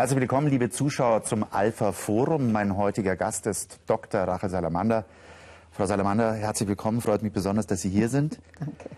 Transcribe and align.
Herzlich 0.00 0.20
willkommen, 0.20 0.48
liebe 0.48 0.70
Zuschauer, 0.70 1.24
zum 1.24 1.44
Alpha 1.50 1.92
Forum. 1.92 2.52
Mein 2.52 2.78
heutiger 2.78 3.16
Gast 3.16 3.46
ist 3.46 3.80
Dr. 3.84 4.22
Rachel 4.22 4.48
Salamander. 4.48 5.04
Frau 5.72 5.84
Salamander, 5.84 6.32
herzlich 6.32 6.70
willkommen. 6.70 7.02
Freut 7.02 7.22
mich 7.22 7.34
besonders, 7.34 7.66
dass 7.66 7.82
Sie 7.82 7.90
hier 7.90 8.08
sind. 8.08 8.40
Danke. 8.58 8.88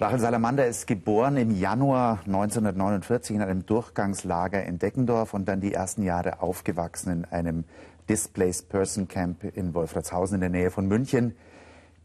Rachel 0.00 0.18
Salamander 0.18 0.66
ist 0.66 0.88
geboren 0.88 1.36
im 1.36 1.56
Januar 1.56 2.18
1949 2.26 3.36
in 3.36 3.42
einem 3.42 3.64
Durchgangslager 3.64 4.64
in 4.64 4.80
Deckendorf 4.80 5.34
und 5.34 5.46
dann 5.46 5.60
die 5.60 5.72
ersten 5.72 6.02
Jahre 6.02 6.42
aufgewachsen 6.42 7.12
in 7.12 7.24
einem 7.26 7.62
Displaced 8.08 8.68
Person 8.68 9.06
Camp 9.06 9.44
in 9.56 9.72
Wolfratshausen 9.72 10.34
in 10.34 10.40
der 10.40 10.50
Nähe 10.50 10.72
von 10.72 10.88
München. 10.88 11.36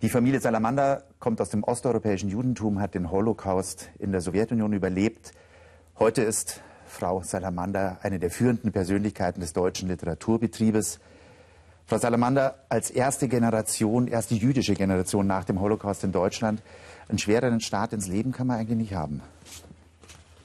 Die 0.03 0.09
Familie 0.09 0.39
Salamander 0.39 1.01
kommt 1.17 1.41
aus 1.41 1.49
dem 1.49 1.63
osteuropäischen 1.63 2.29
Judentum, 2.29 2.79
hat 2.79 2.93
den 2.93 3.09
Holocaust 3.09 3.89
in 3.97 4.11
der 4.11 4.21
Sowjetunion 4.21 4.71
überlebt. 4.71 5.31
Heute 5.97 6.21
ist 6.21 6.61
Frau 6.95 7.21
Salamander 7.23 7.97
eine 8.03 8.19
der 8.19 8.31
führenden 8.31 8.71
Persönlichkeiten 8.71 9.41
des 9.41 9.51
deutschen 9.51 9.89
Literaturbetriebes. 9.89 10.99
Frau 11.85 11.97
Salamander, 11.97 12.55
als 12.69 12.89
erste 12.89 13.27
Generation, 13.27 14.07
erste 14.07 14.33
jüdische 14.33 14.73
Generation 14.73 15.27
nach 15.27 15.43
dem 15.43 15.59
Holocaust 15.59 16.05
in 16.05 16.13
Deutschland, 16.13 16.61
einen 17.09 17.19
schwereren 17.19 17.59
Start 17.59 17.91
ins 17.91 18.07
Leben 18.07 18.31
kann 18.31 18.47
man 18.47 18.57
eigentlich 18.57 18.77
nicht 18.77 18.93
haben. 18.93 19.21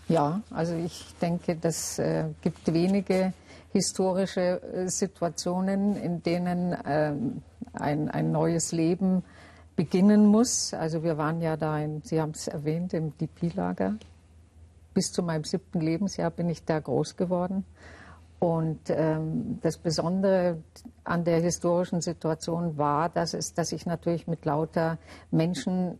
Ja, 0.08 0.42
also 0.50 0.74
ich 0.74 1.06
denke, 1.22 1.54
das 1.54 2.00
äh, 2.00 2.24
gibt 2.42 2.72
wenige 2.72 3.32
historische 3.72 4.60
äh, 4.60 4.88
Situationen, 4.88 5.96
in 5.96 6.22
denen 6.24 6.72
äh, 6.72 7.14
ein, 7.74 8.10
ein 8.10 8.32
neues 8.32 8.72
Leben 8.72 9.22
beginnen 9.76 10.26
muss. 10.26 10.74
Also 10.74 11.04
wir 11.04 11.16
waren 11.16 11.40
ja 11.40 11.56
da, 11.56 11.78
in, 11.78 12.02
Sie 12.02 12.20
haben 12.20 12.32
es 12.32 12.48
erwähnt, 12.48 12.92
im 12.92 13.16
DP-Lager. 13.16 13.94
Bis 14.94 15.12
zu 15.12 15.22
meinem 15.22 15.44
siebten 15.44 15.80
Lebensjahr 15.80 16.30
bin 16.30 16.48
ich 16.48 16.64
da 16.64 16.80
groß 16.80 17.16
geworden. 17.16 17.64
Und 18.40 18.80
ähm, 18.88 19.58
das 19.60 19.76
Besondere 19.76 20.62
an 21.04 21.24
der 21.24 21.40
historischen 21.40 22.00
Situation 22.00 22.78
war, 22.78 23.10
dass, 23.10 23.34
es, 23.34 23.52
dass 23.52 23.70
ich 23.72 23.84
natürlich 23.84 24.26
mit 24.26 24.46
lauter 24.46 24.98
Menschen 25.30 25.98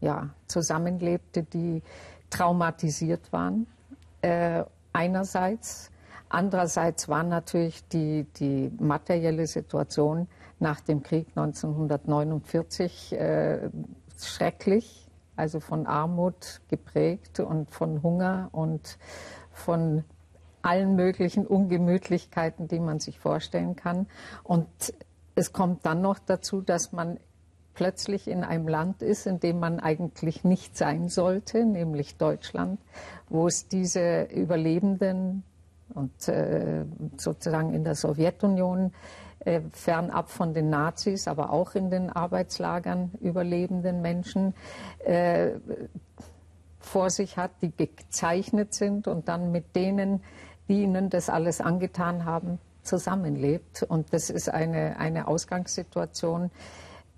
ja, 0.00 0.30
zusammenlebte, 0.48 1.44
die 1.44 1.82
traumatisiert 2.30 3.32
waren. 3.32 3.66
Äh, 4.22 4.64
einerseits. 4.92 5.90
Andererseits 6.28 7.08
war 7.08 7.22
natürlich 7.22 7.86
die, 7.88 8.26
die 8.36 8.72
materielle 8.80 9.46
Situation 9.46 10.26
nach 10.58 10.80
dem 10.80 11.02
Krieg 11.02 11.28
1949 11.36 13.12
äh, 13.12 13.70
schrecklich, 14.18 15.03
also 15.36 15.60
von 15.60 15.86
Armut 15.86 16.60
geprägt 16.68 17.40
und 17.40 17.70
von 17.70 18.02
Hunger 18.02 18.48
und 18.52 18.98
von 19.52 20.04
allen 20.62 20.96
möglichen 20.96 21.46
Ungemütlichkeiten, 21.46 22.68
die 22.68 22.80
man 22.80 22.98
sich 22.98 23.18
vorstellen 23.18 23.76
kann. 23.76 24.06
Und 24.42 24.66
es 25.34 25.52
kommt 25.52 25.84
dann 25.84 26.00
noch 26.00 26.18
dazu, 26.18 26.62
dass 26.62 26.92
man 26.92 27.18
plötzlich 27.74 28.28
in 28.28 28.44
einem 28.44 28.68
Land 28.68 29.02
ist, 29.02 29.26
in 29.26 29.40
dem 29.40 29.58
man 29.58 29.80
eigentlich 29.80 30.44
nicht 30.44 30.76
sein 30.76 31.08
sollte, 31.08 31.66
nämlich 31.66 32.16
Deutschland, 32.16 32.80
wo 33.28 33.46
es 33.46 33.68
diese 33.68 34.22
Überlebenden 34.24 35.42
und 35.92 36.28
äh, 36.28 36.84
sozusagen 37.16 37.74
in 37.74 37.84
der 37.84 37.94
Sowjetunion 37.94 38.92
äh, 39.40 39.60
fernab 39.72 40.30
von 40.30 40.54
den 40.54 40.70
Nazis, 40.70 41.28
aber 41.28 41.50
auch 41.50 41.74
in 41.74 41.90
den 41.90 42.10
Arbeitslagern 42.10 43.12
überlebenden 43.20 44.02
Menschen 44.02 44.54
äh, 45.04 45.52
vor 46.80 47.10
sich 47.10 47.36
hat, 47.36 47.50
die 47.62 47.72
gezeichnet 47.76 48.74
sind 48.74 49.08
und 49.08 49.28
dann 49.28 49.52
mit 49.52 49.74
denen, 49.74 50.22
die 50.68 50.82
ihnen 50.82 51.10
das 51.10 51.28
alles 51.28 51.60
angetan 51.60 52.24
haben, 52.24 52.58
zusammenlebt. 52.82 53.82
Und 53.82 54.12
das 54.12 54.30
ist 54.30 54.48
eine, 54.48 54.98
eine 54.98 55.26
Ausgangssituation, 55.26 56.50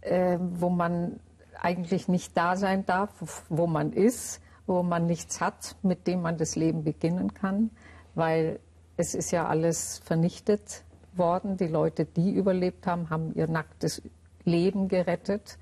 äh, 0.00 0.38
wo 0.40 0.70
man 0.70 1.20
eigentlich 1.60 2.08
nicht 2.08 2.36
da 2.36 2.56
sein 2.56 2.86
darf, 2.86 3.44
wo 3.48 3.66
man 3.66 3.92
ist, 3.92 4.40
wo 4.66 4.82
man 4.82 5.06
nichts 5.06 5.40
hat, 5.40 5.76
mit 5.82 6.06
dem 6.06 6.22
man 6.22 6.38
das 6.38 6.56
Leben 6.56 6.84
beginnen 6.84 7.34
kann, 7.34 7.70
weil 8.14 8.60
es 8.96 9.14
ist 9.14 9.30
ja 9.30 9.46
alles 9.46 9.98
vernichtet 9.98 10.84
worden. 11.18 11.56
Die 11.56 11.66
Leute, 11.66 12.04
die 12.04 12.32
überlebt 12.32 12.86
haben, 12.86 13.10
haben 13.10 13.34
ihr 13.34 13.48
nacktes 13.48 14.02
Leben 14.44 14.88
gerettet, 14.88 15.58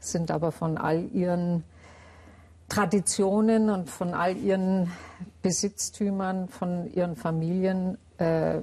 sind 0.00 0.30
aber 0.30 0.52
von 0.52 0.78
all 0.78 1.04
ihren 1.12 1.64
Traditionen 2.68 3.70
und 3.70 3.88
von 3.88 4.12
all 4.12 4.36
ihren 4.36 4.92
Besitztümern, 5.42 6.48
von 6.48 6.92
ihren 6.92 7.16
Familien 7.16 7.96
äh, 8.18 8.60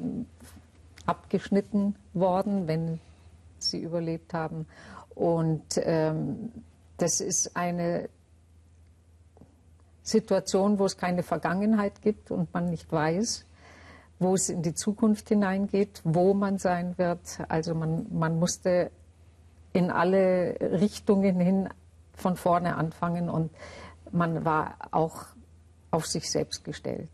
abgeschnitten 1.06 1.96
worden, 2.13 2.67
wenn 2.67 3.00
sie 3.57 3.81
überlebt 3.81 4.34
haben. 4.34 4.67
Und 5.16 5.63
ähm, 5.78 6.52
das 6.97 7.19
ist 7.19 7.56
eine 7.57 8.09
Situation, 10.03 10.78
wo 10.78 10.85
es 10.85 10.97
keine 10.97 11.23
Vergangenheit 11.23 12.02
gibt 12.02 12.29
und 12.29 12.53
man 12.53 12.69
nicht 12.69 12.91
weiß, 12.91 13.46
wo 14.20 14.34
es 14.34 14.50
in 14.50 14.62
die 14.62 14.74
Zukunft 14.74 15.30
hineingeht, 15.30 16.02
wo 16.03 16.34
man 16.34 16.58
sein 16.58 16.98
wird. 16.98 17.20
Also 17.50 17.76
man, 17.76 18.06
man 18.12 18.40
musste 18.40 18.92
in 19.74 19.92
alle 19.92 20.56
Richtungen 20.62 21.40
hin 21.40 21.70
von 22.14 22.38
vorne 22.38 22.76
anfangen 22.76 23.30
und 23.30 23.52
man 24.12 24.46
war 24.46 24.76
auch 24.92 25.26
auf 25.92 26.06
sich 26.06 26.30
selbst 26.31 26.64
gestellt. 26.64 27.09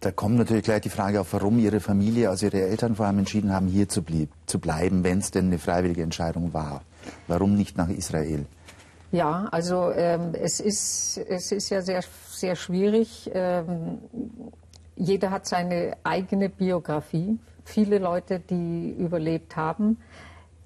Da 0.00 0.10
kommt 0.10 0.36
natürlich 0.36 0.64
gleich 0.64 0.80
die 0.80 0.88
Frage 0.88 1.20
auf, 1.20 1.32
warum 1.34 1.58
Ihre 1.58 1.80
Familie, 1.80 2.30
also 2.30 2.46
Ihre 2.46 2.62
Eltern 2.62 2.96
vor 2.96 3.06
allem 3.06 3.18
entschieden 3.18 3.52
haben, 3.52 3.66
hier 3.66 3.88
zu, 3.88 4.02
blieb, 4.02 4.30
zu 4.46 4.58
bleiben, 4.58 5.04
wenn 5.04 5.18
es 5.18 5.30
denn 5.30 5.46
eine 5.46 5.58
freiwillige 5.58 6.02
Entscheidung 6.02 6.54
war. 6.54 6.82
Warum 7.28 7.54
nicht 7.54 7.76
nach 7.76 7.88
Israel? 7.88 8.46
Ja, 9.12 9.48
also 9.50 9.90
ähm, 9.90 10.32
es, 10.32 10.60
ist, 10.60 11.18
es 11.18 11.52
ist 11.52 11.68
ja 11.68 11.82
sehr, 11.82 12.02
sehr 12.30 12.56
schwierig. 12.56 13.30
Ähm, 13.34 13.98
jeder 15.00 15.30
hat 15.30 15.46
seine 15.46 15.96
eigene 16.04 16.50
Biografie. 16.50 17.38
Viele 17.64 17.98
Leute, 17.98 18.38
die 18.38 18.90
überlebt 18.90 19.56
haben, 19.56 19.98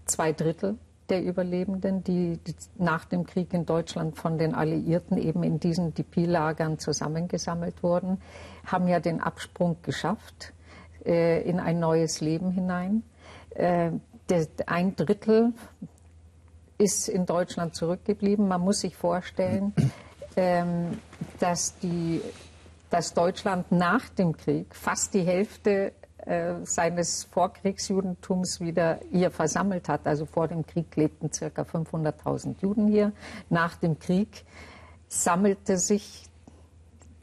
zwei 0.06 0.32
Drittel 0.32 0.76
der 1.08 1.22
Überlebenden, 1.22 2.02
die, 2.02 2.40
nach 2.76 3.04
dem 3.04 3.26
Krieg 3.26 3.52
in 3.52 3.66
Deutschland 3.66 4.16
von 4.16 4.38
den 4.38 4.54
Alliierten 4.54 5.18
eben 5.18 5.42
in 5.42 5.60
diesen 5.60 5.94
DP-Lagern 5.94 6.78
zusammengesammelt 6.78 7.82
wurden, 7.82 8.20
haben 8.66 8.88
ja 8.88 9.00
den 9.00 9.20
Absprung 9.20 9.76
geschafft 9.82 10.52
äh, 11.04 11.42
in 11.42 11.60
ein 11.60 11.78
neues 11.78 12.20
Leben 12.20 12.50
hinein. 12.50 13.02
Äh, 13.50 13.92
der, 14.30 14.46
ein 14.66 14.96
Drittel 14.96 15.52
ist 16.78 17.08
in 17.08 17.26
Deutschland 17.26 17.74
zurückgeblieben. 17.74 18.48
Man 18.48 18.62
muss 18.62 18.80
sich 18.80 18.96
vorstellen, 18.96 19.74
ähm, 20.36 20.98
dass, 21.38 21.78
die, 21.78 22.20
dass 22.94 23.12
Deutschland 23.12 23.72
nach 23.72 24.08
dem 24.08 24.36
Krieg 24.36 24.72
fast 24.72 25.14
die 25.14 25.22
Hälfte 25.22 25.90
äh, 26.18 26.54
seines 26.62 27.24
Vorkriegsjudentums 27.24 28.60
wieder 28.60 29.00
hier 29.10 29.32
versammelt 29.32 29.88
hat. 29.88 30.06
Also 30.06 30.26
vor 30.26 30.46
dem 30.46 30.64
Krieg 30.64 30.94
lebten 30.94 31.28
ca. 31.28 31.62
500.000 31.62 32.54
Juden 32.62 32.86
hier. 32.86 33.10
Nach 33.50 33.74
dem 33.74 33.98
Krieg 33.98 34.44
sammelte 35.08 35.76
sich 35.76 36.26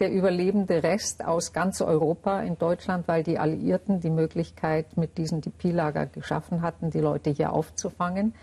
der 0.01 0.11
überlebende 0.11 0.83
Rest 0.83 1.23
aus 1.23 1.53
ganz 1.53 1.79
Europa 1.79 2.41
in 2.41 2.57
Deutschland, 2.57 3.07
weil 3.07 3.23
die 3.23 3.39
Alliierten 3.39 4.01
die 4.01 4.09
Möglichkeit 4.09 4.97
mit 4.97 5.17
diesen 5.17 5.39
DP-Lager 5.39 6.05
geschaffen 6.05 6.63
hatten, 6.63 6.91
die 6.91 6.99
Leute 6.99 7.29
hier 7.29 7.53
aufzufangen. 7.53 8.35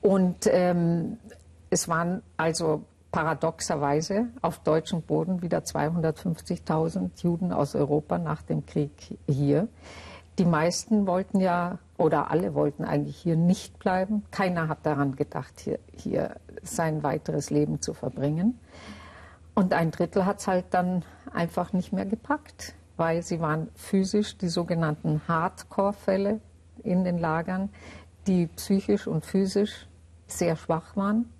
Und 0.00 0.48
ähm, 0.50 1.18
es 1.70 1.86
waren 1.88 2.24
also 2.36 2.82
paradoxerweise 3.16 4.26
auf 4.42 4.58
deutschem 4.58 5.00
Boden 5.00 5.40
wieder 5.40 5.60
250.000 5.60 7.22
Juden 7.22 7.50
aus 7.50 7.74
Europa 7.74 8.18
nach 8.18 8.42
dem 8.42 8.66
Krieg 8.66 9.18
hier. 9.26 9.68
Die 10.38 10.44
meisten 10.44 11.06
wollten 11.06 11.40
ja, 11.40 11.78
oder 11.96 12.30
alle 12.30 12.52
wollten 12.52 12.84
eigentlich 12.84 13.16
hier 13.16 13.36
nicht 13.36 13.78
bleiben. 13.78 14.22
Keiner 14.32 14.68
hat 14.68 14.84
daran 14.84 15.16
gedacht, 15.16 15.58
hier, 15.60 15.78
hier 15.96 16.36
sein 16.62 17.02
weiteres 17.02 17.48
Leben 17.48 17.80
zu 17.80 17.94
verbringen. 17.94 18.60
Und 19.54 19.72
ein 19.72 19.92
Drittel 19.92 20.26
hat 20.26 20.40
es 20.40 20.46
halt 20.46 20.66
dann 20.72 21.02
einfach 21.32 21.72
nicht 21.72 21.94
mehr 21.94 22.04
gepackt, 22.04 22.74
weil 22.98 23.22
sie 23.22 23.40
waren 23.40 23.68
physisch 23.76 24.36
die 24.36 24.50
sogenannten 24.50 25.22
Hardcore-Fälle 25.26 26.40
in 26.82 27.04
den 27.04 27.16
Lagern, 27.16 27.70
die 28.26 28.46
psychisch 28.48 29.06
und 29.06 29.24
physisch 29.24 29.88
sehr 30.26 30.56
schwach 30.56 30.96
waren. 30.96 31.30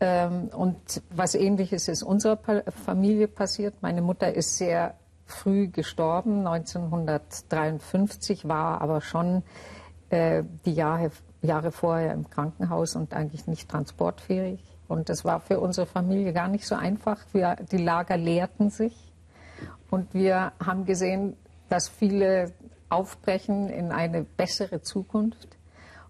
Ähm, 0.00 0.48
und 0.48 1.02
was 1.10 1.34
ähnliches 1.34 1.88
ist 1.88 2.02
unserer 2.02 2.38
Familie 2.84 3.28
passiert. 3.28 3.74
Meine 3.80 4.02
Mutter 4.02 4.34
ist 4.34 4.56
sehr 4.56 4.94
früh 5.24 5.68
gestorben, 5.68 6.46
1953, 6.46 8.46
war 8.46 8.80
aber 8.80 9.00
schon 9.00 9.42
äh, 10.10 10.44
die 10.64 10.74
Jahre, 10.74 11.10
Jahre 11.42 11.72
vorher 11.72 12.12
im 12.12 12.30
Krankenhaus 12.30 12.94
und 12.94 13.14
eigentlich 13.14 13.46
nicht 13.46 13.68
transportfähig. 13.68 14.62
Und 14.88 15.08
das 15.08 15.24
war 15.24 15.40
für 15.40 15.60
unsere 15.60 15.86
Familie 15.86 16.32
gar 16.32 16.48
nicht 16.48 16.66
so 16.66 16.76
einfach. 16.76 17.18
Wir, 17.32 17.56
die 17.72 17.78
Lager 17.78 18.16
leerten 18.16 18.70
sich 18.70 18.94
und 19.90 20.14
wir 20.14 20.52
haben 20.64 20.84
gesehen, 20.84 21.36
dass 21.68 21.88
viele 21.88 22.52
aufbrechen 22.88 23.68
in 23.68 23.90
eine 23.90 24.22
bessere 24.22 24.82
Zukunft. 24.82 25.55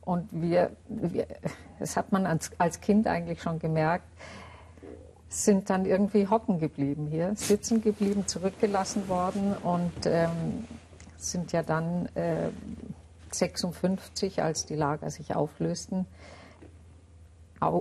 Und 0.06 0.29
wir, 0.31 0.70
wir 0.88 1.26
das 1.79 1.97
hat 1.97 2.12
man 2.12 2.26
als, 2.26 2.53
als 2.58 2.81
Kind 2.81 3.06
eigentlich 3.08 3.43
schon 3.43 3.58
gemerkt, 3.58 4.06
sind 5.29 5.69
dann 5.69 5.85
irgendwie 5.85 6.29
hocken 6.29 6.61
geblieben 6.61 7.08
hier, 7.08 7.35
sitzen 7.35 7.82
geblieben, 7.82 8.26
zurückgelassen 8.26 9.08
worden 9.08 9.55
und 9.62 9.93
ähm, 10.06 10.64
sind 11.17 11.50
ja 11.50 11.62
dann 11.64 12.06
äh, 12.14 12.50
56, 13.32 14.43
als 14.43 14.64
die 14.64 14.76
Lager 14.76 15.11
sich 15.11 15.35
auflösten, 15.35 16.06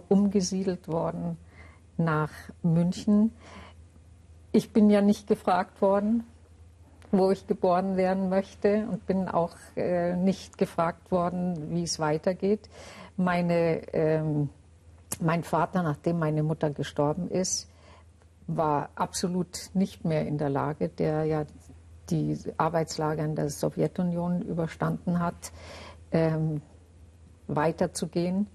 umgesiedelt 0.10 0.88
worden 0.88 1.38
nach 1.98 2.32
München. 2.64 3.32
Ich 4.52 4.74
bin 4.74 4.90
ja 4.90 5.02
nicht 5.02 5.28
gefragt 5.28 5.80
worden, 5.80 6.24
wo 7.18 7.32
ich 7.32 7.48
geboren 7.48 7.98
werden 7.98 8.30
möchte 8.30 8.88
und 8.90 9.06
bin 9.06 9.28
auch 9.28 9.56
äh, 9.76 10.16
nicht 10.16 10.58
gefragt 10.58 11.12
worden, 11.12 11.72
wie 11.72 11.84
es 11.84 12.00
weitergeht. 12.00 12.70
Meine, 13.18 13.94
ähm, 13.94 14.50
mein 15.22 15.44
Vater, 15.44 15.84
nachdem 15.84 16.20
meine 16.20 16.44
Mutter 16.44 16.70
gestorben 16.70 17.30
ist, 17.30 17.70
war 18.48 18.90
absolut 18.96 19.70
nicht 19.74 20.06
mehr 20.06 20.28
in 20.28 20.38
der 20.38 20.50
Lage, 20.50 20.90
der 20.90 21.26
ja 21.26 21.46
die 22.10 22.38
Arbeitslager 22.58 23.24
in 23.24 23.36
der 23.36 23.50
Sowjetunion 23.50 24.42
überstanden 24.42 25.20
hat, 25.20 25.52
ähm, 26.12 26.62
weiterzugehen. 27.48 28.48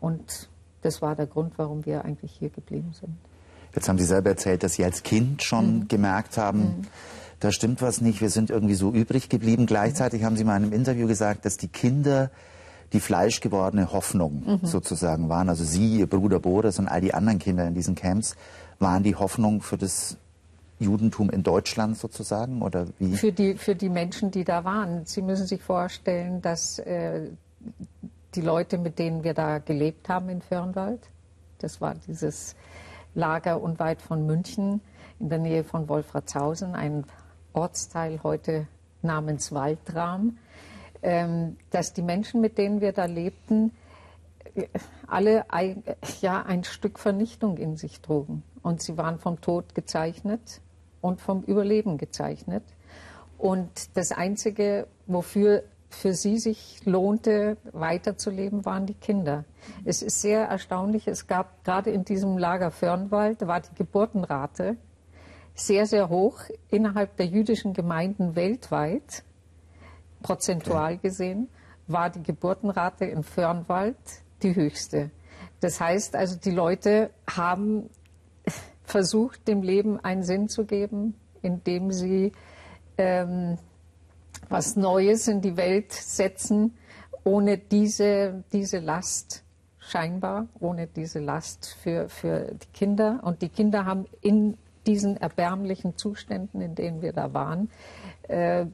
Und 0.00 0.48
das 0.82 1.02
war 1.02 1.16
der 1.16 1.26
Grund, 1.26 1.54
warum 1.56 1.84
wir 1.84 2.04
eigentlich 2.04 2.32
hier 2.32 2.50
geblieben 2.50 2.92
sind. 2.92 3.16
Jetzt 3.74 3.88
haben 3.88 3.98
Sie 3.98 4.04
selber 4.04 4.30
erzählt, 4.30 4.62
dass 4.62 4.74
Sie 4.74 4.84
als 4.84 5.02
Kind 5.02 5.42
schon 5.42 5.80
mhm. 5.80 5.88
gemerkt 5.88 6.36
haben, 6.36 6.60
mhm. 6.60 6.82
Da 7.42 7.50
stimmt 7.50 7.82
was 7.82 8.00
nicht, 8.00 8.20
wir 8.20 8.30
sind 8.30 8.50
irgendwie 8.50 8.74
so 8.74 8.92
übrig 8.92 9.28
geblieben. 9.28 9.66
Gleichzeitig 9.66 10.22
haben 10.22 10.36
Sie 10.36 10.44
mal 10.44 10.56
in 10.56 10.62
einem 10.62 10.72
Interview 10.72 11.08
gesagt, 11.08 11.44
dass 11.44 11.56
die 11.56 11.66
Kinder 11.66 12.30
die 12.92 13.00
fleischgewordene 13.00 13.92
Hoffnung 13.92 14.44
mhm. 14.46 14.66
sozusagen 14.66 15.28
waren. 15.28 15.48
Also 15.48 15.64
Sie, 15.64 15.98
Ihr 15.98 16.06
Bruder 16.06 16.38
Boris 16.38 16.78
und 16.78 16.86
all 16.86 17.00
die 17.00 17.14
anderen 17.14 17.40
Kinder 17.40 17.66
in 17.66 17.74
diesen 17.74 17.96
Camps 17.96 18.36
waren 18.78 19.02
die 19.02 19.16
Hoffnung 19.16 19.60
für 19.60 19.76
das 19.76 20.18
Judentum 20.78 21.30
in 21.30 21.42
Deutschland 21.42 21.98
sozusagen 21.98 22.62
oder 22.62 22.86
wie? 23.00 23.16
Für 23.16 23.32
die, 23.32 23.54
für 23.54 23.74
die 23.74 23.88
Menschen, 23.88 24.30
die 24.30 24.44
da 24.44 24.62
waren. 24.64 25.04
Sie 25.04 25.22
müssen 25.22 25.46
sich 25.46 25.62
vorstellen, 25.62 26.42
dass 26.42 26.78
äh, 26.78 27.30
die 28.36 28.40
Leute, 28.40 28.78
mit 28.78 29.00
denen 29.00 29.24
wir 29.24 29.34
da 29.34 29.58
gelebt 29.58 30.08
haben 30.08 30.28
in 30.28 30.42
Fürnwald, 30.42 31.00
das 31.58 31.80
war 31.80 31.96
dieses 32.06 32.54
Lager 33.14 33.60
unweit 33.60 34.00
von 34.00 34.26
München 34.26 34.80
in 35.18 35.28
der 35.28 35.38
Nähe 35.38 35.64
von 35.64 35.88
Wolfratshausen, 35.88 36.74
ein 36.74 37.04
Ortsteil 37.52 38.20
heute 38.22 38.66
namens 39.02 39.52
Waldram, 39.52 40.38
ähm, 41.02 41.56
dass 41.70 41.92
die 41.92 42.02
Menschen, 42.02 42.40
mit 42.40 42.58
denen 42.58 42.80
wir 42.80 42.92
da 42.92 43.04
lebten, 43.04 43.72
alle 45.06 45.50
ein, 45.50 45.82
ja, 46.20 46.42
ein 46.42 46.64
Stück 46.64 46.98
Vernichtung 46.98 47.56
in 47.56 47.76
sich 47.76 48.00
trugen. 48.00 48.42
Und 48.62 48.82
sie 48.82 48.96
waren 48.96 49.18
vom 49.18 49.40
Tod 49.40 49.74
gezeichnet 49.74 50.60
und 51.00 51.20
vom 51.20 51.42
Überleben 51.42 51.98
gezeichnet. 51.98 52.62
Und 53.38 53.96
das 53.96 54.12
Einzige, 54.12 54.86
wofür 55.06 55.64
für 55.88 56.14
sie 56.14 56.38
sich 56.38 56.80
lohnte, 56.84 57.56
weiterzuleben, 57.72 58.64
waren 58.64 58.86
die 58.86 58.94
Kinder. 58.94 59.44
Es 59.84 60.00
ist 60.02 60.20
sehr 60.20 60.46
erstaunlich, 60.46 61.06
es 61.06 61.26
gab 61.26 61.64
gerade 61.64 61.90
in 61.90 62.04
diesem 62.04 62.38
Lager 62.38 62.70
Fürnwald, 62.70 63.46
war 63.46 63.60
die 63.60 63.74
Geburtenrate 63.74 64.76
sehr, 65.54 65.86
sehr 65.86 66.08
hoch 66.08 66.40
innerhalb 66.70 67.16
der 67.16 67.26
jüdischen 67.26 67.72
Gemeinden 67.72 68.36
weltweit, 68.36 69.22
prozentual 70.22 70.98
gesehen, 70.98 71.48
war 71.86 72.10
die 72.10 72.22
Geburtenrate 72.22 73.04
in 73.04 73.22
Fürnwald 73.22 73.96
die 74.42 74.54
höchste. 74.54 75.10
Das 75.60 75.80
heißt 75.80 76.16
also, 76.16 76.36
die 76.38 76.50
Leute 76.50 77.10
haben 77.28 77.90
versucht, 78.84 79.46
dem 79.48 79.62
Leben 79.62 80.00
einen 80.00 80.22
Sinn 80.22 80.48
zu 80.48 80.64
geben, 80.64 81.14
indem 81.42 81.92
sie 81.92 82.32
ähm, 82.98 83.58
was 84.48 84.76
Neues 84.76 85.28
in 85.28 85.40
die 85.40 85.56
Welt 85.56 85.92
setzen, 85.92 86.76
ohne 87.24 87.58
diese, 87.58 88.44
diese 88.52 88.78
Last, 88.78 89.44
scheinbar, 89.78 90.48
ohne 90.58 90.86
diese 90.86 91.20
Last 91.20 91.76
für, 91.80 92.08
für 92.08 92.52
die 92.52 92.66
Kinder. 92.72 93.20
Und 93.22 93.42
die 93.42 93.48
Kinder 93.48 93.84
haben 93.84 94.06
in 94.20 94.58
diesen 94.86 95.16
erbärmlichen 95.16 95.96
Zuständen, 95.96 96.60
in 96.60 96.74
denen 96.74 97.02
wir 97.02 97.12
da 97.12 97.32
waren, 97.34 97.70
äh, 98.28 98.66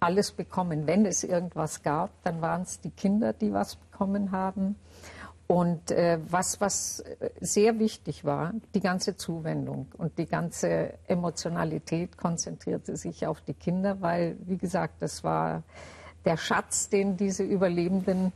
alles 0.00 0.32
bekommen. 0.32 0.86
Wenn 0.86 1.06
es 1.06 1.24
irgendwas 1.24 1.82
gab, 1.82 2.10
dann 2.24 2.40
waren 2.40 2.62
es 2.62 2.80
die 2.80 2.90
Kinder, 2.90 3.32
die 3.32 3.52
was 3.52 3.76
bekommen 3.76 4.32
haben. 4.32 4.76
Und 5.46 5.90
äh, 5.90 6.18
was, 6.30 6.60
was 6.60 7.04
sehr 7.40 7.78
wichtig 7.78 8.24
war, 8.24 8.52
die 8.74 8.80
ganze 8.80 9.16
Zuwendung 9.16 9.86
und 9.98 10.16
die 10.16 10.26
ganze 10.26 10.94
Emotionalität 11.06 12.16
konzentrierte 12.16 12.96
sich 12.96 13.26
auf 13.26 13.40
die 13.42 13.54
Kinder, 13.54 14.00
weil, 14.00 14.36
wie 14.46 14.56
gesagt, 14.56 15.02
das 15.02 15.24
war 15.24 15.62
der 16.24 16.36
Schatz, 16.36 16.88
den 16.88 17.16
diese 17.16 17.42
Überlebenden 17.42 18.32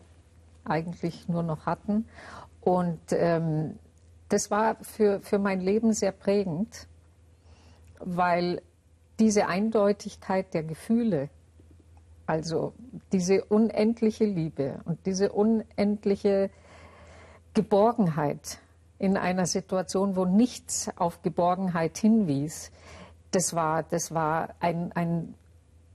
eigentlich 0.64 1.28
nur 1.28 1.42
noch 1.42 1.66
hatten. 1.66 2.06
Und 2.60 3.00
ähm, 3.12 3.78
das 4.28 4.50
war 4.50 4.76
für, 4.82 5.20
für 5.20 5.38
mein 5.38 5.60
Leben 5.60 5.92
sehr 5.92 6.12
prägend, 6.12 6.88
weil 8.00 8.62
diese 9.18 9.46
Eindeutigkeit 9.46 10.52
der 10.52 10.62
Gefühle, 10.62 11.30
also 12.26 12.74
diese 13.12 13.44
unendliche 13.44 14.24
Liebe 14.24 14.80
und 14.84 15.06
diese 15.06 15.32
unendliche 15.32 16.50
Geborgenheit 17.54 18.58
in 18.98 19.16
einer 19.16 19.46
Situation, 19.46 20.16
wo 20.16 20.24
nichts 20.24 20.90
auf 20.96 21.22
Geborgenheit 21.22 21.96
hinwies, 21.98 22.72
das 23.30 23.54
war, 23.54 23.82
das 23.82 24.12
war 24.12 24.54
ein, 24.60 24.92
ein 24.92 25.34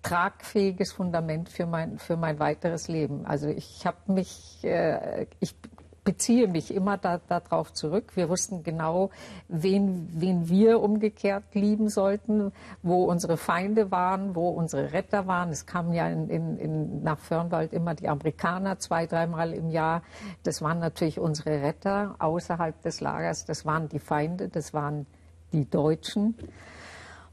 tragfähiges 0.04 0.92
Fundament 0.92 1.50
für 1.50 1.66
mein, 1.66 2.00
für 2.00 2.18
mein 2.18 2.39
weiteres 2.39 2.88
Leben. 2.88 3.25
Also 3.25 3.48
ich 3.48 3.86
habe 3.86 4.12
mich, 4.12 4.63
äh, 4.63 5.28
ich 5.40 5.56
beziehe 6.03 6.47
mich 6.47 6.73
immer 6.73 6.97
darauf 6.97 7.69
da 7.69 7.73
zurück. 7.73 8.15
Wir 8.15 8.29
wussten 8.29 8.63
genau, 8.63 9.11
wen, 9.47 10.09
wen 10.13 10.49
wir 10.49 10.81
umgekehrt 10.81 11.43
lieben 11.53 11.89
sollten, 11.89 12.51
wo 12.81 13.05
unsere 13.05 13.37
Feinde 13.37 13.91
waren, 13.91 14.35
wo 14.35 14.49
unsere 14.49 14.93
Retter 14.93 15.27
waren. 15.27 15.49
Es 15.49 15.65
kamen 15.65 15.93
ja 15.93 16.07
in, 16.09 16.29
in, 16.29 16.57
in, 16.57 17.03
nach 17.03 17.19
Fürnwald 17.19 17.73
immer 17.73 17.93
die 17.93 18.09
Amerikaner 18.09 18.79
zwei, 18.79 19.05
dreimal 19.05 19.53
im 19.53 19.69
Jahr. 19.69 20.01
Das 20.43 20.61
waren 20.61 20.79
natürlich 20.79 21.19
unsere 21.19 21.61
Retter 21.61 22.15
außerhalb 22.19 22.81
des 22.81 23.01
Lagers. 23.01 23.45
Das 23.45 23.65
waren 23.65 23.87
die 23.89 23.99
Feinde, 23.99 24.49
das 24.49 24.73
waren 24.73 25.05
die 25.53 25.69
Deutschen. 25.69 26.35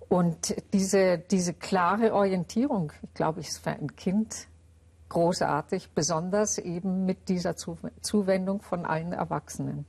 Und 0.08 0.54
diese, 0.72 1.18
diese 1.18 1.52
klare 1.54 2.14
Orientierung, 2.14 2.92
ich 3.02 3.14
glaube, 3.14 3.40
ist 3.40 3.58
für 3.58 3.70
ein 3.70 3.94
Kind 3.94 4.48
großartig, 5.08 5.90
besonders 5.94 6.58
eben 6.58 7.04
mit 7.04 7.28
dieser 7.28 7.56
Zuwendung 7.56 8.60
von 8.60 8.84
allen 8.84 9.12
Erwachsenen. 9.12 9.86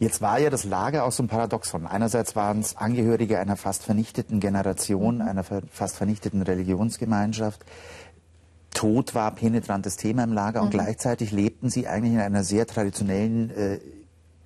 Jetzt 0.00 0.22
war 0.22 0.38
ja 0.38 0.48
das 0.48 0.64
Lager 0.64 1.04
auch 1.04 1.10
so 1.10 1.24
ein 1.24 1.28
Paradoxon. 1.28 1.86
Einerseits 1.86 2.36
waren 2.36 2.60
es 2.60 2.76
Angehörige 2.76 3.40
einer 3.40 3.56
fast 3.56 3.82
vernichteten 3.82 4.38
Generation, 4.38 5.16
mhm. 5.16 5.22
einer 5.22 5.44
fast 5.44 5.96
vernichteten 5.96 6.42
Religionsgemeinschaft. 6.42 7.64
Tod 8.72 9.16
war 9.16 9.34
penetrantes 9.34 9.96
Thema 9.96 10.22
im 10.22 10.32
Lager 10.32 10.60
mhm. 10.60 10.66
und 10.66 10.70
gleichzeitig 10.70 11.32
lebten 11.32 11.68
sie 11.68 11.88
eigentlich 11.88 12.12
in 12.12 12.20
einer 12.20 12.44
sehr 12.44 12.66
traditionellen 12.66 13.50
äh, 13.50 13.80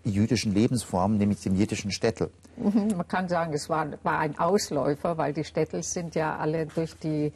jüdischen 0.04 0.52
Lebensform, 0.52 1.16
nämlich 1.16 1.40
dem 1.40 1.54
jiddischen 1.54 1.90
Städtel. 1.90 2.30
Mhm, 2.56 2.96
man 2.96 3.08
kann 3.08 3.28
sagen, 3.28 3.52
es 3.52 3.68
war, 3.68 3.86
war, 4.02 4.18
ein 4.18 4.38
Ausläufer, 4.38 5.16
weil 5.16 5.32
die 5.32 5.44
Städtel 5.44 5.82
sind 5.82 6.14
ja 6.14 6.36
alle 6.36 6.66
durch 6.66 6.96
die 6.96 7.32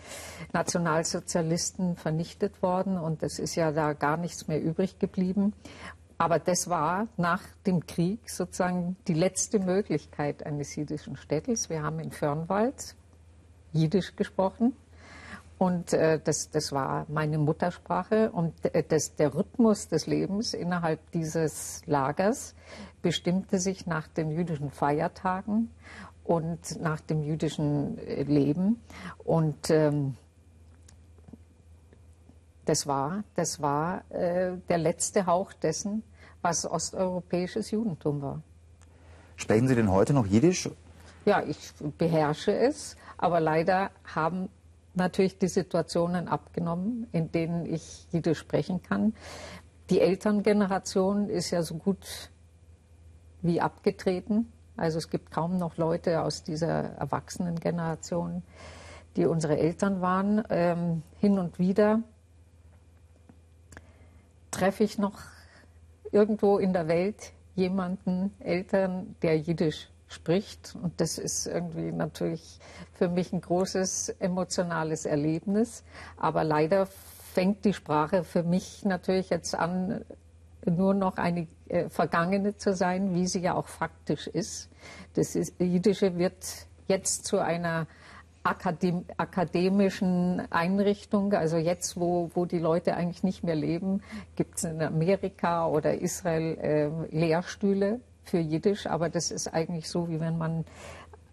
Nationalsozialisten 0.52 1.96
vernichtet 1.96 2.62
worden 2.62 2.98
und 2.98 3.22
es 3.22 3.38
ist 3.38 3.54
ja 3.54 3.72
da 3.72 3.92
gar 3.92 4.16
nichts 4.16 4.48
mehr 4.48 4.62
übrig 4.62 4.98
geblieben. 4.98 5.52
Aber 6.18 6.38
das 6.38 6.68
war 6.68 7.08
nach 7.16 7.42
dem 7.66 7.86
Krieg 7.86 8.30
sozusagen 8.30 8.96
die 9.06 9.14
letzte 9.14 9.58
Möglichkeit 9.58 10.44
eines 10.46 10.74
jiddischen 10.74 11.16
Städtels. 11.16 11.68
Wir 11.68 11.82
haben 11.82 12.00
in 12.00 12.10
Fürnwald 12.10 12.96
Jiddisch 13.72 14.16
gesprochen. 14.16 14.74
Und 15.58 15.92
äh, 15.94 16.20
das, 16.22 16.50
das 16.50 16.72
war 16.72 17.06
meine 17.08 17.38
Muttersprache. 17.38 18.30
Und 18.30 18.52
äh, 18.74 18.82
das, 18.86 19.14
der 19.16 19.34
Rhythmus 19.34 19.88
des 19.88 20.06
Lebens 20.06 20.52
innerhalb 20.52 21.10
dieses 21.12 21.82
Lagers 21.86 22.54
bestimmte 23.00 23.58
sich 23.58 23.86
nach 23.86 24.06
den 24.06 24.30
jüdischen 24.30 24.70
Feiertagen 24.70 25.70
und 26.24 26.80
nach 26.80 27.00
dem 27.00 27.22
jüdischen 27.22 27.98
äh, 27.98 28.24
Leben. 28.24 28.82
Und 29.24 29.70
ähm, 29.70 30.16
das 32.66 32.86
war, 32.86 33.24
das 33.34 33.62
war 33.62 34.02
äh, 34.10 34.56
der 34.68 34.78
letzte 34.78 35.24
Hauch 35.26 35.52
dessen, 35.54 36.02
was 36.42 36.66
osteuropäisches 36.66 37.70
Judentum 37.70 38.20
war. 38.20 38.42
Sprechen 39.36 39.68
Sie 39.68 39.74
denn 39.74 39.90
heute 39.90 40.12
noch 40.12 40.26
Jiddisch? 40.26 40.68
Ja, 41.24 41.42
ich 41.42 41.72
beherrsche 41.98 42.56
es, 42.56 42.96
aber 43.18 43.40
leider 43.40 43.90
haben 44.14 44.48
natürlich 44.96 45.38
die 45.38 45.48
Situationen 45.48 46.28
abgenommen, 46.28 47.06
in 47.12 47.30
denen 47.30 47.66
ich 47.66 48.06
Jiddisch 48.12 48.38
sprechen 48.38 48.82
kann. 48.82 49.14
Die 49.90 50.00
Elterngeneration 50.00 51.28
ist 51.28 51.50
ja 51.50 51.62
so 51.62 51.76
gut 51.76 52.30
wie 53.42 53.60
abgetreten. 53.60 54.52
Also 54.76 54.98
es 54.98 55.08
gibt 55.08 55.30
kaum 55.30 55.58
noch 55.58 55.76
Leute 55.76 56.22
aus 56.22 56.42
dieser 56.42 56.96
Erwachsenengeneration, 56.96 58.42
die 59.16 59.26
unsere 59.26 59.58
Eltern 59.58 60.00
waren. 60.00 60.42
Ähm, 60.50 61.02
hin 61.18 61.38
und 61.38 61.58
wieder 61.58 62.02
treffe 64.50 64.84
ich 64.84 64.98
noch 64.98 65.20
irgendwo 66.10 66.58
in 66.58 66.72
der 66.72 66.88
Welt 66.88 67.32
jemanden, 67.54 68.34
Eltern, 68.40 69.16
der 69.22 69.38
Jiddisch 69.38 69.88
spricht. 70.08 70.76
Und 70.80 71.00
das 71.00 71.18
ist 71.18 71.46
irgendwie 71.46 71.92
natürlich 71.92 72.58
für 72.94 73.08
mich 73.08 73.32
ein 73.32 73.40
großes 73.40 74.10
emotionales 74.20 75.04
Erlebnis. 75.04 75.84
Aber 76.16 76.44
leider 76.44 76.86
fängt 76.86 77.64
die 77.64 77.74
Sprache 77.74 78.24
für 78.24 78.42
mich 78.42 78.84
natürlich 78.84 79.30
jetzt 79.30 79.54
an, 79.54 80.04
nur 80.64 80.94
noch 80.94 81.16
eine 81.16 81.46
äh, 81.68 81.88
vergangene 81.88 82.56
zu 82.56 82.74
sein, 82.74 83.14
wie 83.14 83.26
sie 83.26 83.40
ja 83.40 83.54
auch 83.54 83.68
faktisch 83.68 84.26
ist. 84.26 84.68
Das 85.14 85.36
ist, 85.36 85.60
Jiddische 85.60 86.16
wird 86.16 86.66
jetzt 86.88 87.24
zu 87.24 87.38
einer 87.38 87.86
Akadem 88.42 89.04
akademischen 89.16 90.40
Einrichtung. 90.50 91.32
Also 91.32 91.56
jetzt, 91.56 91.98
wo, 91.98 92.30
wo 92.34 92.46
die 92.46 92.58
Leute 92.58 92.94
eigentlich 92.94 93.24
nicht 93.24 93.42
mehr 93.42 93.56
leben, 93.56 94.02
gibt 94.36 94.58
es 94.58 94.64
in 94.64 94.80
Amerika 94.80 95.66
oder 95.66 96.00
Israel 96.00 96.56
äh, 96.58 97.16
Lehrstühle 97.16 98.00
für 98.26 98.38
Jiddisch. 98.38 98.86
Aber 98.86 99.08
das 99.08 99.30
ist 99.30 99.48
eigentlich 99.48 99.88
so, 99.88 100.08
wie 100.08 100.20
wenn 100.20 100.38
man 100.38 100.64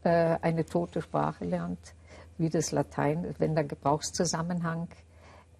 äh, 0.03 0.37
eine 0.41 0.65
tote 0.65 1.01
Sprache 1.01 1.45
lernt, 1.45 1.93
wie 2.37 2.49
das 2.49 2.71
Latein, 2.71 3.35
wenn 3.37 3.55
der 3.55 3.63
Gebrauchszusammenhang 3.63 4.87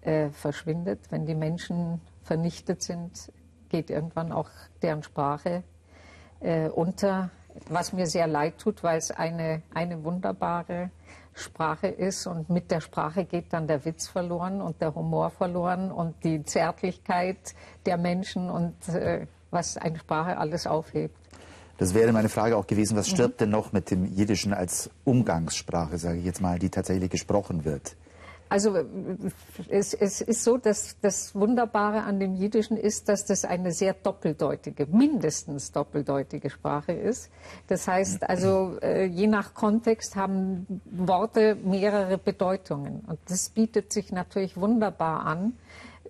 äh, 0.02 0.30
verschwindet, 0.30 1.00
wenn 1.10 1.26
die 1.26 1.34
Menschen 1.34 2.00
vernichtet 2.22 2.82
sind, 2.82 3.32
geht 3.68 3.90
irgendwann 3.90 4.32
auch 4.32 4.50
deren 4.82 5.02
Sprache 5.02 5.62
äh, 6.40 6.68
unter. 6.68 7.30
Was 7.68 7.92
mir 7.92 8.06
sehr 8.06 8.26
leid 8.26 8.58
tut, 8.58 8.82
weil 8.82 8.98
es 8.98 9.12
eine, 9.12 9.62
eine 9.72 10.02
wunderbare 10.02 10.90
Sprache 11.34 11.88
ist 11.88 12.26
und 12.26 12.50
mit 12.50 12.70
der 12.70 12.80
Sprache 12.80 13.24
geht 13.24 13.52
dann 13.52 13.66
der 13.66 13.84
Witz 13.84 14.08
verloren 14.08 14.60
und 14.60 14.80
der 14.80 14.94
Humor 14.94 15.30
verloren 15.30 15.90
und 15.90 16.22
die 16.24 16.42
Zärtlichkeit 16.44 17.54
der 17.86 17.96
Menschen 17.96 18.50
und 18.50 18.88
äh, 18.88 19.26
was 19.50 19.76
eine 19.76 19.98
Sprache 19.98 20.36
alles 20.36 20.66
aufhebt. 20.66 21.16
Das 21.78 21.94
wäre 21.94 22.12
meine 22.12 22.28
Frage 22.28 22.56
auch 22.56 22.66
gewesen, 22.66 22.96
was 22.96 23.08
stirbt 23.08 23.36
mhm. 23.36 23.44
denn 23.44 23.50
noch 23.50 23.72
mit 23.72 23.90
dem 23.90 24.04
Jiddischen 24.04 24.52
als 24.52 24.90
Umgangssprache, 25.04 25.98
sage 25.98 26.18
ich 26.18 26.24
jetzt 26.24 26.40
mal, 26.40 26.58
die 26.58 26.70
tatsächlich 26.70 27.10
gesprochen 27.10 27.64
wird? 27.64 27.96
Also 28.48 28.76
es, 29.68 29.94
es, 29.94 30.20
ist 30.20 30.44
so, 30.44 30.58
dass 30.58 30.96
das 31.00 31.34
Wunderbare 31.34 32.02
an 32.02 32.20
dem 32.20 32.34
Jiddischen 32.34 32.76
ist, 32.76 33.08
dass 33.08 33.24
das 33.24 33.44
eine 33.44 33.72
sehr 33.72 33.94
doppeldeutige, 33.94 34.86
mindestens 34.86 35.72
doppeldeutige 35.72 36.50
Sprache 36.50 36.92
ist. 36.92 37.30
Das 37.66 37.88
heißt 37.88 38.28
also, 38.28 38.78
äh, 38.80 39.06
je 39.06 39.26
nach 39.26 39.54
Kontext 39.54 40.14
haben 40.14 40.80
Worte 40.84 41.56
mehrere 41.56 42.18
Bedeutungen. 42.18 43.00
Und 43.06 43.18
das 43.26 43.48
bietet 43.48 43.92
sich 43.92 44.12
natürlich 44.12 44.56
wunderbar 44.56 45.26
an 45.26 45.54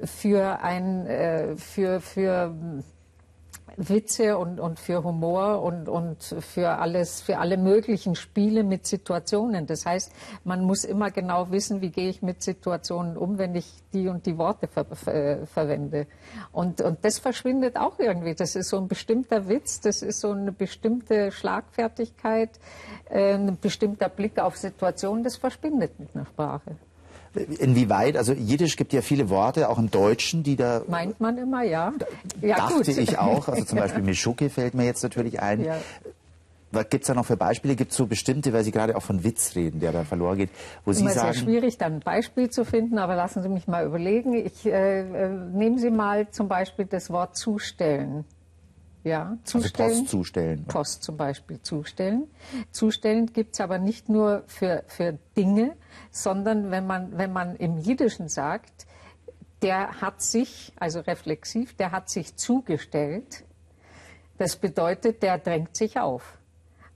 für 0.03 0.61
ein, 0.61 1.07
äh, 1.07 1.57
für, 1.57 2.01
für 2.01 2.55
Witze 3.77 4.39
und, 4.39 4.61
und 4.61 4.79
für 4.79 5.03
Humor 5.03 5.63
und, 5.63 5.89
und 5.89 6.23
für 6.23 6.71
alles, 6.71 7.21
für 7.21 7.39
alle 7.39 7.57
möglichen 7.57 8.15
Spiele 8.15 8.65
mit 8.65 8.87
Situationen. 8.87 9.67
Das 9.67 9.87
heißt, 9.87 10.13
man 10.45 10.65
muss 10.65 10.85
immer 10.85 11.11
genau 11.11 11.51
wissen, 11.51 11.81
wie 11.81 11.91
gehe 11.91 12.09
ich 12.09 12.23
mit 12.23 12.43
Situationen 12.43 13.17
um, 13.17 13.39
wenn 13.39 13.55
ich 13.55 13.73
die 13.93 14.09
und 14.09 14.27
die 14.27 14.39
Worte 14.39 14.69
ver 14.69 14.85
ver 14.85 15.47
verwende. 15.47 16.07
Und, 16.53 16.81
und 16.81 17.05
das 17.05 17.19
verschwindet 17.19 17.77
auch 17.77 17.99
irgendwie. 17.99 18.35
Das 18.35 18.57
ist 18.57 18.69
so 18.69 18.79
ein 18.79 18.89
bestimmter 18.89 19.49
Witz, 19.49 19.81
das 19.81 20.03
ist 20.03 20.21
so 20.21 20.33
eine 20.33 20.53
bestimmte 20.53 21.33
Schlagfertigkeit, 21.33 22.51
äh, 23.11 23.35
ein 23.35 23.59
bestimmter 23.61 24.09
Blick 24.09 24.39
auf 24.39 24.57
Situationen, 24.57 25.25
das 25.25 25.37
verschwindet 25.37 25.99
mit 25.99 26.15
einer 26.15 26.27
Sprache. 26.27 26.77
Inwieweit, 27.35 28.17
also 28.17 28.33
Jiddisch 28.33 28.77
gibt 28.77 28.93
ja 28.93 29.03
viele 29.03 29.29
Worte, 29.29 29.69
auch 29.69 29.79
im 29.79 29.91
Deutschen, 29.91 30.43
die 30.43 30.57
da... 30.57 30.83
Meint 30.89 31.21
man 31.21 31.37
immer, 31.37 31.63
ja. 31.63 31.93
ja 32.41 32.57
dachte 32.57 32.75
gut. 32.75 32.89
ich 32.89 33.19
auch, 33.19 33.49
also 33.49 33.65
zum 33.65 33.79
Beispiel 33.81 34.03
Mischuke 34.03 34.51
fällt 34.51 34.75
mir 34.75 34.85
jetzt 34.85 35.03
natürlich 35.03 35.41
ein. 35.41 35.65
Ja. 35.65 35.77
Was 36.71 36.89
gibt 36.89 37.05
es 37.05 37.09
da 37.09 37.15
noch 37.15 37.27
für 37.27 37.37
Beispiele? 37.37 37.77
Gibt 37.77 37.93
es 37.93 37.97
so 37.97 38.07
bestimmte, 38.07 38.53
weil 38.53 38.65
Sie 38.65 38.73
gerade 38.73 38.97
auch 38.97 39.03
von 39.03 39.23
Witz 39.23 39.55
reden, 39.55 39.81
der 39.81 39.93
da 39.93 40.05
verloren 40.05 40.39
geht, 40.39 40.51
wo 40.85 40.93
Sie 40.93 41.03
Immer 41.03 41.11
sagen... 41.11 41.31
Es 41.31 41.37
ist 41.37 41.43
schwierig, 41.43 41.79
dann 41.79 41.95
ein 41.95 42.01
Beispiel 42.01 42.51
zu 42.51 42.65
finden, 42.65 42.99
aber 42.99 43.15
lassen 43.15 43.43
Sie 43.43 43.49
mich 43.49 43.67
mal 43.67 43.87
überlegen. 43.87 44.35
Ich, 44.35 44.67
äh, 44.67 45.01
äh 45.01 45.29
nehmen 45.29 45.79
Sie 45.79 45.91
mal 45.91 46.29
zum 46.31 46.49
Beispiel 46.49 46.87
das 46.87 47.11
Wort 47.11 47.37
zustellen. 47.37 48.25
Ja, 49.05 49.37
zustellen. 49.45 49.91
Also 49.91 50.01
Post 50.01 50.11
zustellen. 50.11 50.65
Post 50.65 51.03
zum 51.03 51.17
Beispiel 51.19 51.61
zustellen. 51.61 52.27
Zustellen 52.71 53.33
gibt 53.33 53.55
es 53.55 53.61
aber 53.61 53.79
nicht 53.79 54.09
nur 54.09 54.45
für, 54.47 54.83
für 54.87 55.19
Dinge, 55.37 55.77
sondern 56.11 56.71
wenn 56.71 56.87
man, 56.87 57.17
wenn 57.19 57.31
man 57.31 57.55
im 57.57 57.77
Jiddischen 57.77 58.29
sagt, 58.29 58.87
der 59.61 60.01
hat 60.01 60.23
sich, 60.23 60.73
also 60.77 61.01
reflexiv, 61.01 61.77
der 61.77 61.93
hat 61.93 62.09
sich 62.09 62.37
zugestellt, 62.37 63.45
das 64.39 64.57
bedeutet, 64.57 65.23
der 65.23 65.39
drängt 65.39 65.77
sich 65.77 65.99
auf. 65.99 66.39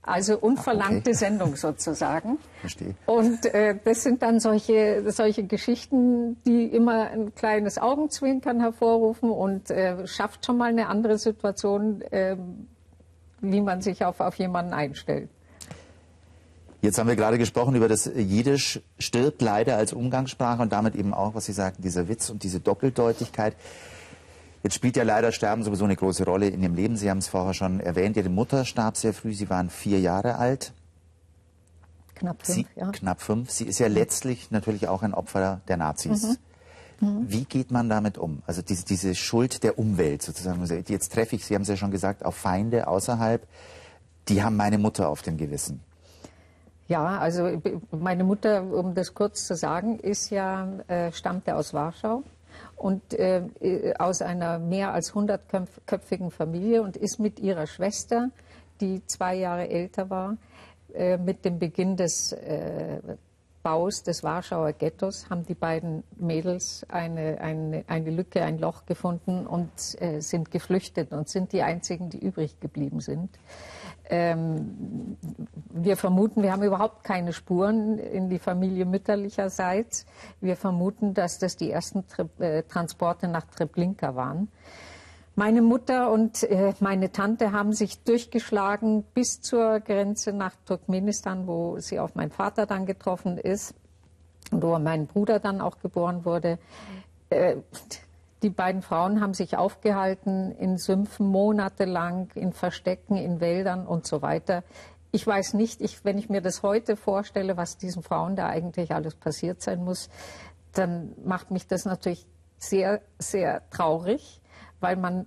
Also 0.01 0.37
unverlangte 0.39 1.11
okay. 1.11 1.13
Sendung 1.13 1.55
sozusagen. 1.55 2.39
Verstehe. 2.61 2.95
Und 3.05 3.45
äh, 3.45 3.75
das 3.83 4.03
sind 4.03 4.21
dann 4.21 4.39
solche, 4.39 5.03
solche 5.11 5.43
Geschichten, 5.43 6.37
die 6.45 6.65
immer 6.65 7.09
ein 7.11 7.35
kleines 7.35 7.77
Augenzwinkern 7.77 8.59
hervorrufen 8.59 9.29
und 9.29 9.69
äh, 9.69 10.07
schafft 10.07 10.45
schon 10.45 10.57
mal 10.57 10.69
eine 10.69 10.87
andere 10.87 11.17
Situation, 11.17 12.01
äh, 12.01 12.37
wie 13.41 13.61
man 13.61 13.81
sich 13.81 14.03
auf, 14.05 14.19
auf 14.19 14.35
jemanden 14.35 14.73
einstellt. 14.73 15.29
Jetzt 16.81 16.97
haben 16.97 17.09
wir 17.09 17.17
gerade 17.17 17.37
gesprochen 17.37 17.75
über 17.75 17.89
das 17.89 18.05
Jiddisch 18.05 18.79
stirbt 18.99 19.41
leider 19.41 19.75
als 19.75 19.91
Umgangssprache 19.91 20.61
und 20.61 20.71
damit 20.71 20.95
eben 20.95 21.13
auch, 21.13 21.35
was 21.35 21.45
Sie 21.45 21.51
sagten, 21.51 21.81
dieser 21.81 22.07
Witz 22.07 22.29
und 22.29 22.43
diese 22.43 22.61
Doppeldeutigkeit. 22.61 23.53
Jetzt 24.63 24.75
spielt 24.75 24.97
ja 24.97 25.03
leider 25.03 25.31
Sterben 25.31 25.63
sowieso 25.63 25.85
eine 25.85 25.95
große 25.95 26.25
Rolle 26.25 26.47
in 26.47 26.61
Ihrem 26.61 26.75
Leben. 26.75 26.97
Sie 26.97 27.09
haben 27.09 27.19
es 27.19 27.27
vorher 27.27 27.53
schon 27.53 27.79
erwähnt. 27.79 28.17
Ihre 28.17 28.29
Mutter 28.29 28.65
starb 28.65 28.97
sehr 28.97 29.13
früh. 29.13 29.33
Sie 29.33 29.49
waren 29.49 29.69
vier 29.69 29.99
Jahre 29.99 30.35
alt. 30.35 30.73
Knapp 32.15 32.45
fünf, 32.45 32.57
Sie, 32.57 32.67
ja. 32.75 32.91
Knapp 32.91 33.21
fünf. 33.21 33.49
Sie 33.49 33.63
ist 33.63 33.79
ja 33.79 33.87
letztlich 33.87 34.51
natürlich 34.51 34.89
auch 34.89 35.03
ein 35.03 35.13
Opfer 35.13 35.61
der 35.69 35.77
Nazis. 35.77 36.37
Mhm. 36.99 37.07
Mhm. 37.07 37.31
Wie 37.31 37.45
geht 37.45 37.71
man 37.71 37.87
damit 37.87 38.17
um? 38.17 38.41
Also 38.45 38.61
diese, 38.61 38.83
diese 38.83 39.15
Schuld 39.15 39.63
der 39.63 39.79
Umwelt 39.79 40.21
sozusagen. 40.21 40.59
Also 40.59 40.75
jetzt 40.75 41.13
treffe 41.13 41.37
ich, 41.37 41.45
Sie 41.45 41.55
haben 41.55 41.61
es 41.61 41.69
ja 41.69 41.77
schon 41.77 41.91
gesagt, 41.91 42.25
auf 42.25 42.35
Feinde 42.35 42.87
außerhalb. 42.87 43.47
Die 44.27 44.43
haben 44.43 44.57
meine 44.57 44.77
Mutter 44.77 45.07
auf 45.07 45.21
dem 45.21 45.37
Gewissen. 45.37 45.79
Ja, 46.89 47.19
also 47.19 47.61
meine 47.91 48.23
Mutter, 48.23 48.63
um 48.63 48.95
das 48.95 49.13
kurz 49.13 49.45
zu 49.45 49.55
sagen, 49.55 49.99
ist 49.99 50.31
ja, 50.31 50.67
äh, 50.87 51.11
stammte 51.13 51.55
aus 51.55 51.73
Warschau 51.73 52.23
und 52.75 53.13
äh, 53.13 53.43
aus 53.97 54.21
einer 54.21 54.59
mehr 54.59 54.93
als 54.93 55.13
hundertköpfigen 55.13 56.31
Familie 56.31 56.81
und 56.81 56.97
ist 56.97 57.19
mit 57.19 57.39
ihrer 57.39 57.67
Schwester, 57.67 58.29
die 58.81 59.05
zwei 59.05 59.35
Jahre 59.35 59.69
älter 59.69 60.09
war, 60.09 60.37
äh, 60.93 61.17
mit 61.17 61.45
dem 61.45 61.59
Beginn 61.59 61.97
des 61.97 62.31
äh, 62.31 62.99
Baus 63.61 64.03
des 64.03 64.23
Warschauer 64.23 64.71
Ghettos 64.71 65.29
haben 65.29 65.45
die 65.45 65.53
beiden 65.53 66.03
Mädels 66.17 66.85
eine, 66.87 67.41
eine, 67.41 67.83
eine 67.87 68.09
Lücke, 68.09 68.41
ein 68.41 68.57
Loch 68.57 68.85
gefunden 68.85 69.45
und 69.45 69.69
äh, 70.01 70.21
sind 70.21 70.49
geflüchtet 70.49 71.11
und 71.11 71.27
sind 71.27 71.51
die 71.51 71.61
einzigen, 71.61 72.09
die 72.09 72.19
übrig 72.19 72.59
geblieben 72.61 73.01
sind. 73.01 73.29
Ähm, 74.09 75.17
wir 75.69 75.95
vermuten, 75.95 76.41
wir 76.41 76.51
haben 76.51 76.63
überhaupt 76.63 77.03
keine 77.03 77.31
Spuren 77.31 77.99
in 77.99 78.29
die 78.29 78.39
Familie 78.39 78.85
mütterlicherseits. 78.85 80.05
Wir 80.41 80.55
vermuten, 80.55 81.13
dass 81.13 81.37
das 81.37 81.55
die 81.57 81.69
ersten 81.69 82.07
Tri 82.07 82.25
äh, 82.39 82.63
Transporte 82.63 83.27
nach 83.27 83.45
Treblinka 83.45 84.15
waren. 84.15 84.49
Meine 85.35 85.61
Mutter 85.61 86.11
und 86.11 86.43
äh, 86.43 86.73
meine 86.79 87.11
Tante 87.11 87.53
haben 87.53 87.71
sich 87.71 88.03
durchgeschlagen 88.03 89.03
bis 89.13 89.41
zur 89.41 89.79
Grenze 89.79 90.33
nach 90.33 90.53
Turkmenistan, 90.65 91.47
wo 91.47 91.79
sie 91.79 91.99
auf 91.99 92.15
meinen 92.15 92.31
Vater 92.31 92.65
dann 92.65 92.85
getroffen 92.85 93.37
ist 93.37 93.73
und 94.51 94.63
wo 94.63 94.77
mein 94.79 95.07
Bruder 95.07 95.39
dann 95.39 95.61
auch 95.61 95.79
geboren 95.79 96.25
wurde. 96.25 96.57
Äh, 97.29 97.57
die 98.41 98.49
beiden 98.49 98.81
Frauen 98.81 99.21
haben 99.21 99.33
sich 99.33 99.57
aufgehalten 99.57 100.51
in 100.51 100.77
Sümpfen 100.77 101.27
monatelang, 101.27 102.29
in 102.35 102.53
Verstecken, 102.53 103.17
in 103.17 103.41
Wäldern 103.41 103.85
und 103.85 104.07
so 104.07 104.21
weiter. 104.21 104.63
Ich 105.11 105.25
weiß 105.25 105.55
nicht, 105.55 105.81
ich, 105.81 106.05
wenn 106.05 106.17
ich 106.17 106.29
mir 106.29 106.41
das 106.41 106.63
heute 106.63 106.95
vorstelle, 106.95 107.57
was 107.57 107.77
diesen 107.77 108.03
Frauen 108.03 108.35
da 108.35 108.47
eigentlich 108.47 108.93
alles 108.93 109.15
passiert 109.15 109.61
sein 109.61 109.83
muss, 109.83 110.09
dann 110.73 111.13
macht 111.23 111.51
mich 111.51 111.67
das 111.67 111.85
natürlich 111.85 112.27
sehr, 112.57 113.01
sehr 113.17 113.67
traurig, 113.71 114.41
weil 114.79 114.95
man, 114.95 115.25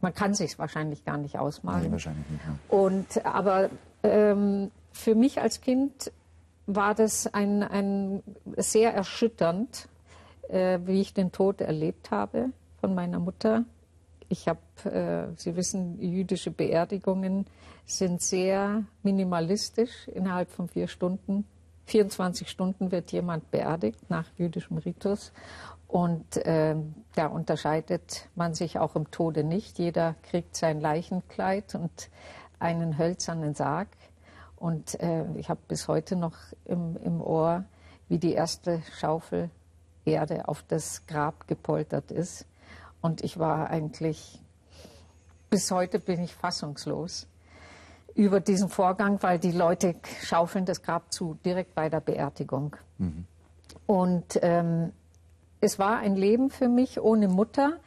man 0.00 0.14
kann 0.14 0.34
sich 0.34 0.58
wahrscheinlich 0.58 1.04
gar 1.04 1.16
nicht 1.16 1.38
ausmalen. 1.38 1.84
Nee, 1.84 1.92
wahrscheinlich 1.92 2.28
nicht. 2.28 2.44
Ja. 2.44 2.76
Und, 2.76 3.26
aber 3.26 3.70
ähm, 4.02 4.70
für 4.92 5.14
mich 5.14 5.40
als 5.40 5.60
Kind 5.60 6.12
war 6.66 6.94
das 6.94 7.26
ein, 7.32 7.62
ein 7.62 8.22
sehr 8.56 8.92
erschütternd, 8.92 9.88
äh, 10.48 10.78
wie 10.84 11.00
ich 11.00 11.14
den 11.14 11.32
Tod 11.32 11.60
erlebt 11.60 12.10
habe 12.10 12.50
von 12.80 12.94
meiner 12.94 13.18
Mutter. 13.18 13.64
Ich 14.28 14.48
habe, 14.48 14.60
äh, 14.84 15.34
Sie 15.36 15.56
wissen, 15.56 16.00
jüdische 16.00 16.50
Beerdigungen 16.50 17.46
sind 17.84 18.20
sehr 18.20 18.84
minimalistisch 19.02 20.08
innerhalb 20.08 20.50
von 20.50 20.68
vier 20.68 20.88
Stunden. 20.88 21.46
24 21.86 22.48
Stunden 22.50 22.90
wird 22.90 23.12
jemand 23.12 23.50
beerdigt 23.52 24.10
nach 24.10 24.26
jüdischem 24.36 24.78
Ritus. 24.78 25.32
Und 25.86 26.36
äh, 26.38 26.74
da 27.14 27.28
unterscheidet 27.28 28.28
man 28.34 28.54
sich 28.54 28.78
auch 28.78 28.96
im 28.96 29.10
Tode 29.12 29.44
nicht. 29.44 29.78
Jeder 29.78 30.16
kriegt 30.22 30.56
sein 30.56 30.80
Leichenkleid 30.80 31.76
und 31.76 32.10
einen 32.58 32.98
hölzernen 32.98 33.54
Sarg. 33.54 33.88
Und 34.56 34.98
äh, 35.00 35.24
ich 35.36 35.48
habe 35.48 35.60
bis 35.68 35.86
heute 35.86 36.16
noch 36.16 36.36
im, 36.64 36.96
im 37.04 37.20
Ohr, 37.20 37.64
wie 38.08 38.18
die 38.18 38.32
erste 38.32 38.82
Schaufel 38.98 39.50
Erde 40.06 40.48
auf 40.48 40.62
das 40.62 41.06
Grab 41.06 41.46
gepoltert 41.48 42.10
ist. 42.10 42.46
Und 43.00 43.22
ich 43.22 43.38
war 43.38 43.70
eigentlich, 43.70 44.40
bis 45.50 45.70
heute 45.70 45.98
bin 45.98 46.22
ich 46.22 46.34
fassungslos 46.34 47.26
über 48.14 48.40
diesen 48.40 48.68
Vorgang, 48.68 49.22
weil 49.22 49.38
die 49.38 49.52
Leute 49.52 49.96
schaufeln 50.22 50.64
das 50.64 50.82
Grab 50.82 51.12
zu, 51.12 51.36
direkt 51.44 51.74
bei 51.74 51.90
der 51.90 52.00
Beerdigung. 52.00 52.76
Mhm. 52.98 53.26
Und 53.86 54.38
ähm, 54.42 54.92
es 55.60 55.78
war 55.78 55.98
ein 55.98 56.16
Leben 56.16 56.50
für 56.50 56.68
mich 56.68 57.00
ohne 57.00 57.28
Mutter, 57.28 57.78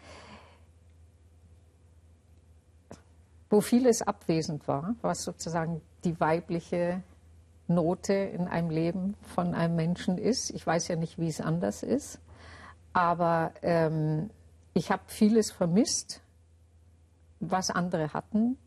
wo 3.50 3.62
vieles 3.62 4.02
abwesend 4.02 4.68
war, 4.68 4.96
was 5.02 5.24
sozusagen 5.24 5.82
die 6.04 6.20
weibliche 6.20 7.02
Note 7.70 8.14
in 8.14 8.48
einem 8.48 8.70
Leben 8.70 9.16
von 9.22 9.54
einem 9.54 9.76
Menschen 9.76 10.18
ist. 10.18 10.50
Ich 10.50 10.66
weiß 10.66 10.88
ja 10.90 10.96
nicht, 10.96 11.20
wie 11.20 11.28
es 11.28 11.40
anders 11.40 11.84
ist, 11.84 12.20
aber 12.94 13.52
ähm, 13.62 14.30
ich 14.74 14.92
habe 14.92 15.04
vieles 15.08 15.52
vermisst, 15.52 16.22
was 17.40 17.70
andere 17.70 18.14
hatten. 18.14 18.58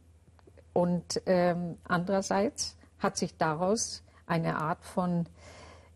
Und 0.72 1.20
ähm, 1.26 1.76
andererseits 1.84 2.76
hat 2.98 3.16
sich 3.16 3.36
daraus 3.36 4.02
eine 4.26 4.56
Art 4.56 4.84
von 4.84 5.26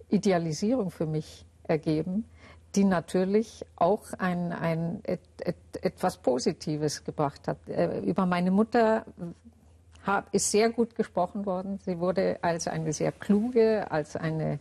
Idealisierung 0.08 0.90
für 0.90 1.06
mich 1.06 1.46
ergeben, 1.64 2.24
die 2.74 2.84
natürlich 2.84 3.64
auch 3.76 4.12
ein, 4.18 4.52
ein, 4.52 5.00
et, 5.04 5.20
et, 5.40 5.56
etwas 5.80 6.18
Positives 6.18 7.04
gebracht 7.04 7.48
hat. 7.48 7.56
Äh, 7.68 8.00
über 8.00 8.26
meine 8.26 8.50
Mutter 8.50 9.06
hab, 10.06 10.32
ist 10.34 10.50
sehr 10.50 10.70
gut 10.70 10.94
gesprochen 10.94 11.46
worden. 11.46 11.78
Sie 11.84 11.98
wurde 11.98 12.38
als 12.42 12.68
eine 12.68 12.92
sehr 12.92 13.12
kluge, 13.12 13.90
als 13.90 14.16
eine 14.16 14.58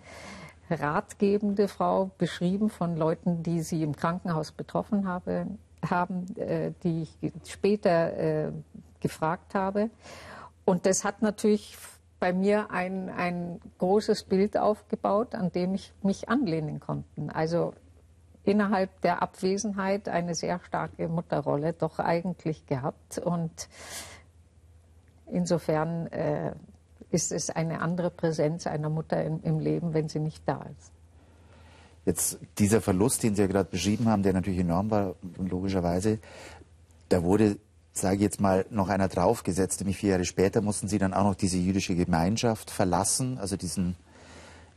ratgebende 0.69 1.67
Frau 1.67 2.11
beschrieben 2.17 2.69
von 2.69 2.95
Leuten, 2.95 3.43
die 3.43 3.61
sie 3.61 3.83
im 3.83 3.95
Krankenhaus 3.95 4.51
betroffen 4.51 5.07
habe, 5.07 5.47
haben, 5.87 6.25
äh, 6.37 6.71
die 6.83 7.03
ich 7.03 7.31
später 7.47 8.17
äh, 8.17 8.51
gefragt 8.99 9.53
habe. 9.53 9.89
Und 10.65 10.85
das 10.87 11.03
hat 11.03 11.21
natürlich 11.21 11.77
bei 12.19 12.33
mir 12.33 12.71
ein, 12.71 13.09
ein 13.09 13.59
großes 13.77 14.23
Bild 14.23 14.57
aufgebaut, 14.57 15.35
an 15.35 15.51
dem 15.51 15.75
ich 15.75 15.93
mich 16.01 16.27
anlehnen 16.29 16.79
konnte. 16.79 17.07
Also 17.33 17.73
innerhalb 18.43 19.01
der 19.01 19.21
Abwesenheit 19.21 20.07
eine 20.07 20.33
sehr 20.33 20.59
starke 20.59 21.07
Mutterrolle 21.07 21.73
doch 21.73 21.99
eigentlich 21.99 22.65
gehabt. 22.65 23.17
Und 23.19 23.67
insofern 25.31 26.07
äh, 26.07 26.53
ist 27.11 27.31
es 27.31 27.49
eine 27.49 27.81
andere 27.81 28.11
Präsenz 28.11 28.67
einer 28.67 28.89
Mutter 28.89 29.23
im, 29.23 29.41
im 29.43 29.59
Leben, 29.59 29.93
wenn 29.93 30.09
sie 30.09 30.19
nicht 30.19 30.43
da 30.45 30.65
ist. 30.77 30.91
Jetzt 32.05 32.37
dieser 32.59 32.81
Verlust, 32.81 33.23
den 33.23 33.35
Sie 33.35 33.41
ja 33.41 33.47
gerade 33.47 33.69
beschrieben 33.69 34.07
haben, 34.07 34.21
der 34.21 34.33
natürlich 34.33 34.59
enorm 34.59 34.91
war, 34.91 35.15
logischerweise, 35.37 36.19
da 37.09 37.23
wurde, 37.23 37.57
sage 37.93 38.17
ich 38.17 38.21
jetzt 38.21 38.39
mal, 38.39 38.65
noch 38.69 38.89
einer 38.89 39.07
draufgesetzt, 39.07 39.79
nämlich 39.79 39.97
vier 39.97 40.11
Jahre 40.11 40.25
später 40.25 40.61
mussten 40.61 40.87
Sie 40.87 40.99
dann 40.99 41.13
auch 41.15 41.23
noch 41.23 41.35
diese 41.35 41.57
jüdische 41.57 41.95
Gemeinschaft 41.95 42.69
verlassen, 42.69 43.39
also 43.39 43.57
diesen, 43.57 43.95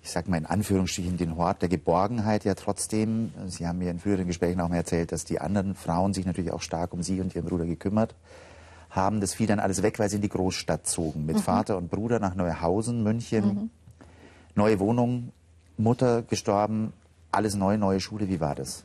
ich 0.02 0.10
sage 0.10 0.30
mal 0.30 0.38
in 0.38 0.46
Anführungsstrichen, 0.46 1.18
den 1.18 1.36
Hort 1.36 1.60
der 1.60 1.68
Geborgenheit 1.68 2.44
ja 2.44 2.54
trotzdem. 2.54 3.32
Sie 3.46 3.66
haben 3.66 3.78
mir 3.78 3.90
in 3.90 3.98
früheren 3.98 4.26
Gesprächen 4.26 4.62
auch 4.62 4.68
mal 4.70 4.76
erzählt, 4.76 5.12
dass 5.12 5.26
die 5.26 5.38
anderen 5.38 5.74
Frauen 5.74 6.14
sich 6.14 6.24
natürlich 6.24 6.52
auch 6.52 6.62
stark 6.62 6.94
um 6.94 7.02
Sie 7.02 7.20
und 7.20 7.34
Ihren 7.34 7.46
Bruder 7.46 7.66
gekümmert 7.66 8.12
haben. 8.12 8.47
Das 8.94 9.34
fiel 9.34 9.46
dann 9.46 9.60
alles 9.60 9.82
weg, 9.82 9.98
weil 9.98 10.08
Sie 10.08 10.16
in 10.16 10.22
die 10.22 10.28
Großstadt 10.28 10.86
zogen, 10.86 11.24
mit 11.26 11.36
mhm. 11.36 11.40
Vater 11.40 11.76
und 11.76 11.90
Bruder 11.90 12.18
nach 12.18 12.34
Neuhausen, 12.34 13.02
München. 13.02 13.44
Mhm. 13.44 13.70
Neue 14.54 14.80
Wohnung, 14.80 15.32
Mutter 15.76 16.22
gestorben, 16.22 16.92
alles 17.30 17.54
neu, 17.54 17.76
neue 17.76 18.00
Schule. 18.00 18.28
Wie 18.28 18.40
war 18.40 18.54
das? 18.54 18.84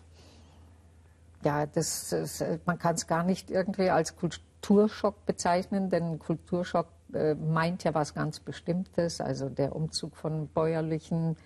Ja, 1.44 1.66
das, 1.66 2.10
das 2.10 2.44
man 2.66 2.78
kann 2.78 2.96
es 2.96 3.08
gar 3.08 3.24
nicht 3.24 3.50
irgendwie 3.50 3.90
als 3.90 4.16
Kulturschock 4.16 5.26
bezeichnen, 5.26 5.90
denn 5.90 6.20
Kulturschock 6.20 6.88
äh, 7.14 7.36
meint 7.36 7.84
ja 7.84 7.94
was 7.94 8.14
ganz 8.14 8.40
Bestimmtes, 8.40 9.22
also 9.22 9.50
der 9.50 9.76
Umzug 9.76 10.16
von 10.16 10.48
bäuerlichen 10.48 11.38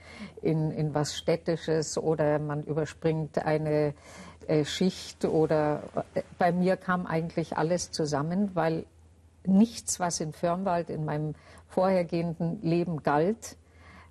in, 0.42 0.72
in 0.72 0.94
was 0.94 1.18
städtisches 1.18 1.98
oder 1.98 2.40
man 2.40 2.64
überspringt 2.64 3.40
eine 3.40 3.94
Schicht 4.66 5.26
oder 5.26 5.84
äh, 6.14 6.22
bei 6.38 6.52
mir 6.52 6.78
kam 6.78 7.06
eigentlich 7.06 7.58
alles 7.58 7.92
zusammen, 7.92 8.52
weil 8.54 8.86
nichts, 9.46 10.00
was 10.00 10.20
in 10.20 10.34
Firnwald 10.34 10.90
in 10.90 11.06
meinem 11.06 11.36
vorhergehenden 11.68 12.62
Leben 12.62 13.04
galt, 13.04 13.58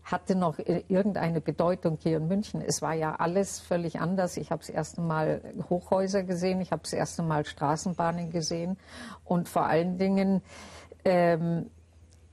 hatte 0.05 0.37
noch 0.37 0.59
irgendeine 0.59 1.41
Bedeutung 1.41 1.99
hier 2.01 2.19
in 2.19 2.29
München. 2.29 2.61
Es 2.61 2.81
war 2.81 2.95
ja 2.95 3.17
alles 3.17 3.59
völlig 3.59 3.99
anders. 3.99 4.37
Ich 4.37 4.53
habe 4.53 4.61
das 4.61 4.69
erste 4.71 5.01
Mal 5.01 5.43
Hochhäuser 5.69 6.23
gesehen, 6.23 6.61
ich 6.61 6.71
habe 6.71 6.83
das 6.83 6.93
erste 6.93 7.23
Mal 7.25 7.45
Straßenbahnen 7.45 8.31
gesehen 8.31 8.77
und 9.25 9.49
vor 9.49 9.67
allen 9.67 9.99
Dingen 9.99 10.43
ähm, 11.05 11.71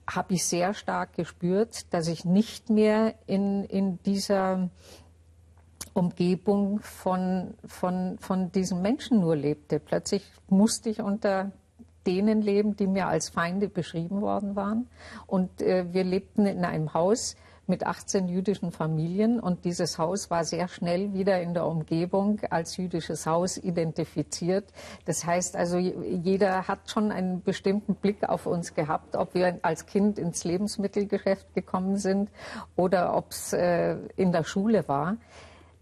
habe 0.07 0.35
ich 0.35 0.45
sehr 0.45 0.73
stark 0.75 1.13
gespürt, 1.13 1.91
dass 1.93 2.07
ich 2.07 2.25
nicht 2.25 2.69
mehr 2.69 3.15
in, 3.25 3.63
in 3.63 4.01
dieser 4.03 4.69
Umgebung 5.93 6.79
von, 6.81 7.53
von, 7.65 8.17
von 8.19 8.51
diesen 8.51 8.81
Menschen 8.81 9.19
nur 9.19 9.35
lebte. 9.35 9.79
Plötzlich 9.79 10.23
musste 10.49 10.89
ich 10.89 11.01
unter 11.01 11.51
denen 12.05 12.41
leben, 12.41 12.75
die 12.75 12.87
mir 12.87 13.07
als 13.07 13.29
Feinde 13.29 13.69
beschrieben 13.69 14.21
worden 14.21 14.55
waren. 14.55 14.89
Und 15.27 15.61
äh, 15.61 15.85
wir 15.93 16.03
lebten 16.03 16.45
in 16.45 16.65
einem 16.65 16.93
Haus, 16.93 17.35
mit 17.65 17.85
18 17.85 18.27
jüdischen 18.27 18.71
Familien 18.71 19.39
und 19.39 19.63
dieses 19.63 19.97
Haus 19.97 20.29
war 20.29 20.43
sehr 20.43 20.67
schnell 20.67 21.13
wieder 21.13 21.41
in 21.41 21.53
der 21.53 21.65
Umgebung 21.65 22.41
als 22.49 22.75
jüdisches 22.75 23.25
Haus 23.25 23.57
identifiziert. 23.57 24.65
Das 25.05 25.25
heißt 25.25 25.55
also, 25.55 25.77
jeder 25.77 26.67
hat 26.67 26.89
schon 26.89 27.11
einen 27.11 27.41
bestimmten 27.41 27.95
Blick 27.95 28.27
auf 28.27 28.47
uns 28.47 28.73
gehabt, 28.73 29.15
ob 29.15 29.33
wir 29.33 29.59
als 29.61 29.85
Kind 29.85 30.19
ins 30.19 30.43
Lebensmittelgeschäft 30.43 31.53
gekommen 31.53 31.97
sind 31.97 32.29
oder 32.75 33.15
ob 33.15 33.31
es 33.31 33.53
äh, 33.53 33.95
in 34.17 34.33
der 34.33 34.43
Schule 34.43 34.87
war. 34.89 35.15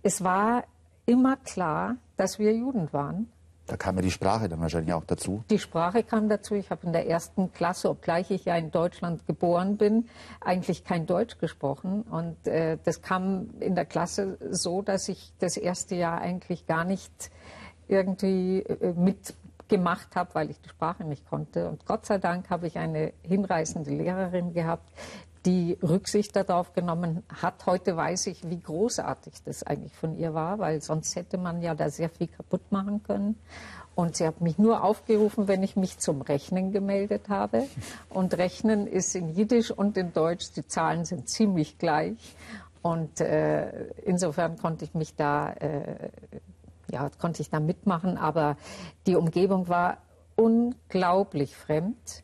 Es 0.03 0.23
war 0.23 0.63
immer 1.05 1.37
klar, 1.37 1.97
dass 2.17 2.39
wir 2.39 2.53
Juden 2.55 2.91
waren. 2.93 3.31
Da 3.67 3.77
kam 3.77 3.95
ja 3.95 4.01
die 4.01 4.11
Sprache 4.11 4.49
dann 4.49 4.59
wahrscheinlich 4.59 4.93
auch 4.93 5.05
dazu. 5.05 5.43
Die 5.49 5.59
Sprache 5.59 6.03
kam 6.03 6.27
dazu. 6.27 6.55
Ich 6.55 6.71
habe 6.71 6.85
in 6.87 6.93
der 6.93 7.07
ersten 7.07 7.53
Klasse, 7.53 7.89
obgleich 7.89 8.29
ich 8.31 8.45
ja 8.45 8.57
in 8.57 8.71
Deutschland 8.71 9.25
geboren 9.27 9.77
bin, 9.77 10.09
eigentlich 10.41 10.83
kein 10.83 11.05
Deutsch 11.05 11.37
gesprochen. 11.37 12.01
Und 12.01 12.47
äh, 12.47 12.77
das 12.83 13.01
kam 13.01 13.51
in 13.59 13.75
der 13.75 13.85
Klasse 13.85 14.37
so, 14.49 14.81
dass 14.81 15.07
ich 15.07 15.31
das 15.39 15.55
erste 15.55 15.95
Jahr 15.95 16.19
eigentlich 16.19 16.67
gar 16.67 16.83
nicht 16.83 17.31
irgendwie 17.87 18.59
äh, 18.59 18.93
mitgemacht 18.93 20.15
habe, 20.15 20.35
weil 20.35 20.49
ich 20.49 20.59
die 20.59 20.69
Sprache 20.69 21.05
nicht 21.05 21.29
konnte. 21.29 21.69
Und 21.69 21.85
Gott 21.85 22.05
sei 22.05 22.17
Dank 22.17 22.49
habe 22.49 22.67
ich 22.67 22.77
eine 22.77 23.13
hinreißende 23.21 23.91
Lehrerin 23.91 24.53
gehabt, 24.53 24.89
die 25.45 25.77
Rücksicht 25.81 26.35
darauf 26.35 26.73
genommen 26.73 27.23
hat. 27.41 27.65
Heute 27.65 27.97
weiß 27.97 28.27
ich, 28.27 28.49
wie 28.49 28.59
großartig 28.59 29.33
das 29.43 29.63
eigentlich 29.63 29.95
von 29.95 30.15
ihr 30.17 30.33
war, 30.33 30.59
weil 30.59 30.81
sonst 30.81 31.15
hätte 31.15 31.37
man 31.37 31.61
ja 31.61 31.73
da 31.73 31.89
sehr 31.89 32.09
viel 32.09 32.27
kaputt 32.27 32.71
machen 32.71 33.01
können. 33.03 33.35
Und 33.95 34.15
sie 34.15 34.25
hat 34.25 34.39
mich 34.39 34.57
nur 34.57 34.83
aufgerufen, 34.83 35.47
wenn 35.47 35.63
ich 35.63 35.75
mich 35.75 35.97
zum 35.97 36.21
Rechnen 36.21 36.71
gemeldet 36.71 37.27
habe. 37.27 37.67
Und 38.09 38.37
Rechnen 38.37 38.87
ist 38.87 39.15
in 39.15 39.29
Jiddisch 39.29 39.71
und 39.71 39.97
in 39.97 40.13
Deutsch, 40.13 40.53
die 40.55 40.65
Zahlen 40.65 41.05
sind 41.05 41.27
ziemlich 41.27 41.77
gleich. 41.77 42.35
Und 42.81 43.19
äh, 43.19 43.87
insofern 44.05 44.57
konnte 44.57 44.85
ich 44.85 44.93
mich 44.93 45.15
da, 45.15 45.51
äh, 45.53 46.09
ja, 46.89 47.09
konnte 47.19 47.41
ich 47.41 47.49
da 47.49 47.59
mitmachen. 47.59 48.17
Aber 48.17 48.57
die 49.07 49.15
Umgebung 49.15 49.67
war 49.67 49.97
unglaublich 50.35 51.55
fremd 51.55 52.23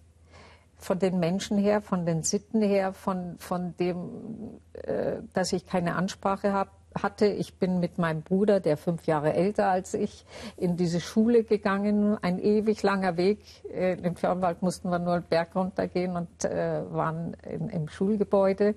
von 0.78 1.00
den 1.00 1.20
Menschen 1.20 1.58
her, 1.58 1.82
von 1.82 2.06
den 2.06 2.24
Sitten 2.24 2.62
her, 2.62 2.94
von, 2.94 3.36
von 3.40 3.76
dem, 3.78 4.60
äh, 4.74 5.18
dass 5.34 5.54
ich 5.54 5.66
keine 5.66 5.96
Ansprache 5.96 6.54
hab, 6.54 6.70
hatte. 7.04 7.26
Ich 7.28 7.56
bin 7.56 7.80
mit 7.80 7.98
meinem 7.98 8.22
Bruder, 8.22 8.60
der 8.60 8.78
fünf 8.78 9.06
Jahre 9.06 9.34
älter 9.34 9.68
als 9.68 9.94
ich, 9.94 10.26
in 10.56 10.78
diese 10.78 11.00
Schule 11.00 11.44
gegangen. 11.44 12.18
Ein 12.22 12.40
ewig 12.40 12.84
langer 12.84 13.18
Weg. 13.18 13.40
Äh, 13.72 13.94
Im 14.02 14.16
Fernwald 14.16 14.62
mussten 14.62 14.90
wir 14.90 15.00
nur 15.00 15.13
einen 15.13 15.24
Berg 15.24 15.56
runtergehen 15.56 16.16
und 16.16 16.46
äh, 16.46 16.82
waren 16.92 17.36
in, 17.44 17.70
im 17.70 17.90
Schulgebäude. 17.90 18.76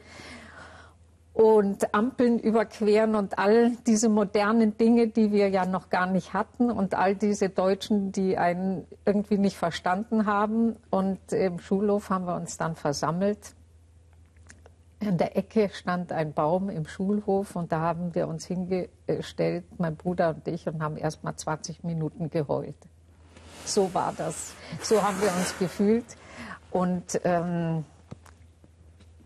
Und 1.40 1.94
Ampeln 1.94 2.38
überqueren 2.38 3.14
und 3.14 3.38
all 3.38 3.70
diese 3.87 4.11
modernen 4.11 4.76
Dinge, 4.76 5.09
die 5.09 5.33
wir 5.33 5.48
ja 5.48 5.64
noch 5.64 5.88
gar 5.88 6.07
nicht 6.07 6.35
hatten 6.35 6.70
und 6.70 6.94
all 6.94 7.16
diese 7.16 7.48
Deutschen, 7.48 8.12
die 8.12 8.37
einen 8.37 8.87
irgendwie 9.07 9.38
nicht 9.38 9.57
verstanden 9.57 10.26
haben. 10.26 10.76
Und 10.90 11.33
im 11.33 11.59
Schulhof 11.59 12.11
haben 12.11 12.26
wir 12.26 12.35
uns 12.35 12.59
dann 12.59 12.76
versammelt. 12.76 13.55
In 14.98 15.16
der 15.16 15.35
Ecke 15.38 15.70
stand 15.72 16.12
ein 16.12 16.35
Baum 16.35 16.68
im 16.68 16.87
Schulhof 16.87 17.57
und 17.57 17.72
da 17.72 17.81
haben 17.81 18.14
wir 18.14 18.29
uns 18.29 18.44
hingestellt, 18.44 19.64
mein 19.79 19.96
Bruder 19.96 20.35
und 20.35 20.46
ich, 20.46 20.68
und 20.68 20.83
haben 20.83 20.98
erst 20.98 21.24
mal 21.24 21.35
20 21.35 21.85
Minuten 21.85 22.29
geheult. 22.29 22.76
So 23.64 23.94
war 23.94 24.12
das. 24.14 24.53
So 24.83 25.03
haben 25.03 25.18
wir 25.22 25.29
uns 25.29 25.59
gefühlt. 25.59 26.05
Und 26.70 27.18
ähm, 27.24 27.87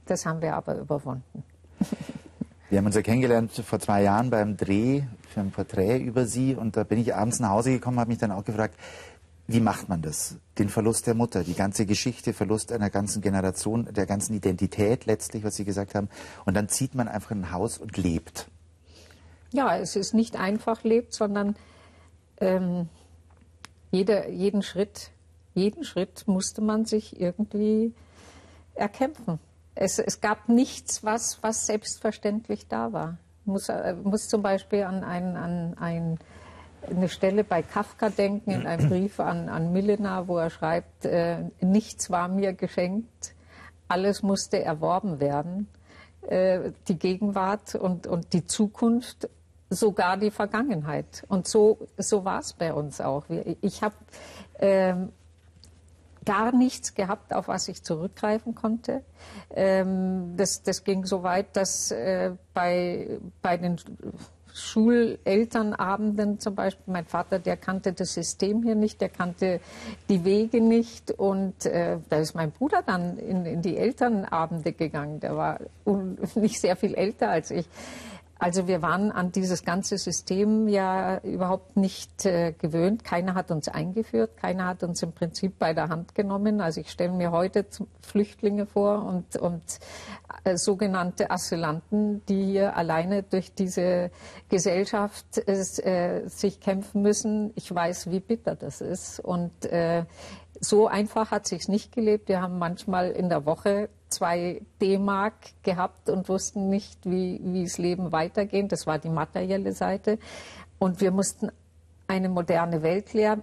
das 0.07 0.25
haben 0.25 0.41
wir 0.41 0.55
aber 0.55 0.77
überwunden. 0.77 1.43
Wir 2.71 2.79
haben 2.79 2.87
uns 2.87 2.95
ja 2.95 3.03
kennengelernt 3.03 3.53
vor 3.53 3.79
zwei 3.79 4.03
Jahren 4.03 4.31
beim 4.31 4.57
Dreh 4.57 5.03
für 5.29 5.41
ein 5.41 5.51
Porträt 5.51 5.99
über 5.99 6.27
Sie 6.27 6.55
und 6.55 6.77
da 6.77 6.85
bin 6.85 6.99
ich 6.99 7.15
abends 7.15 7.41
nach 7.41 7.51
Hause 7.51 7.71
gekommen, 7.73 8.01
habe 8.01 8.11
mich 8.11 8.19
dann 8.19 8.33
auch 8.33 8.45
gefragt, 8.45 8.77
wie 9.47 9.61
macht 9.61 9.89
man 9.89 10.01
das? 10.01 10.37
Den 10.59 10.69
Verlust 10.69 11.07
der 11.07 11.15
Mutter, 11.15 11.45
die 11.45 11.55
ganze 11.55 11.85
Geschichte, 11.85 12.33
Verlust 12.33 12.73
einer 12.73 12.89
ganzen 12.89 13.21
Generation, 13.21 13.93
der 13.93 14.07
ganzen 14.07 14.35
Identität 14.35 15.05
letztlich, 15.05 15.45
was 15.45 15.57
Sie 15.57 15.65
gesagt 15.65 15.95
haben. 15.95 16.09
Und 16.47 16.55
dann 16.55 16.69
zieht 16.69 16.95
man 16.95 17.09
einfach 17.09 17.33
ein 17.33 17.53
Haus 17.53 17.77
und 17.77 17.97
lebt. 17.99 18.49
Ja, 19.53 19.77
es 19.77 19.97
ist 19.97 20.15
nicht 20.15 20.37
einfach 20.37 20.83
lebt, 20.83 21.13
sondern 21.13 21.57
ähm, 22.41 22.89
jeder, 23.91 24.31
jeden 24.31 24.63
Schritt, 24.63 25.11
jeden 25.55 25.85
Schritt 25.85 26.27
musste 26.27 26.63
man 26.63 26.87
sich 26.87 27.21
irgendwie 27.21 27.93
erkämpfen. 28.75 29.39
Es, 29.75 29.99
es 29.99 30.21
gab 30.21 30.49
nichts, 30.49 31.05
was, 31.05 31.43
was 31.43 31.67
selbstverständlich 31.67 32.69
da 32.69 32.93
war. 32.93 33.19
Muss, 33.45 33.69
äh, 33.69 33.95
muss 34.03 34.29
zum 34.29 34.43
Beispiel 34.43 34.85
an, 34.85 35.05
ein, 35.05 35.37
an 35.37 35.75
ein, 35.79 36.19
eine 36.89 37.09
Stelle 37.09 37.45
bei 37.45 37.63
Kafka 37.63 38.11
denken, 38.11 38.51
in 38.51 38.67
einem 38.67 38.89
Brief 38.89 39.21
an, 39.21 39.49
an 39.49 39.73
Milena, 39.73 40.29
wo 40.29 40.39
er 40.39 40.51
schreibt, 40.51 41.05
äh, 41.05 41.39
nichts 41.61 42.11
war 42.11 42.29
mir 42.29 42.53
geschenkt, 42.53 43.35
alles 43.89 44.23
musste 44.23 44.63
erworben 44.63 45.21
werden. 45.21 45.69
Äh, 46.29 46.73
die 46.89 46.99
Gegenwart 46.99 47.75
und, 47.75 48.07
und 48.07 48.33
die 48.33 48.47
Zukunft, 48.47 49.29
sogar 49.71 50.17
die 50.17 50.31
Vergangenheit. 50.31 51.25
Und 51.29 51.49
so, 51.49 51.79
so 51.99 52.25
war 52.25 52.41
es 52.41 52.53
bei 52.53 52.73
uns 52.73 53.01
auch. 53.01 53.25
Ich 53.61 53.83
habe 53.83 53.95
ähm, 54.59 55.11
gar 56.25 56.55
nichts 56.55 56.95
gehabt, 56.95 57.35
auf 57.35 57.49
was 57.49 57.69
ich 57.69 57.83
zurückgreifen 57.83 58.55
konnte. 58.55 59.03
Ähm, 59.51 60.35
das, 60.37 60.63
das 60.63 60.85
ging 60.85 61.05
so 61.05 61.23
weit, 61.23 61.57
dass 61.57 61.91
äh, 61.91 62.33
bei, 62.53 63.19
bei 63.43 63.57
den 63.57 63.79
Schulelternabenden 64.55 66.39
zum 66.39 66.55
Beispiel, 66.55 66.85
mein 66.87 67.07
Vater, 67.07 67.41
der 67.41 67.57
kannte 67.57 67.93
das 67.93 68.15
System 68.15 68.63
hier 68.63 68.77
nicht, 68.77 69.01
der 69.01 69.09
kannte 69.09 69.61
die 70.09 70.25
Wege 70.25 70.61
nicht 70.61 71.11
und 71.11 71.67
äh, 71.67 71.99
da 72.09 72.19
ist 72.19 72.35
mein 72.35 72.53
Bruder 72.53 72.83
dann 72.87 73.19
in, 73.19 73.45
in 73.47 73.63
die 73.63 73.77
Elternabende 73.77 74.73
gegangen, 74.73 75.19
der 75.19 75.37
war 75.37 75.59
nicht 76.37 76.61
sehr 76.61 76.77
viel 76.77 76.95
älter 76.95 77.31
als 77.31 77.51
ich. 77.51 77.67
Also 78.39 78.67
wir 78.67 78.83
waren 78.83 79.13
an 79.13 79.31
dieses 79.31 79.65
ganze 79.65 79.97
System 79.97 80.67
ja 80.69 81.19
überhaupt 81.19 81.77
nicht 81.77 82.27
äh, 82.27 82.53
gewöhnt. 82.53 83.05
Keiner 83.05 83.35
hat 83.35 83.51
uns 83.51 83.69
eingeführt, 83.69 84.37
keiner 84.37 84.67
hat 84.67 84.83
uns 84.83 85.03
im 85.03 85.13
Prinzip 85.13 85.59
bei 85.59 85.73
der 85.73 85.89
Hand 85.89 86.15
genommen. 86.15 86.61
Also 86.61 86.81
ich 86.81 86.91
stelle 86.91 87.13
mir 87.13 87.31
heute 87.31 87.65
Flüchtlinge 88.03 88.67
vor 88.67 89.05
und, 89.05 89.37
und 89.37 89.63
äh, 90.43 90.57
sogenannte 90.57 91.31
Asylanten, 91.31 92.25
die 92.27 92.45
hier 92.45 92.77
alleine 92.77 93.23
durch 93.23 93.55
diese 93.55 94.11
Gesellschaft 94.49 95.47
äh, 95.47 96.27
sich 96.27 96.61
kämpfen 96.61 97.03
müssen. 97.03 97.53
Ich 97.55 97.73
weiß, 97.73 98.11
wie 98.11 98.21
bitter 98.21 98.57
das 98.57 98.81
ist. 98.81 99.21
Und 99.21 99.65
äh, 99.67 100.05
so 100.61 100.89
einfach 100.89 101.31
hat 101.31 101.47
sich's 101.47 101.69
nicht 101.69 101.93
gelebt. 101.93 102.29
Wir 102.29 102.43
haben 102.43 102.59
manchmal 102.59 103.11
in 103.11 103.29
der 103.29 103.47
Woche 103.47 103.89
zwei 104.15 104.63
D-Mark 104.81 105.35
gehabt 105.63 106.09
und 106.09 106.29
wussten 106.29 106.69
nicht, 106.69 106.99
wie, 107.05 107.41
wie 107.43 107.65
das 107.65 107.79
Leben 107.79 108.13
weitergeht. 108.13 108.73
Das 108.73 108.87
war 108.87 108.99
die 108.99 109.11
materielle 109.11 109.73
Seite. 109.73 110.19
Und 110.79 111.01
wir 111.01 111.11
mussten 111.11 111.51
eine 112.07 112.29
moderne 112.29 112.83
Welt 112.83 113.15
ler 113.15 113.39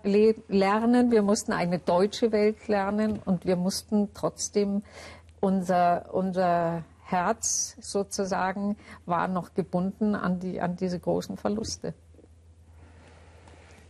lernen, 0.48 1.12
wir 1.12 1.24
mussten 1.24 1.52
eine 1.52 1.80
deutsche 1.80 2.32
Welt 2.32 2.68
lernen 2.68 3.20
und 3.26 3.46
wir 3.46 3.56
mussten 3.56 4.10
trotzdem 4.14 4.84
unser, 5.40 6.14
unser 6.14 6.84
Herz 7.04 7.76
sozusagen 7.82 8.78
war 9.06 9.28
noch 9.28 9.54
gebunden 9.54 10.16
an, 10.16 10.40
die, 10.40 10.62
an 10.62 10.76
diese 10.76 11.00
großen 11.00 11.38
Verluste. 11.38 11.94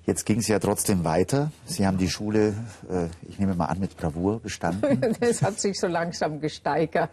Jetzt 0.05 0.25
ging 0.25 0.39
es 0.39 0.47
ja 0.47 0.57
trotzdem 0.57 1.03
weiter. 1.03 1.51
Sie 1.65 1.85
haben 1.85 1.97
die 1.97 2.09
Schule, 2.09 2.55
äh, 2.89 3.07
ich 3.29 3.37
nehme 3.37 3.53
mal 3.53 3.65
an, 3.65 3.79
mit 3.79 3.97
Bravour 3.97 4.39
bestanden. 4.39 5.01
Es 5.19 5.43
hat 5.43 5.59
sich 5.59 5.79
so 5.79 5.87
langsam 5.87 6.39
gesteigert. 6.41 7.11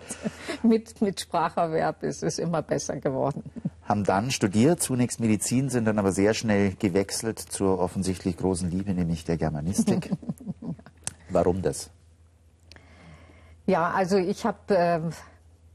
mit, 0.63 1.01
mit 1.03 1.21
Spracherwerb 1.21 2.03
ist 2.03 2.23
es 2.23 2.39
immer 2.39 2.63
besser 2.63 2.97
geworden. 2.97 3.43
Haben 3.85 4.05
dann 4.05 4.31
studiert, 4.31 4.83
zunächst 4.83 5.21
Medizin, 5.21 5.69
sind 5.69 5.85
dann 5.85 5.99
aber 5.99 6.13
sehr 6.13 6.33
schnell 6.33 6.75
gewechselt 6.75 7.39
zur 7.39 7.79
offensichtlich 7.79 8.37
großen 8.37 8.71
Liebe, 8.71 8.95
nämlich 8.95 9.25
der 9.25 9.37
Germanistik. 9.37 10.11
Warum 11.31 11.61
das? 11.61 11.91
Ja, 13.67 13.91
also 13.91 14.17
ich 14.17 14.47
habe 14.47 14.75
äh, 14.75 15.01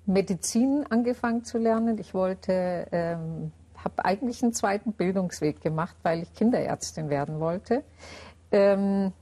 Medizin 0.07 0.85
angefangen 0.89 1.43
zu 1.43 1.59
lernen. 1.59 1.99
Ich 1.99 2.15
wollte 2.15 2.87
ähm, 2.91 3.51
habe 3.83 4.05
eigentlich 4.05 4.43
einen 4.43 4.53
zweiten 4.53 4.93
Bildungsweg 4.93 5.61
gemacht, 5.61 5.95
weil 6.03 6.23
ich 6.23 6.33
Kinderärztin 6.33 7.09
werden 7.09 7.39
wollte. 7.39 7.83
Ähm, 8.51 9.13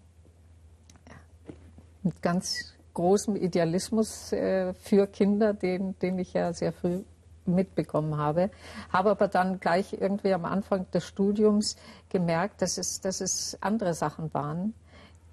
mit 2.03 2.21
ganz 2.21 2.73
großem 2.93 3.35
Idealismus 3.35 4.31
äh, 4.33 4.73
für 4.73 5.07
Kinder, 5.07 5.53
den, 5.53 5.97
den 5.99 6.19
ich 6.19 6.33
ja 6.33 6.53
sehr 6.53 6.73
früh 6.73 7.03
mitbekommen 7.45 8.17
habe. 8.17 8.51
Habe 8.91 9.11
aber 9.11 9.27
dann 9.27 9.59
gleich 9.59 9.93
irgendwie 9.93 10.33
am 10.33 10.45
Anfang 10.45 10.89
des 10.91 11.05
Studiums 11.05 11.75
gemerkt, 12.09 12.61
dass 12.61 12.77
es, 12.77 13.01
dass 13.01 13.21
es 13.21 13.57
andere 13.61 13.93
Sachen 13.93 14.33
waren, 14.33 14.73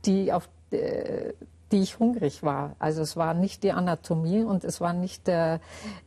die 0.05 0.33
auf, 0.33 0.49
äh, 0.71 1.33
die 1.73 1.83
ich 1.83 1.99
hungrig 1.99 2.43
war. 2.43 2.75
Also 2.79 3.03
es 3.03 3.17
war 3.17 3.35
nicht 3.35 3.63
die 3.63 3.73
Anatomie 3.73 4.43
und 4.43 4.65
es 4.65 4.81
war 4.81 4.93
nicht 4.93 5.27
der, 5.27 5.61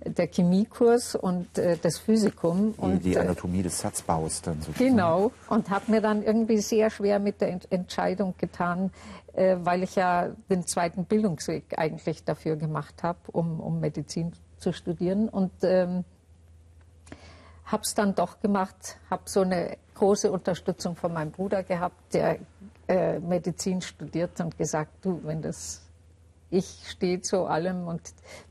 der 0.03 0.27
Chemiekurs 0.27 1.15
und 1.15 1.57
äh, 1.57 1.77
das 1.81 1.99
Physikum. 1.99 2.73
Die, 2.73 2.81
und, 2.81 3.05
die 3.05 3.13
äh, 3.15 3.19
Anatomie 3.19 3.61
des 3.61 3.79
Satzbaus 3.79 4.41
dann 4.41 4.61
sozusagen. 4.61 4.89
Genau. 4.89 5.31
Und 5.49 5.69
habe 5.69 5.91
mir 5.91 6.01
dann 6.01 6.23
irgendwie 6.23 6.57
sehr 6.57 6.89
schwer 6.89 7.19
mit 7.19 7.41
der 7.41 7.59
Entscheidung 7.69 8.33
getan, 8.37 8.91
äh, 9.33 9.57
weil 9.61 9.83
ich 9.83 9.95
ja 9.95 10.29
den 10.49 10.65
zweiten 10.65 11.05
Bildungsweg 11.05 11.77
eigentlich 11.77 12.23
dafür 12.23 12.55
gemacht 12.55 13.03
habe, 13.03 13.19
um, 13.31 13.59
um 13.59 13.79
Medizin 13.79 14.33
zu 14.57 14.73
studieren. 14.73 15.29
Und 15.29 15.51
ähm, 15.61 16.05
habe 17.65 17.83
es 17.83 17.93
dann 17.93 18.15
doch 18.15 18.39
gemacht, 18.39 18.97
habe 19.09 19.23
so 19.25 19.41
eine 19.41 19.77
große 19.93 20.31
Unterstützung 20.31 20.95
von 20.95 21.13
meinem 21.13 21.31
Bruder 21.31 21.61
gehabt, 21.63 22.13
der 22.13 22.39
äh, 22.91 23.19
Medizin 23.19 23.81
studiert 23.81 24.41
und 24.41 24.57
gesagt, 24.57 24.91
du, 25.01 25.21
wenn 25.23 25.41
das, 25.41 25.81
ich 26.49 26.83
stehe 26.89 27.21
zu 27.21 27.45
allem 27.45 27.87
und 27.87 28.01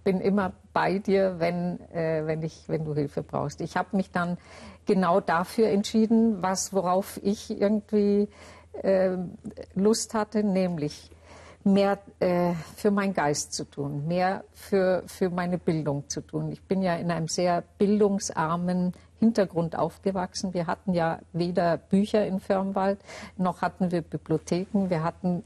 bin 0.03 0.21
immer 0.21 0.53
bei 0.73 0.99
dir, 0.99 1.37
wenn, 1.39 1.79
äh, 1.93 2.27
wenn, 2.27 2.43
ich, 2.43 2.67
wenn 2.67 2.87
du 2.87 2.95
Hilfe 2.95 3.23
brauchst. 3.23 3.61
Ich 3.61 3.77
habe 3.77 3.95
mich 3.97 4.11
dann 4.11 4.39
genau 4.87 5.21
dafür 5.21 5.69
entschieden, 5.69 6.43
was, 6.43 6.73
worauf 6.73 7.21
ich 7.23 7.51
irgendwie 7.51 8.29
äh, 8.83 9.11
Lust 9.75 10.15
hatte, 10.15 10.43
nämlich 10.43 11.11
mehr 11.63 11.99
äh, 12.21 12.55
für 12.77 12.91
meinen 12.91 13.13
Geist 13.13 13.53
zu 13.53 13.65
tun, 13.65 14.09
mehr 14.09 14.45
für, 14.55 15.03
für 15.05 15.29
meine 15.29 15.59
Bildung 15.59 16.09
zu 16.09 16.23
tun. 16.23 16.51
Ich 16.51 16.63
bin 16.63 16.81
ja 16.81 16.97
in 16.97 17.11
einem 17.11 17.29
sehr 17.29 17.63
bildungsarmen 17.77 18.95
Hintergrund 19.21 19.77
aufgewachsen. 19.77 20.55
Wir 20.55 20.67
hatten 20.67 20.95
ja 20.95 21.21
weder 21.33 21.77
Bücher 21.77 22.27
in 22.27 22.41
Firnwald, 22.41 22.99
noch 23.37 23.63
hatten 23.63 23.93
wir 23.93 24.03
Bibliotheken. 24.03 24.91
Wir 24.91 25.05
hatten 25.05 25.45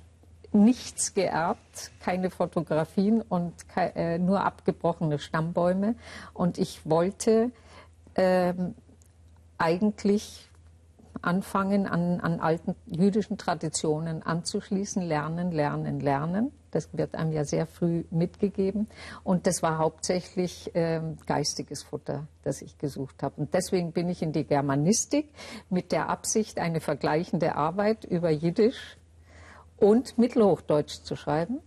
nichts 0.53 1.13
geerbt, 1.15 1.91
keine 2.01 2.31
Fotografien 2.31 3.21
und 3.21 3.53
äh, 3.77 4.19
nur 4.19 4.45
abgebrochene 4.45 5.19
Stammbäume. 5.19 5.97
Und 6.33 6.59
ich 6.59 6.89
wollte 6.89 7.51
ähm, 8.15 8.75
eigentlich 9.59 10.49
anfangen, 11.21 11.87
an, 11.87 12.21
an 12.21 12.41
alten 12.41 12.77
jüdischen 12.87 13.39
Traditionen 13.39 14.23
anzuschließen, 14.23 15.03
lernen, 15.03 15.51
lernen, 15.51 16.01
lernen. 16.01 16.53
Das 16.75 16.89
wird 16.93 17.15
einem 17.15 17.33
ja 17.33 17.45
sehr 17.45 17.67
früh 17.67 18.05
mitgegeben. 18.11 18.89
Und 19.23 19.47
das 19.47 19.63
war 19.63 19.79
hauptsächlich 19.79 20.71
ähm, 20.75 21.17
geistiges 21.27 21.83
Futter, 21.83 22.27
das 22.43 22.63
ich 22.63 22.79
gesucht 22.79 23.23
habe. 23.23 23.41
Und 23.41 23.55
deswegen 23.55 23.93
bin 23.93 24.09
ich 24.09 24.23
in 24.23 24.33
die 24.33 24.45
Germanistik 24.45 25.29
mit 25.71 25.93
der 25.93 26.09
Absicht, 26.09 26.59
eine 26.59 26.81
vergleichende 26.81 27.55
Arbeit 27.55 28.05
über 28.05 28.31
Jiddisch 28.31 28.97
und 29.77 30.19
Mittelhochdeutsch 30.19 31.03
zu 31.03 31.17
schreiben. 31.17 31.61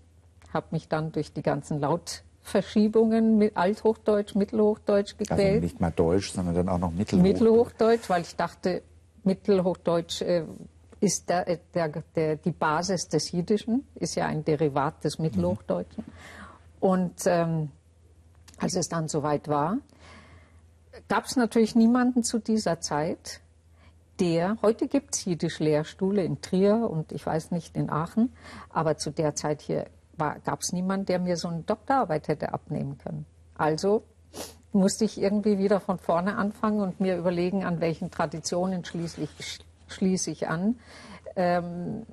Habe 0.54 0.68
mich 0.72 0.88
dann 0.88 1.12
durch 1.12 1.34
die 1.34 1.44
ganzen 1.44 1.80
Laut 1.80 2.24
Verschiebungen 2.42 3.38
mit 3.38 3.58
Althochdeutsch, 3.58 4.36
Mittelhochdeutsch 4.36 5.16
Also 5.20 5.36
gewählt. 5.36 5.64
nicht 5.64 5.82
mal 5.82 5.92
Deutsch, 5.92 6.32
sondern 6.32 6.56
dann 6.56 6.70
auch 6.70 6.80
noch 6.80 6.92
Mittelhochdeutsch. 6.92 7.34
Mittelhochdeutsch, 7.34 8.10
weil 8.10 8.22
ich 8.22 8.36
dachte, 8.38 8.84
Mittelhochdeutsch 9.24 10.22
äh, 10.22 10.44
ist 11.00 11.30
der, 11.30 11.48
äh, 11.48 11.58
der, 11.74 11.90
der, 12.16 12.36
die 12.38 12.52
Basis 12.52 13.08
des 13.08 13.32
Jiddischen, 13.32 13.88
ist 13.96 14.16
ja 14.16 14.26
ein 14.26 14.44
Derivat 14.44 15.04
des 15.04 15.20
Mittelhochdeutschen. 15.20 16.04
Und 16.80 17.14
ähm, 17.26 17.72
als 18.58 18.76
es 18.76 18.90
dann 18.90 19.08
soweit 19.08 19.48
war, 19.48 19.78
gab 21.08 21.26
es 21.26 21.36
natürlich 21.36 21.76
niemanden 21.76 22.24
zu 22.24 22.40
dieser 22.40 22.80
Zeit, 22.80 23.42
der, 24.20 24.58
heute 24.64 24.88
gibt 24.88 25.16
es 25.16 25.26
Jiddisch-Lehrstühle 25.26 26.24
in 26.24 26.42
Trier 26.42 26.90
und 26.90 27.12
ich 27.12 27.26
weiß 27.26 27.52
nicht 27.52 27.76
in 27.76 27.90
Aachen, 27.90 28.34
aber 28.70 28.98
zu 28.98 29.12
der 29.12 29.36
Zeit 29.36 29.62
hier 29.62 29.86
gab 30.18 30.62
es 30.62 30.74
niemanden, 30.74 31.06
der 31.06 31.20
mir 31.20 31.38
so 31.38 31.48
eine 31.48 31.62
Doktorarbeit 31.62 32.28
hätte 32.28 32.52
abnehmen 32.52 32.98
können. 32.98 33.28
Also 33.56 34.04
musste 34.74 35.06
ich 35.06 35.22
irgendwie 35.22 35.60
wieder 35.60 35.80
von 35.80 36.00
vorne 36.00 36.36
anfangen 36.36 36.80
und 36.80 37.00
mir 37.00 37.18
überlegen, 37.18 37.64
an 37.64 37.80
welchen 37.80 38.10
Traditionen 38.10 38.84
schließlich, 38.84 39.30
schließe 39.88 40.32
ich 40.32 40.48
an. 40.48 40.80
Ähm, 41.36 42.06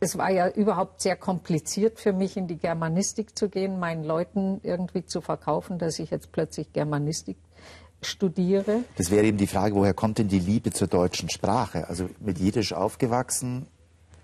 es 0.00 0.16
war 0.16 0.30
ja 0.30 0.48
überhaupt 0.48 1.00
sehr 1.00 1.16
kompliziert 1.16 1.98
für 1.98 2.12
mich, 2.12 2.36
in 2.36 2.46
die 2.46 2.56
Germanistik 2.56 3.36
zu 3.36 3.48
gehen, 3.48 3.78
meinen 3.78 4.04
Leuten 4.04 4.60
irgendwie 4.62 5.04
zu 5.04 5.20
verkaufen, 5.20 5.78
dass 5.78 5.98
ich 5.98 6.10
jetzt 6.10 6.30
plötzlich 6.30 6.72
Germanistik 6.72 7.36
studiere. 8.00 8.84
Das 8.96 9.10
wäre 9.10 9.26
eben 9.26 9.38
die 9.38 9.48
Frage, 9.48 9.74
woher 9.74 9.94
kommt 9.94 10.18
denn 10.18 10.28
die 10.28 10.38
Liebe 10.38 10.70
zur 10.70 10.86
deutschen 10.86 11.28
Sprache? 11.30 11.88
Also 11.88 12.08
mit 12.20 12.38
Jiddisch 12.38 12.72
aufgewachsen, 12.72 13.66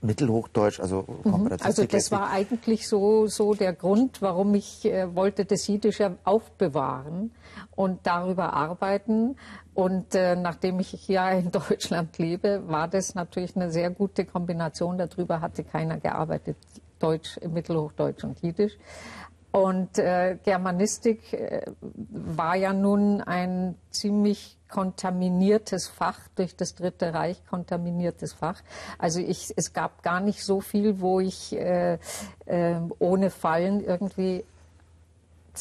Mittelhochdeutsch, 0.04 0.80
also 0.80 1.02
Komparatistik. 1.02 1.66
Also 1.66 1.84
das 1.84 2.12
war 2.12 2.30
eigentlich 2.30 2.86
so, 2.88 3.26
so 3.26 3.54
der 3.54 3.72
Grund, 3.72 4.22
warum 4.22 4.54
ich 4.54 4.84
äh, 4.84 5.14
wollte 5.14 5.44
das 5.44 5.66
Jiddische 5.66 6.16
aufbewahren 6.24 7.32
und 7.74 8.06
darüber 8.06 8.52
arbeiten. 8.52 9.36
Und 9.72 10.14
äh, 10.14 10.36
nachdem 10.36 10.78
ich 10.80 10.88
hier 10.88 11.28
in 11.30 11.50
Deutschland 11.50 12.18
lebe, 12.18 12.62
war 12.66 12.88
das 12.88 13.14
natürlich 13.14 13.56
eine 13.56 13.70
sehr 13.70 13.90
gute 13.90 14.24
Kombination. 14.24 14.98
Darüber 14.98 15.40
hatte 15.40 15.64
keiner 15.64 15.98
gearbeitet, 15.98 16.56
Deutsch, 16.98 17.40
Mittelhochdeutsch 17.46 18.24
und 18.24 18.40
Jiddisch. 18.42 18.76
Und 19.54 20.00
äh, 20.00 20.36
Germanistik 20.42 21.32
äh, 21.32 21.62
war 21.80 22.56
ja 22.56 22.72
nun 22.72 23.20
ein 23.20 23.76
ziemlich 23.92 24.58
kontaminiertes 24.68 25.86
Fach, 25.86 26.18
durch 26.34 26.56
das 26.56 26.74
Dritte 26.74 27.14
Reich 27.14 27.40
kontaminiertes 27.46 28.32
Fach. 28.32 28.60
Also 28.98 29.20
ich, 29.20 29.54
es 29.56 29.72
gab 29.72 30.02
gar 30.02 30.18
nicht 30.18 30.42
so 30.42 30.60
viel, 30.60 30.98
wo 31.00 31.20
ich 31.20 31.52
äh, 31.52 31.98
äh, 32.46 32.80
ohne 32.98 33.30
Fallen 33.30 33.80
irgendwie 33.84 34.42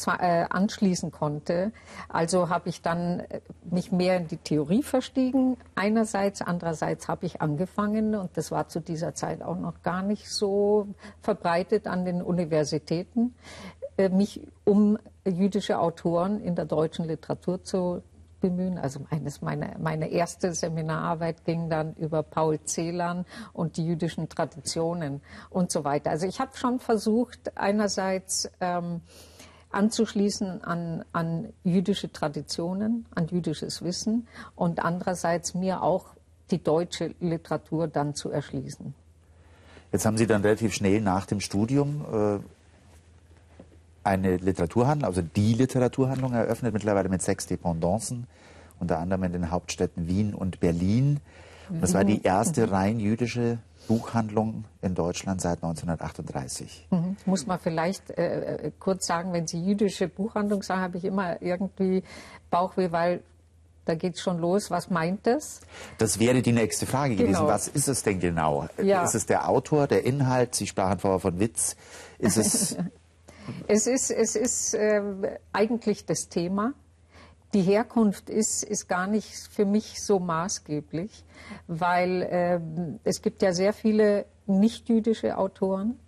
äh, 0.06 0.46
anschließen 0.50 1.12
konnte. 1.12 1.70
Also 2.08 2.48
habe 2.48 2.70
ich 2.70 2.82
dann 2.82 3.20
äh, 3.20 3.40
mich 3.70 3.92
mehr 3.92 4.16
in 4.16 4.26
die 4.26 4.38
Theorie 4.38 4.82
verstiegen. 4.82 5.56
Einerseits, 5.76 6.42
andererseits 6.42 7.06
habe 7.06 7.26
ich 7.26 7.40
angefangen 7.40 8.16
und 8.16 8.36
das 8.36 8.50
war 8.50 8.66
zu 8.66 8.80
dieser 8.80 9.14
Zeit 9.14 9.40
auch 9.40 9.56
noch 9.56 9.84
gar 9.84 10.02
nicht 10.02 10.28
so 10.28 10.88
verbreitet 11.22 11.86
an 11.86 12.04
den 12.04 12.22
Universitäten, 12.22 13.36
mich 13.96 14.40
um 14.64 14.98
jüdische 15.24 15.78
Autoren 15.78 16.40
in 16.40 16.54
der 16.54 16.64
deutschen 16.64 17.06
Literatur 17.06 17.62
zu 17.62 18.02
bemühen. 18.40 18.78
Also 18.78 19.00
eines 19.10 19.40
meine, 19.40 19.76
meine 19.78 20.08
erste 20.08 20.52
Seminararbeit 20.52 21.44
ging 21.44 21.70
dann 21.70 21.94
über 21.94 22.22
Paul 22.22 22.58
Celan 22.64 23.24
und 23.52 23.76
die 23.78 23.86
jüdischen 23.86 24.28
Traditionen 24.28 25.22
und 25.48 25.70
so 25.70 25.84
weiter. 25.84 26.10
Also 26.10 26.26
ich 26.26 26.40
habe 26.40 26.56
schon 26.56 26.78
versucht, 26.78 27.56
einerseits 27.56 28.50
ähm, 28.60 29.00
anzuschließen 29.70 30.62
an, 30.62 31.04
an 31.12 31.52
jüdische 31.64 32.12
Traditionen, 32.12 33.06
an 33.14 33.28
jüdisches 33.28 33.82
Wissen 33.82 34.28
und 34.54 34.84
andererseits 34.84 35.54
mir 35.54 35.82
auch 35.82 36.14
die 36.50 36.62
deutsche 36.62 37.14
Literatur 37.20 37.88
dann 37.88 38.14
zu 38.14 38.30
erschließen. 38.30 38.94
Jetzt 39.90 40.06
haben 40.06 40.18
Sie 40.18 40.26
dann 40.26 40.42
relativ 40.42 40.74
schnell 40.74 41.00
nach 41.00 41.24
dem 41.24 41.40
Studium 41.40 42.04
äh, 42.12 42.38
eine 44.04 44.36
Literaturhandlung, 44.36 45.08
also 45.08 45.22
die 45.22 45.54
Literaturhandlung 45.54 46.32
eröffnet, 46.32 46.72
mittlerweile 46.72 47.08
mit 47.08 47.22
sechs 47.22 47.46
Dependancen, 47.46 48.26
unter 48.78 48.98
anderem 48.98 49.24
in 49.24 49.32
den 49.32 49.50
Hauptstädten 49.50 50.06
Wien 50.06 50.34
und 50.34 50.60
Berlin. 50.60 51.20
Und 51.70 51.82
das 51.82 51.94
war 51.94 52.04
die 52.04 52.22
erste 52.22 52.70
rein 52.70 53.00
jüdische 53.00 53.58
Buchhandlung 53.88 54.64
in 54.82 54.94
Deutschland 54.94 55.40
seit 55.40 55.62
1938. 55.62 56.88
Mhm. 56.90 57.16
Muss 57.26 57.46
man 57.46 57.58
vielleicht 57.58 58.10
äh, 58.10 58.70
kurz 58.78 59.06
sagen, 59.06 59.32
wenn 59.32 59.46
Sie 59.46 59.60
jüdische 59.60 60.08
Buchhandlung 60.08 60.62
sagen, 60.62 60.80
habe 60.80 60.98
ich 60.98 61.04
immer 61.04 61.40
irgendwie 61.42 62.02
Bauchweh, 62.50 62.92
weil 62.92 63.22
da 63.84 63.94
geht 63.94 64.14
es 64.14 64.22
schon 64.22 64.38
los. 64.38 64.70
Was 64.70 64.90
meint 64.90 65.26
das? 65.26 65.60
Das 65.98 66.18
wäre 66.18 66.40
die 66.40 66.52
nächste 66.52 66.86
Frage 66.86 67.16
gewesen. 67.16 67.34
Genau. 67.34 67.46
Was 67.46 67.68
ist 67.68 67.88
es 67.88 68.02
denn 68.02 68.18
genau? 68.18 68.66
Ja. 68.82 69.04
Ist 69.04 69.14
es 69.14 69.26
der 69.26 69.48
Autor, 69.48 69.86
der 69.86 70.04
Inhalt? 70.04 70.54
Sie 70.54 70.66
sprachen 70.66 70.98
vorher 70.98 71.20
von 71.20 71.38
Witz. 71.38 71.76
Ist 72.18 72.38
es 72.38 72.76
Es 73.66 73.86
ist, 73.86 74.10
es 74.10 74.36
ist 74.36 74.74
äh, 74.74 75.02
eigentlich 75.52 76.06
das 76.06 76.28
Thema. 76.28 76.74
Die 77.52 77.62
Herkunft 77.62 78.30
ist, 78.30 78.64
ist 78.64 78.88
gar 78.88 79.06
nicht 79.06 79.32
für 79.32 79.64
mich 79.64 80.02
so 80.02 80.18
maßgeblich, 80.18 81.24
weil 81.68 82.22
äh, 82.22 82.60
es 83.04 83.22
gibt 83.22 83.42
ja 83.42 83.52
sehr 83.52 83.72
viele 83.72 84.26
nicht-jüdische 84.46 85.38
Autoren, 85.38 85.98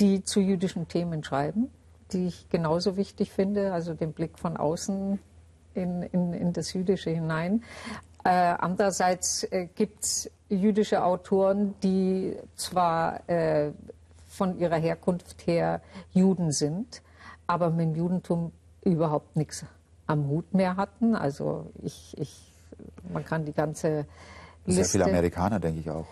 die 0.00 0.24
zu 0.24 0.40
jüdischen 0.40 0.88
Themen 0.88 1.22
schreiben, 1.22 1.70
die 2.12 2.26
ich 2.26 2.48
genauso 2.48 2.96
wichtig 2.96 3.30
finde, 3.30 3.72
also 3.72 3.94
den 3.94 4.12
Blick 4.12 4.38
von 4.38 4.56
außen 4.56 5.18
in, 5.74 6.02
in, 6.02 6.32
in 6.32 6.52
das 6.52 6.72
Jüdische 6.72 7.10
hinein. 7.10 7.62
Äh, 8.24 8.30
andererseits 8.30 9.44
äh, 9.44 9.68
gibt 9.74 10.02
es 10.02 10.30
jüdische 10.48 11.04
Autoren, 11.04 11.74
die 11.82 12.36
zwar 12.56 13.28
äh, 13.28 13.70
von 14.36 14.58
ihrer 14.58 14.76
Herkunft 14.76 15.46
her 15.46 15.80
Juden 16.12 16.52
sind, 16.52 17.02
aber 17.46 17.70
mit 17.70 17.86
dem 17.86 17.94
Judentum 17.94 18.52
überhaupt 18.82 19.36
nichts 19.36 19.64
am 20.06 20.28
Hut 20.28 20.54
mehr 20.54 20.76
hatten. 20.76 21.16
Also 21.16 21.70
ich, 21.82 22.14
ich, 22.18 22.52
man 23.12 23.24
kann 23.24 23.44
die 23.44 23.52
ganze 23.52 24.06
sehr 24.66 24.78
Liste 24.78 24.98
viele 24.98 25.04
Amerikaner, 25.04 25.60
denke 25.60 25.80
ich 25.80 25.90
auch. 25.90 26.06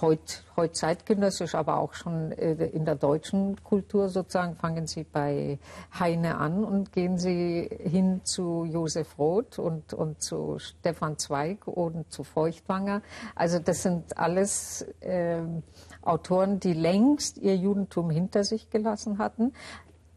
heute 0.00 0.22
heut 0.56 0.76
zeitgenössisch, 0.76 1.54
aber 1.54 1.78
auch 1.78 1.94
schon 1.94 2.32
äh, 2.32 2.54
in 2.66 2.84
der 2.84 2.96
deutschen 2.96 3.62
Kultur 3.62 4.08
sozusagen, 4.08 4.56
fangen 4.56 4.86
Sie 4.86 5.04
bei 5.04 5.58
Heine 5.96 6.38
an 6.38 6.64
und 6.64 6.92
gehen 6.92 7.18
Sie 7.18 7.70
hin 7.80 8.20
zu 8.24 8.64
Josef 8.64 9.16
Roth 9.18 9.58
und, 9.58 9.94
und 9.94 10.22
zu 10.22 10.58
Stefan 10.58 11.18
Zweig 11.18 11.66
und 11.66 12.10
zu 12.10 12.24
Feuchtwanger. 12.24 13.02
Also 13.36 13.60
das 13.60 13.82
sind 13.82 14.18
alles 14.18 14.84
ähm, 15.02 15.62
Autoren, 16.02 16.60
die 16.60 16.72
längst 16.72 17.38
ihr 17.38 17.56
Judentum 17.56 18.10
hinter 18.10 18.44
sich 18.44 18.70
gelassen 18.70 19.18
hatten. 19.18 19.52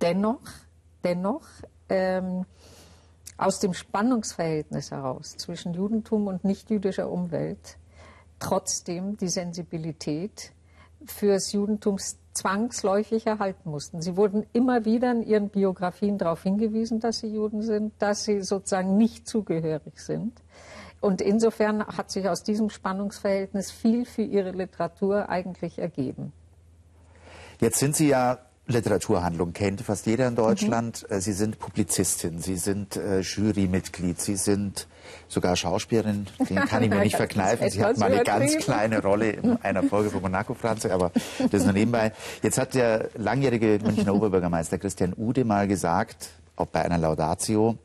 Dennoch, 0.02 0.42
dennoch 1.04 1.46
ähm, 1.90 2.46
aus 3.38 3.60
dem 3.60 3.74
Spannungsverhältnis 3.74 4.92
heraus 4.92 5.36
zwischen 5.38 5.74
Judentum 5.74 6.28
und 6.28 6.44
nichtjüdischer 6.44 7.10
Umwelt 7.10 7.78
trotzdem 8.40 9.18
die 9.18 9.30
Sensibilität 9.30 10.52
fürs 11.06 11.52
Judentum 11.52 11.98
zwangsläufig 12.34 13.28
erhalten 13.28 13.70
mussten. 13.70 14.02
Sie 14.02 14.18
wurden 14.18 14.46
immer 14.54 14.86
wieder 14.86 15.12
in 15.12 15.24
ihren 15.24 15.50
Biografien 15.50 16.18
darauf 16.18 16.44
hingewiesen, 16.44 17.00
dass 17.00 17.20
sie 17.20 17.28
Juden 17.28 17.62
sind, 17.62 17.94
dass 18.00 18.24
sie 18.24 18.42
sozusagen 18.42 18.98
nicht 18.98 19.28
zugehörig 19.28 20.00
sind. 20.00 20.42
Und 21.04 21.20
insofern 21.20 21.86
hat 21.86 22.12
sich 22.12 22.30
aus 22.30 22.44
diesem 22.44 22.70
Spannungsverhältnis 22.70 23.72
viel 23.72 24.06
für 24.06 24.22
ihre 24.22 24.52
Literatur 24.52 25.28
eigentlich 25.28 25.78
ergeben. 25.78 26.32
Jetzt 27.60 27.80
sind 27.80 27.94
Sie 27.98 28.08
ja 28.08 28.40
Literaturhandlung 28.68 29.52
kennt 29.52 29.82
fast 29.82 30.06
jeder 30.06 30.30
in 30.30 30.38
Deutschland. 30.38 31.06
Mhm. 31.10 31.20
Sie 31.20 31.34
sind 31.34 31.60
Publizistin, 31.60 32.40
Sie 32.40 32.56
sind 32.56 32.96
äh, 32.96 33.20
Jurymitglied, 33.20 34.22
Sie 34.22 34.38
sind 34.38 34.88
sogar 35.28 35.58
Schauspielerin. 35.58 36.28
Den 36.50 36.56
kann 36.56 36.82
ich 36.82 36.90
mir 36.90 37.02
nicht 37.02 37.18
verkneifen. 37.18 37.70
Sie 37.70 37.84
hat 37.84 37.98
mal 37.98 38.10
eine 38.10 38.24
ganz 38.24 38.56
kleine 38.60 39.02
Rolle 39.02 39.32
in 39.32 39.58
einer 39.62 39.84
Folge 39.84 40.10
von 40.10 40.22
Monaco 40.22 40.54
Franze, 40.54 40.94
aber 40.94 41.12
das 41.38 41.54
ist 41.54 41.66
nur 41.66 41.74
nebenbei. 41.74 42.14
Jetzt 42.42 42.58
hat 42.58 42.76
der 42.76 43.10
langjährige 43.16 43.80
Münchner 43.84 44.16
Oberbürgermeister 44.16 44.78
Christian 44.78 45.14
Ude 45.18 45.44
mal 45.44 45.68
gesagt, 45.68 46.30
auch 46.56 46.68
bei 46.68 46.82
einer 46.86 46.98
Laudatio, 46.98 47.78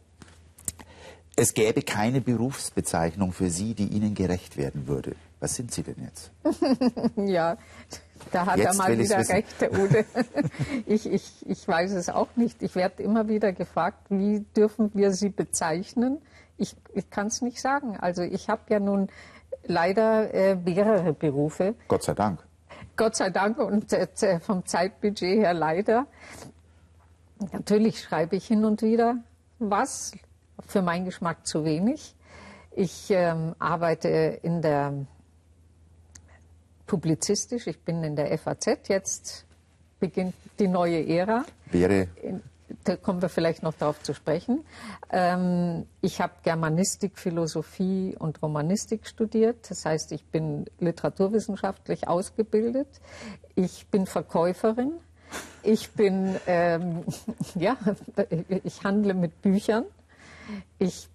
es 1.39 1.55
gäbe 1.55 1.83
keine 1.83 2.21
Berufsbezeichnung 2.21 3.33
für 3.33 3.49
Sie, 3.49 3.75
die 3.75 3.87
Ihnen 3.87 4.15
gerecht 4.15 4.57
werden 4.57 4.89
würde. 4.89 5.15
Was 5.39 5.55
sind 5.55 5.73
Sie 5.73 5.85
denn 5.85 5.95
jetzt? 6.03 6.33
ja, 7.17 7.57
da 8.33 8.47
hat 8.47 8.57
Jetzt 8.57 8.67
er 8.67 8.75
mal 8.75 8.99
wieder 8.99 9.29
recht, 9.29 9.61
der 9.61 9.73
Ude. 9.73 10.05
ich, 10.87 11.07
ich, 11.07 11.49
ich 11.49 11.69
weiß 11.69 11.93
es 11.93 12.09
auch 12.09 12.35
nicht. 12.35 12.61
Ich 12.63 12.75
werde 12.75 13.05
immer 13.05 13.29
wieder 13.29 13.53
gefragt, 13.53 14.07
wie 14.09 14.45
dürfen 14.57 14.91
wir 14.95 15.13
sie 15.13 15.29
bezeichnen? 15.29 16.19
Ich, 16.57 16.75
ich 16.93 17.09
kann 17.09 17.29
es 17.29 17.41
nicht 17.41 17.61
sagen. 17.61 17.97
Also 17.97 18.23
ich 18.23 18.49
habe 18.49 18.63
ja 18.71 18.81
nun 18.81 19.09
leider 19.65 20.35
äh, 20.35 20.57
mehrere 20.57 21.13
Berufe. 21.13 21.77
Gott 21.87 22.03
sei 22.03 22.15
Dank. 22.15 22.43
Gott 22.97 23.15
sei 23.15 23.31
Dank 23.31 23.59
und 23.59 23.93
äh, 23.93 24.41
vom 24.41 24.67
Zeitbudget 24.67 25.39
her 25.39 25.55
leider. 25.55 26.09
Natürlich 27.53 28.03
schreibe 28.03 28.35
ich 28.35 28.49
hin 28.49 28.65
und 28.65 28.83
wieder 28.83 29.19
was, 29.61 30.13
für 30.67 30.83
meinen 30.83 31.05
Geschmack 31.05 31.47
zu 31.47 31.65
wenig. 31.65 32.15
Ich 32.73 33.11
ähm, 33.11 33.55
arbeite 33.59 34.09
in 34.43 34.63
der 34.63 35.07
publizistisch, 36.87 37.67
ich 37.67 37.81
bin 37.81 38.03
in 38.03 38.17
der 38.17 38.37
FAZ, 38.39 38.89
jetzt 38.89 39.45
beginnt 40.01 40.35
die 40.59 40.69
neue 40.69 41.07
Ära. 41.07 41.45
Wäre 41.71 42.09
da 42.85 42.97
kommen 42.97 43.23
wir 43.23 43.29
vielleicht 43.29 43.63
noch 43.63 43.75
darauf 43.75 44.03
zu 44.03 44.15
sprechen. 44.15 44.65
Ähm, 45.11 45.87
ich 46.01 46.21
habe 46.21 46.33
Germanistik, 46.43 47.19
Philosophie 47.19 48.15
und 48.19 48.43
Romanistik 48.43 49.07
studiert. 49.07 49.71
Das 49.71 49.85
heißt, 49.85 50.13
ich 50.13 50.25
bin 50.25 50.67
literaturwissenschaftlich 50.79 52.09
ausgebildet. 52.09 52.89
Ich 53.55 53.87
bin 53.89 54.07
Verkäuferin. 54.07 54.93
Ich 55.63 55.91
bin, 55.93 56.37
ähm, 56.47 57.05
ja, 57.55 57.77
ich 58.65 58.85
handle 58.85 59.15
mit 59.15 59.43
Büchern. 59.43 59.85
Ich 60.79 61.09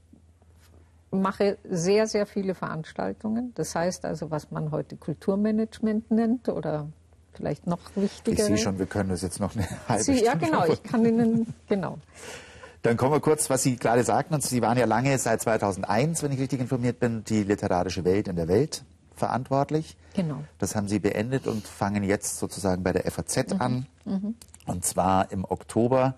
mache 1.12 1.58
sehr, 1.70 2.08
sehr 2.08 2.26
viele 2.26 2.56
Veranstaltungen. 2.56 3.54
Das 3.56 3.76
heißt 3.76 4.06
also, 4.06 4.32
was 4.32 4.52
man 4.52 4.72
heute 4.72 4.96
Kulturmanagement 4.98 6.12
nennt 6.12 6.50
oder 6.50 6.88
vielleicht 7.34 7.68
noch 7.68 7.80
wichtiger. 7.96 8.40
Ich 8.40 8.46
sehe 8.46 8.58
schon, 8.58 8.80
wir 8.80 8.86
können 8.86 9.10
das 9.10 9.22
jetzt 9.22 9.40
noch 9.40 9.56
eine 9.56 9.68
halbe 9.88 10.04
Sie, 10.04 10.18
Stunde. 10.18 10.26
Ja, 10.26 10.36
genau, 10.36 10.66
ich 10.66 10.84
kann 10.84 11.06
Ihnen, 11.06 11.54
genau. 11.68 11.98
Dann 12.82 12.98
kommen 12.98 13.14
wir 13.14 13.22
kurz, 13.22 13.50
was 13.50 13.64
Sie 13.64 13.78
gerade 13.78 14.04
sagten. 14.04 14.34
Und 14.34 14.44
Sie 14.44 14.62
waren 14.62 14.78
ja 14.78 14.86
lange, 14.86 15.18
seit 15.18 15.42
2001, 15.42 16.22
wenn 16.22 16.32
ich 16.32 16.40
richtig 16.40 16.60
informiert 16.60 17.00
bin, 17.00 17.24
die 17.24 17.44
literarische 17.44 18.04
Welt 18.04 18.28
in 18.28 18.36
der 18.36 18.48
Welt 18.48 18.84
verantwortlich. 19.16 19.96
Genau. 20.16 20.44
Das 20.58 20.76
haben 20.76 20.88
Sie 20.88 21.00
beendet 21.00 21.48
und 21.48 21.66
fangen 21.66 22.04
jetzt 22.04 22.38
sozusagen 22.40 22.84
bei 22.84 22.92
der 22.92 23.10
FAZ 23.10 23.54
mhm. 23.54 23.62
an. 23.62 23.86
Mhm. 24.06 24.36
Und 24.66 24.86
zwar 24.86 25.32
im 25.32 25.46
Oktober 25.46 26.16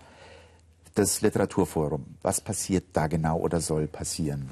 das 0.95 1.21
Literaturforum. 1.21 2.17
Was 2.21 2.41
passiert 2.41 2.86
da 2.93 3.08
genau 3.08 3.39
oder 3.39 3.62
soll 3.62 3.88
passieren? 3.88 4.49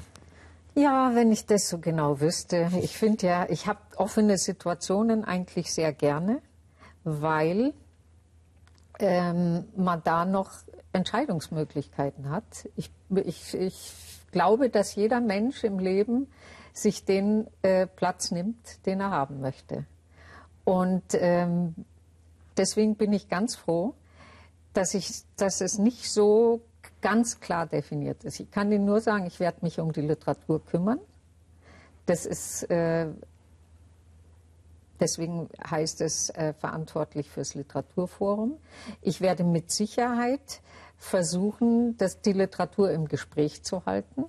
Ja, 0.74 1.12
wenn 1.14 1.30
ich 1.32 1.46
das 1.46 1.68
so 1.68 1.78
genau 1.78 2.20
wüsste. 2.20 2.68
Ich 2.80 2.96
finde 2.96 3.26
ja, 3.26 3.46
ich 3.48 3.66
habe 3.66 3.78
offene 3.96 4.38
Situationen 4.38 5.24
eigentlich 5.24 5.72
sehr 5.72 5.92
gerne 5.92 6.40
weil 7.04 7.74
ähm, 8.98 9.66
man 9.76 10.02
da 10.02 10.24
noch 10.24 10.50
Entscheidungsmöglichkeiten 10.92 12.30
hat. 12.30 12.68
Ich, 12.76 12.90
ich, 13.24 13.54
ich 13.54 13.92
glaube, 14.32 14.70
dass 14.70 14.94
jeder 14.94 15.20
Mensch 15.20 15.64
im 15.64 15.78
Leben 15.78 16.28
sich 16.72 17.04
den 17.04 17.46
äh, 17.62 17.86
Platz 17.86 18.30
nimmt, 18.30 18.84
den 18.86 19.00
er 19.00 19.10
haben 19.10 19.40
möchte. 19.40 19.84
Und 20.64 21.04
ähm, 21.12 21.74
deswegen 22.56 22.96
bin 22.96 23.12
ich 23.12 23.28
ganz 23.28 23.54
froh, 23.54 23.94
dass, 24.74 24.94
ich, 24.94 25.22
dass 25.36 25.60
es 25.60 25.78
nicht 25.78 26.10
so 26.10 26.60
ganz 27.00 27.40
klar 27.40 27.66
definiert 27.66 28.24
ist. 28.24 28.40
Ich 28.40 28.50
kann 28.50 28.70
Ihnen 28.70 28.84
nur 28.84 29.00
sagen, 29.00 29.26
ich 29.26 29.40
werde 29.40 29.58
mich 29.62 29.80
um 29.80 29.92
die 29.92 30.02
Literatur 30.02 30.64
kümmern. 30.64 31.00
Das 32.06 32.26
ist 32.26 32.64
äh, 32.70 33.06
Deswegen 35.00 35.48
heißt 35.68 36.00
es 36.02 36.30
äh, 36.30 36.52
verantwortlich 36.54 37.28
fürs 37.28 37.54
Literaturforum. 37.54 38.58
Ich 39.02 39.20
werde 39.20 39.42
mit 39.44 39.70
Sicherheit 39.70 40.60
versuchen, 40.96 41.96
das, 41.98 42.20
die 42.20 42.32
Literatur 42.32 42.90
im 42.90 43.08
Gespräch 43.08 43.62
zu 43.62 43.84
halten, 43.84 44.24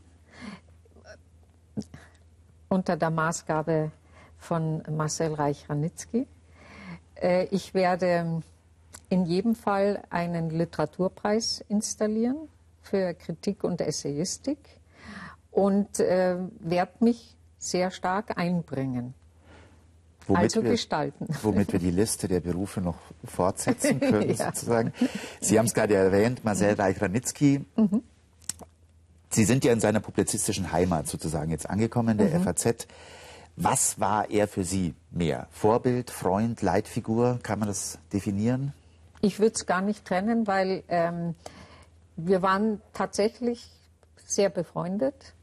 unter 2.68 2.98
der 2.98 3.12
Maßgabe 3.12 3.92
von 4.38 4.84
Marcel 4.90 5.34
Reich-Ranitzky. 5.34 6.28
Äh, 7.16 7.46
ich 7.52 7.74
werde 7.74 8.42
in 9.10 9.26
jedem 9.26 9.56
Fall 9.56 10.04
einen 10.10 10.50
Literaturpreis 10.50 11.64
installieren 11.68 12.50
für 12.82 13.14
Kritik 13.14 13.64
und 13.64 13.82
Essayistik 13.82 14.60
und 15.52 16.00
äh, 16.00 16.38
werde 16.60 16.92
mich 17.04 17.36
sehr 17.58 17.92
stark 17.92 18.38
einbringen. 18.38 19.14
Womit 20.28 20.42
also 20.42 20.64
wir, 20.64 20.72
gestalten. 20.72 21.28
Womit 21.44 21.72
wir 21.72 21.80
die 21.80 21.92
Liste 21.92 22.28
der 22.28 22.40
Berufe 22.40 22.82
noch 22.82 22.98
fortsetzen 23.24 24.00
können, 24.00 24.30
ja. 24.30 24.48
sozusagen. 24.48 24.92
Sie 25.40 25.58
haben 25.60 25.68
es 25.68 25.74
gerade 25.74 25.96
erwähnt, 25.96 26.44
Marcel 26.44 26.74
mhm. 26.74 26.82
Reich-Ranitzky. 26.82 27.66
Mhm. 27.76 28.04
Sie 29.30 29.44
sind 29.44 29.64
ja 29.66 29.74
in 29.74 29.80
seiner 29.80 30.00
publizistischen 30.00 30.72
Heimat 30.72 31.08
sozusagen 31.08 31.52
jetzt 31.52 31.70
angekommen, 31.70 32.18
der 32.18 32.40
mhm. 32.40 32.44
FAZ. 32.44 32.88
Was 33.58 34.00
war 34.00 34.30
er 34.30 34.48
für 34.48 34.64
Sie 34.64 34.96
mehr? 35.12 35.48
Vorbild, 35.52 36.10
Freund, 36.10 36.62
Leitfigur? 36.62 37.40
Kann 37.44 37.60
man 37.60 37.68
das 37.68 38.00
definieren? 38.12 38.74
Ich 39.26 39.40
würde 39.40 39.56
es 39.56 39.66
gar 39.66 39.82
nicht 39.82 40.06
trennen, 40.06 40.46
weil 40.46 40.84
ähm, 40.88 41.34
wir 42.16 42.44
waren 42.44 42.80
tatsächlich 42.94 43.72
sehr 44.18 44.52
befreundet. 44.52 45.34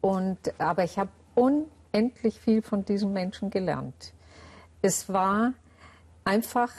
Und, 0.00 0.38
aber 0.58 0.84
ich 0.84 0.98
habe 0.98 1.10
un 1.36 1.66
endlich 1.92 2.40
viel 2.40 2.62
von 2.62 2.86
diesem 2.86 3.12
Menschen 3.12 3.50
gelernt. 3.50 4.14
Es 4.80 5.10
war 5.10 5.52
einfach 6.24 6.72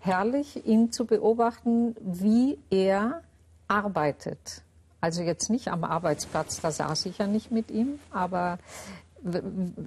herrlich, 0.00 0.66
ihn 0.66 0.90
zu 0.90 1.06
beobachten, 1.06 1.94
wie 2.00 2.58
er 2.70 3.22
arbeitet. 3.68 4.64
Also 5.00 5.22
jetzt 5.22 5.48
nicht 5.48 5.68
am 5.68 5.84
Arbeitsplatz, 5.84 6.60
da 6.60 6.72
saß 6.72 7.06
ich 7.06 7.18
ja 7.18 7.28
nicht 7.28 7.52
mit 7.52 7.70
ihm, 7.70 8.00
aber 8.10 8.58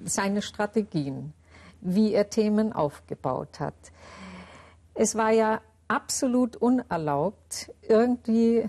seine 0.06 0.40
Strategien, 0.40 1.34
wie 1.82 2.14
er 2.14 2.30
Themen 2.30 2.72
aufgebaut 2.72 3.60
hat. 3.60 3.74
Es 4.94 5.16
war 5.16 5.32
ja 5.32 5.60
absolut 5.92 6.56
unerlaubt, 6.56 7.70
irgendwie 7.82 8.68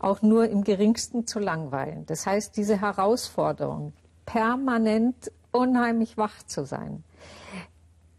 auch 0.00 0.22
nur 0.22 0.48
im 0.48 0.64
geringsten 0.64 1.26
zu 1.26 1.38
langweilen. 1.38 2.04
Das 2.06 2.26
heißt, 2.26 2.56
diese 2.56 2.80
Herausforderung, 2.80 3.92
permanent 4.26 5.30
unheimlich 5.52 6.18
wach 6.18 6.42
zu 6.46 6.66
sein. 6.66 7.04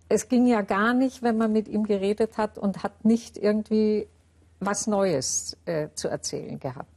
Es 0.07 0.29
ging 0.29 0.47
ja 0.47 0.61
gar 0.61 0.93
nicht, 0.93 1.21
wenn 1.21 1.37
man 1.37 1.51
mit 1.51 1.67
ihm 1.67 1.83
geredet 1.83 2.37
hat 2.37 2.57
und 2.57 2.83
hat 2.83 3.03
nicht 3.03 3.37
irgendwie 3.37 4.07
was 4.59 4.87
Neues 4.87 5.57
äh, 5.65 5.89
zu 5.95 6.07
erzählen 6.07 6.59
gehabt. 6.59 6.89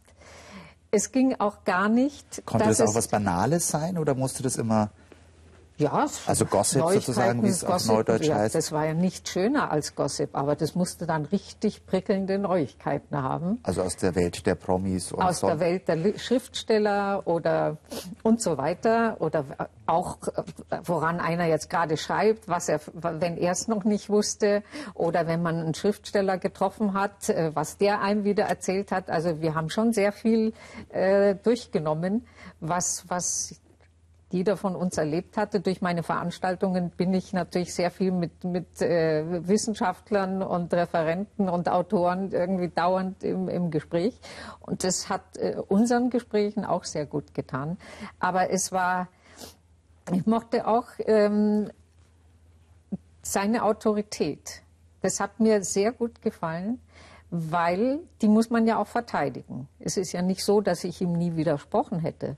Es 0.90 1.10
ging 1.10 1.34
auch 1.38 1.64
gar 1.64 1.88
nicht. 1.88 2.46
Konnte 2.46 2.68
das 2.68 2.80
auch 2.80 2.94
was 2.94 3.08
Banales 3.08 3.68
sein 3.68 3.98
oder 3.98 4.14
musste 4.14 4.42
das 4.42 4.56
immer 4.56 4.90
ja, 5.78 6.06
also 6.26 6.44
Gossip 6.44 6.82
sozusagen, 6.82 7.42
wie 7.44 7.48
es 7.48 7.62
auf 7.62 7.86
Neudeutsch 7.86 8.26
ja, 8.26 8.36
heißt. 8.36 8.56
Das 8.56 8.72
war 8.72 8.86
ja 8.86 8.94
nicht 8.94 9.28
schöner 9.28 9.70
als 9.70 9.94
Gossip, 9.94 10.30
aber 10.32 10.56
das 10.56 10.74
musste 10.74 11.06
dann 11.06 11.24
richtig 11.26 11.86
prickelnde 11.86 12.38
Neuigkeiten 12.38 13.22
haben. 13.22 13.60
Also 13.62 13.82
aus 13.82 13.94
der 13.96 14.16
Welt 14.16 14.44
der 14.44 14.56
Promis 14.56 15.12
und 15.12 15.22
Aus 15.22 15.38
so. 15.38 15.46
der 15.46 15.60
Welt 15.60 15.86
der 15.86 16.18
Schriftsteller 16.18 17.22
oder 17.26 17.76
und 18.24 18.42
so 18.42 18.58
weiter 18.58 19.18
oder 19.20 19.44
auch 19.86 20.18
woran 20.84 21.20
einer 21.20 21.46
jetzt 21.46 21.70
gerade 21.70 21.96
schreibt, 21.96 22.48
was 22.48 22.68
er, 22.68 22.80
wenn 22.92 23.36
er 23.36 23.52
es 23.52 23.68
noch 23.68 23.84
nicht 23.84 24.10
wusste 24.10 24.64
oder 24.94 25.28
wenn 25.28 25.42
man 25.42 25.60
einen 25.60 25.74
Schriftsteller 25.74 26.38
getroffen 26.38 26.94
hat, 26.94 27.28
äh, 27.28 27.52
was 27.54 27.78
der 27.78 28.00
einem 28.00 28.24
wieder 28.24 28.44
erzählt 28.44 28.90
hat. 28.90 29.10
Also 29.10 29.40
wir 29.40 29.54
haben 29.54 29.70
schon 29.70 29.92
sehr 29.92 30.10
viel 30.10 30.52
äh, 30.88 31.36
durchgenommen, 31.36 32.26
was 32.58 33.04
was 33.08 33.60
jeder 34.30 34.56
von 34.56 34.76
uns 34.76 34.98
erlebt 34.98 35.36
hatte. 35.36 35.60
Durch 35.60 35.80
meine 35.80 36.02
Veranstaltungen 36.02 36.90
bin 36.90 37.14
ich 37.14 37.32
natürlich 37.32 37.74
sehr 37.74 37.90
viel 37.90 38.12
mit, 38.12 38.44
mit 38.44 38.82
äh, 38.82 39.46
Wissenschaftlern 39.48 40.42
und 40.42 40.72
Referenten 40.74 41.48
und 41.48 41.68
Autoren 41.68 42.32
irgendwie 42.32 42.68
dauernd 42.68 43.24
im, 43.24 43.48
im 43.48 43.70
Gespräch. 43.70 44.18
Und 44.60 44.84
das 44.84 45.08
hat 45.08 45.36
äh, 45.36 45.56
unseren 45.68 46.10
Gesprächen 46.10 46.64
auch 46.64 46.84
sehr 46.84 47.06
gut 47.06 47.34
getan. 47.34 47.78
Aber 48.20 48.50
es 48.50 48.70
war, 48.72 49.08
ich 50.12 50.26
mochte 50.26 50.66
auch 50.66 50.86
ähm, 51.06 51.70
seine 53.22 53.62
Autorität. 53.62 54.62
Das 55.00 55.20
hat 55.20 55.40
mir 55.40 55.62
sehr 55.62 55.92
gut 55.92 56.22
gefallen 56.22 56.80
weil 57.30 58.00
die 58.22 58.28
muss 58.28 58.50
man 58.50 58.66
ja 58.66 58.78
auch 58.78 58.86
verteidigen. 58.86 59.68
Es 59.78 59.96
ist 59.96 60.12
ja 60.12 60.22
nicht 60.22 60.42
so, 60.42 60.60
dass 60.60 60.84
ich 60.84 61.00
ihm 61.00 61.12
nie 61.12 61.36
widersprochen 61.36 62.00
hätte. 62.00 62.36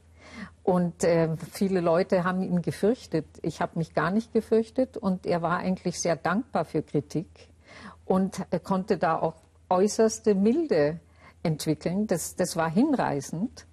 Und 0.62 1.04
äh, 1.04 1.36
viele 1.50 1.80
Leute 1.80 2.24
haben 2.24 2.42
ihn 2.42 2.62
gefürchtet. 2.62 3.26
Ich 3.42 3.60
habe 3.60 3.78
mich 3.78 3.94
gar 3.94 4.10
nicht 4.10 4.32
gefürchtet 4.32 4.96
und 4.96 5.26
er 5.26 5.42
war 5.42 5.58
eigentlich 5.58 6.00
sehr 6.00 6.16
dankbar 6.16 6.64
für 6.64 6.82
Kritik 6.82 7.48
und 8.04 8.44
er 8.50 8.60
konnte 8.60 8.98
da 8.98 9.18
auch 9.18 9.34
äußerste 9.68 10.34
Milde 10.34 11.00
entwickeln. 11.42 12.06
Das, 12.06 12.36
das 12.36 12.56
war 12.56 12.70
hinreißend. 12.70 13.66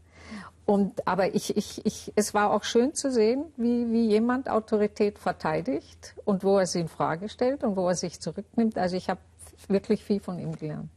Und, 0.66 1.08
aber 1.08 1.34
ich, 1.34 1.56
ich, 1.56 1.86
ich, 1.86 2.12
es 2.16 2.34
war 2.34 2.52
auch 2.52 2.64
schön 2.64 2.94
zu 2.94 3.10
sehen, 3.10 3.46
wie, 3.56 3.92
wie 3.92 4.08
jemand 4.08 4.50
Autorität 4.50 5.18
verteidigt 5.18 6.14
und 6.26 6.44
wo 6.44 6.58
er 6.58 6.66
sie 6.66 6.82
in 6.82 6.90
Frage 6.90 7.30
stellt 7.30 7.64
und 7.64 7.78
wo 7.78 7.88
er 7.88 7.96
sich 7.96 8.20
zurücknimmt. 8.20 8.78
Also 8.78 8.98
ich 8.98 9.10
habe 9.10 9.22
wirklich 9.70 10.04
viel 10.04 10.20
von 10.20 10.40
ihm 10.40 10.56
gelernt. 10.56 10.90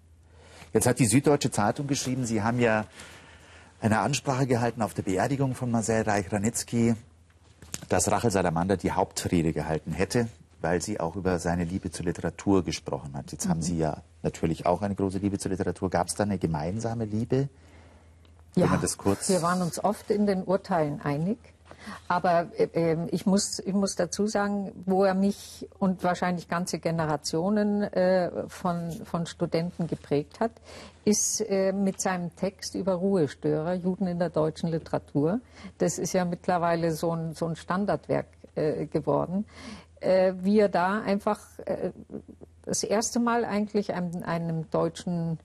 Jetzt 0.72 0.86
hat 0.86 0.98
die 0.98 1.06
Süddeutsche 1.06 1.50
Zeitung 1.50 1.86
geschrieben, 1.86 2.26
Sie 2.26 2.42
haben 2.42 2.58
ja 2.60 2.84
eine 3.80 4.00
Ansprache 4.00 4.46
gehalten 4.46 4.82
auf 4.82 4.94
der 4.94 5.02
Beerdigung 5.02 5.54
von 5.54 5.70
Marcel 5.70 6.02
Reich-Ranitzky, 6.02 6.94
dass 7.88 8.10
Rachel 8.10 8.30
Salamander 8.30 8.76
die 8.76 8.92
Hauptrede 8.92 9.52
gehalten 9.52 9.92
hätte 9.92 10.28
weil 10.60 10.82
sie 10.82 11.00
auch 11.00 11.16
über 11.16 11.38
seine 11.38 11.64
Liebe 11.64 11.90
zur 11.90 12.06
Literatur 12.06 12.64
gesprochen 12.64 13.16
hat. 13.16 13.32
Jetzt 13.32 13.46
mhm. 13.46 13.50
haben 13.50 13.62
Sie 13.62 13.78
ja 13.78 14.02
natürlich 14.22 14.66
auch 14.66 14.82
eine 14.82 14.94
große 14.94 15.18
Liebe 15.18 15.38
zur 15.38 15.50
Literatur. 15.50 15.90
Gab 15.90 16.08
es 16.08 16.14
da 16.14 16.24
eine 16.24 16.38
gemeinsame 16.38 17.04
Liebe? 17.04 17.48
Ja, 18.56 18.68
wir 18.70 19.42
waren 19.42 19.62
uns 19.62 19.82
oft 19.82 20.10
in 20.10 20.26
den 20.26 20.42
Urteilen 20.42 21.00
einig. 21.02 21.38
Aber 22.08 22.48
äh, 22.58 22.68
ähm, 22.74 23.08
ich, 23.10 23.24
muss, 23.24 23.58
ich 23.60 23.72
muss 23.72 23.94
dazu 23.94 24.26
sagen, 24.26 24.72
wo 24.84 25.04
er 25.04 25.14
mich 25.14 25.68
und 25.78 26.02
wahrscheinlich 26.02 26.48
ganze 26.48 26.78
Generationen 26.78 27.82
äh, 27.82 28.30
von, 28.48 28.90
von 29.04 29.26
Studenten 29.26 29.86
geprägt 29.86 30.40
hat, 30.40 30.50
ist 31.04 31.40
äh, 31.40 31.72
mit 31.72 32.00
seinem 32.00 32.34
Text 32.36 32.74
über 32.74 32.94
Ruhestörer, 32.94 33.74
Juden 33.74 34.06
in 34.06 34.18
der 34.18 34.30
deutschen 34.30 34.70
Literatur. 34.70 35.40
Das 35.78 35.98
ist 35.98 36.12
ja 36.12 36.24
mittlerweile 36.24 36.92
so 36.92 37.12
ein, 37.12 37.34
so 37.34 37.46
ein 37.46 37.56
Standardwerk 37.56 38.26
äh, 38.54 38.86
geworden. 38.86 39.44
Äh, 40.00 40.34
wie 40.40 40.58
er 40.58 40.68
da 40.68 41.00
einfach 41.00 41.40
äh, 41.66 41.90
das 42.64 42.82
erste 42.82 43.20
Mal 43.20 43.44
eigentlich 43.44 43.92
einem, 43.92 44.22
einem 44.22 44.70
deutschen 44.70 45.38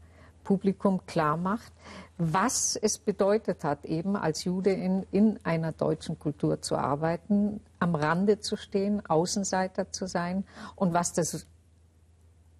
Publikum 0.43 1.05
klar 1.07 1.35
macht, 1.35 1.73
was 2.17 2.77
es 2.77 2.97
bedeutet 2.97 3.65
hat, 3.65 3.83
eben 3.83 4.15
als 4.15 4.45
Jude 4.45 4.71
in, 4.71 5.05
in 5.11 5.39
einer 5.43 5.73
deutschen 5.73 6.17
Kultur 6.17 6.61
zu 6.61 6.77
arbeiten, 6.77 7.59
am 7.79 7.95
Rande 7.95 8.39
zu 8.39 8.55
stehen, 8.55 9.05
Außenseiter 9.05 9.91
zu 9.91 10.07
sein 10.07 10.45
und 10.75 10.93
was 10.93 11.11
das 11.11 11.45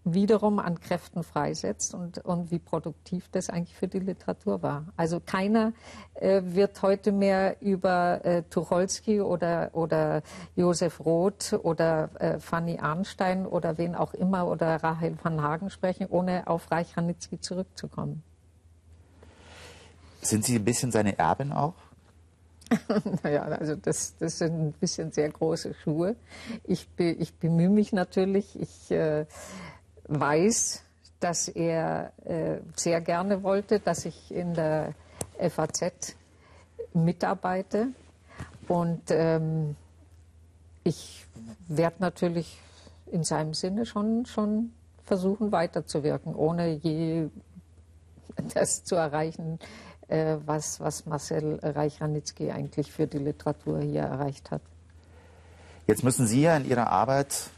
wiederum 0.05 0.59
an 0.59 0.79
Kräften 0.79 1.23
freisetzt 1.23 1.93
und, 1.93 2.19
und 2.19 2.51
wie 2.51 2.59
produktiv 2.59 3.27
das 3.31 3.49
eigentlich 3.49 3.75
für 3.75 3.87
die 3.87 3.99
Literatur 3.99 4.61
war. 4.61 4.85
Also 4.95 5.19
keiner 5.19 5.73
äh, 6.13 6.41
wird 6.43 6.81
heute 6.83 7.11
mehr 7.11 7.61
über 7.61 8.23
äh, 8.23 8.43
Tucholsky 8.43 9.19
oder, 9.19 9.71
oder 9.73 10.21
Josef 10.55 11.03
Roth 11.03 11.53
oder 11.53 12.09
äh, 12.19 12.39
Fanny 12.39 12.77
Arnstein 12.79 13.47
oder 13.47 13.77
wen 13.77 13.95
auch 13.95 14.13
immer 14.13 14.47
oder 14.47 14.75
Rahel 14.83 15.17
van 15.21 15.41
Hagen 15.41 15.71
sprechen, 15.71 16.07
ohne 16.07 16.47
auf 16.47 16.71
Reich 16.71 16.95
Ranitzky 16.95 17.41
zurückzukommen. 17.41 18.23
Sind 20.21 20.45
Sie 20.45 20.55
ein 20.55 20.65
bisschen 20.65 20.91
seine 20.91 21.17
Erbin 21.17 21.51
auch? 21.51 21.73
naja, 23.23 23.43
also 23.43 23.75
das, 23.75 24.15
das 24.17 24.39
sind 24.39 24.53
ein 24.53 24.71
bisschen 24.73 25.11
sehr 25.11 25.29
große 25.29 25.73
Schuhe. 25.83 26.15
Ich, 26.63 26.87
be, 26.89 27.11
ich 27.11 27.35
bemühe 27.35 27.69
mich 27.69 27.93
natürlich. 27.93 28.59
Ich 28.59 28.91
äh, 28.91 29.25
weiß, 30.07 30.83
dass 31.19 31.47
er 31.47 32.11
äh, 32.25 32.59
sehr 32.75 33.01
gerne 33.01 33.43
wollte, 33.43 33.79
dass 33.79 34.05
ich 34.05 34.31
in 34.31 34.53
der 34.53 34.93
FAZ 35.39 36.15
mitarbeite. 36.93 37.87
Und 38.67 39.03
ähm, 39.09 39.75
ich 40.83 41.25
werde 41.67 41.97
natürlich 41.99 42.59
in 43.11 43.23
seinem 43.23 43.53
Sinne 43.53 43.85
schon, 43.85 44.25
schon 44.25 44.71
versuchen, 45.03 45.51
weiterzuwirken, 45.51 46.35
ohne 46.35 46.69
je 46.69 47.29
das 48.53 48.83
zu 48.83 48.95
erreichen, 48.95 49.59
äh, 50.07 50.37
was, 50.45 50.79
was 50.79 51.05
Marcel 51.05 51.59
Reich-Ranitzky 51.61 52.51
eigentlich 52.51 52.91
für 52.91 53.07
die 53.07 53.17
Literatur 53.19 53.81
hier 53.81 54.01
erreicht 54.01 54.51
hat. 54.51 54.61
Jetzt 55.87 56.03
müssen 56.03 56.25
Sie 56.25 56.41
ja 56.41 56.57
in 56.57 56.65
Ihrer 56.67 56.87
Arbeit 56.87 57.49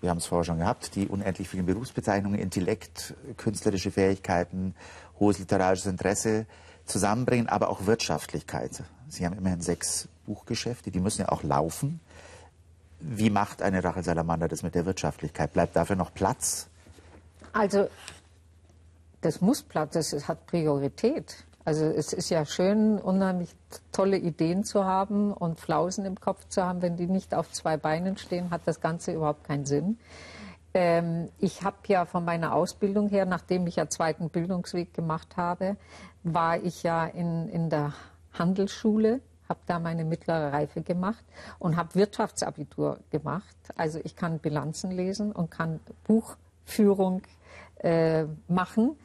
wir 0.00 0.10
haben 0.10 0.18
es 0.18 0.26
vorher 0.26 0.44
schon 0.44 0.58
gehabt, 0.58 0.94
die 0.94 1.08
unendlich 1.08 1.48
vielen 1.48 1.66
Berufsbezeichnungen, 1.66 2.38
Intellekt, 2.38 3.14
künstlerische 3.36 3.90
Fähigkeiten, 3.90 4.74
hohes 5.18 5.38
literarisches 5.38 5.86
Interesse 5.86 6.46
zusammenbringen, 6.84 7.48
aber 7.48 7.68
auch 7.68 7.86
Wirtschaftlichkeit. 7.86 8.82
Sie 9.08 9.24
haben 9.24 9.36
immerhin 9.36 9.60
sechs 9.60 10.08
Buchgeschäfte, 10.26 10.90
die 10.90 11.00
müssen 11.00 11.22
ja 11.22 11.28
auch 11.30 11.42
laufen. 11.42 12.00
Wie 13.00 13.30
macht 13.30 13.62
eine 13.62 13.82
Rachel 13.82 14.04
Salamander 14.04 14.48
das 14.48 14.62
mit 14.62 14.74
der 14.74 14.86
Wirtschaftlichkeit? 14.86 15.52
Bleibt 15.52 15.76
dafür 15.76 15.96
noch 15.96 16.12
Platz? 16.12 16.68
Also, 17.52 17.88
das 19.20 19.40
muss 19.40 19.62
Platz, 19.62 19.94
das 19.94 20.28
hat 20.28 20.46
Priorität. 20.46 21.45
Also 21.66 21.84
es 21.84 22.12
ist 22.12 22.30
ja 22.30 22.46
schön, 22.46 22.96
unheimlich 23.00 23.50
tolle 23.90 24.18
Ideen 24.18 24.62
zu 24.62 24.84
haben 24.84 25.32
und 25.32 25.58
Flausen 25.58 26.04
im 26.04 26.14
Kopf 26.14 26.46
zu 26.46 26.62
haben. 26.62 26.80
Wenn 26.80 26.96
die 26.96 27.08
nicht 27.08 27.34
auf 27.34 27.50
zwei 27.50 27.76
Beinen 27.76 28.16
stehen, 28.18 28.50
hat 28.50 28.60
das 28.66 28.80
Ganze 28.80 29.12
überhaupt 29.12 29.42
keinen 29.42 29.66
Sinn. 29.66 29.98
Ähm, 30.74 31.28
ich 31.40 31.64
habe 31.64 31.78
ja 31.88 32.04
von 32.04 32.24
meiner 32.24 32.54
Ausbildung 32.54 33.08
her, 33.08 33.26
nachdem 33.26 33.66
ich 33.66 33.74
ja 33.74 33.88
zweiten 33.88 34.30
Bildungsweg 34.30 34.94
gemacht 34.94 35.36
habe, 35.36 35.76
war 36.22 36.62
ich 36.62 36.84
ja 36.84 37.04
in, 37.04 37.48
in 37.48 37.68
der 37.68 37.94
Handelsschule, 38.32 39.20
habe 39.48 39.60
da 39.66 39.80
meine 39.80 40.04
mittlere 40.04 40.52
Reife 40.52 40.82
gemacht 40.82 41.24
und 41.58 41.74
habe 41.74 41.96
Wirtschaftsabitur 41.96 43.00
gemacht. 43.10 43.56
Also 43.74 43.98
ich 44.04 44.14
kann 44.14 44.38
Bilanzen 44.38 44.92
lesen 44.92 45.32
und 45.32 45.50
kann 45.50 45.80
Buchführung 46.04 47.22
äh, 47.78 48.26
machen. 48.46 48.96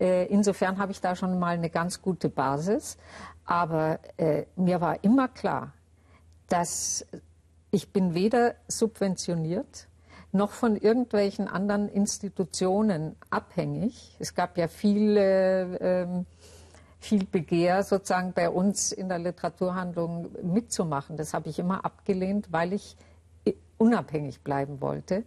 Äh, 0.00 0.26
insofern 0.26 0.78
habe 0.78 0.92
ich 0.92 1.00
da 1.00 1.16
schon 1.16 1.38
mal 1.38 1.54
eine 1.54 1.70
ganz 1.70 2.02
gute 2.02 2.28
Basis. 2.28 2.98
Aber 3.44 3.98
äh, 4.16 4.44
mir 4.56 4.80
war 4.80 5.02
immer 5.02 5.28
klar, 5.28 5.72
dass 6.48 7.06
ich 7.70 7.92
bin 7.92 8.14
weder 8.14 8.54
subventioniert 8.66 9.88
noch 10.32 10.52
von 10.52 10.76
irgendwelchen 10.76 11.48
anderen 11.48 11.88
Institutionen 11.88 13.16
abhängig. 13.30 14.16
Es 14.18 14.34
gab 14.34 14.58
ja 14.58 14.68
viele, 14.68 15.78
ähm, 15.78 16.26
viel 17.00 17.24
Begehr 17.24 17.82
sozusagen 17.82 18.32
bei 18.34 18.50
uns 18.50 18.92
in 18.92 19.08
der 19.08 19.18
Literaturhandlung 19.18 20.28
mitzumachen. 20.42 21.16
Das 21.16 21.32
habe 21.32 21.48
ich 21.48 21.58
immer 21.58 21.84
abgelehnt, 21.84 22.48
weil 22.50 22.74
ich 22.74 22.96
unabhängig 23.78 24.42
bleiben 24.42 24.80
wollte. 24.80 25.24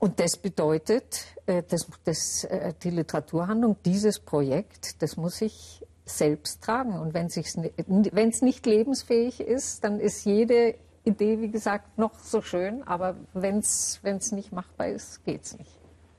Und 0.00 0.18
das 0.18 0.38
bedeutet, 0.38 1.26
äh, 1.46 1.62
dass, 1.62 1.86
dass 2.04 2.44
äh, 2.44 2.72
die 2.82 2.90
Literaturhandlung, 2.90 3.76
dieses 3.84 4.18
Projekt, 4.18 5.02
das 5.02 5.16
muss 5.16 5.40
ich 5.42 5.84
selbst 6.06 6.62
tragen. 6.62 6.98
Und 6.98 7.14
wenn 7.14 7.26
es 7.26 8.42
nicht 8.42 8.66
lebensfähig 8.66 9.40
ist, 9.40 9.84
dann 9.84 10.00
ist 10.00 10.24
jede 10.24 10.74
Idee, 11.04 11.40
wie 11.40 11.50
gesagt, 11.50 11.98
noch 11.98 12.18
so 12.18 12.40
schön. 12.40 12.82
Aber 12.88 13.14
wenn 13.34 13.58
es 13.58 14.32
nicht 14.32 14.52
machbar 14.52 14.88
ist, 14.88 15.22
geht 15.24 15.44
es 15.44 15.58
nicht. 15.58 15.70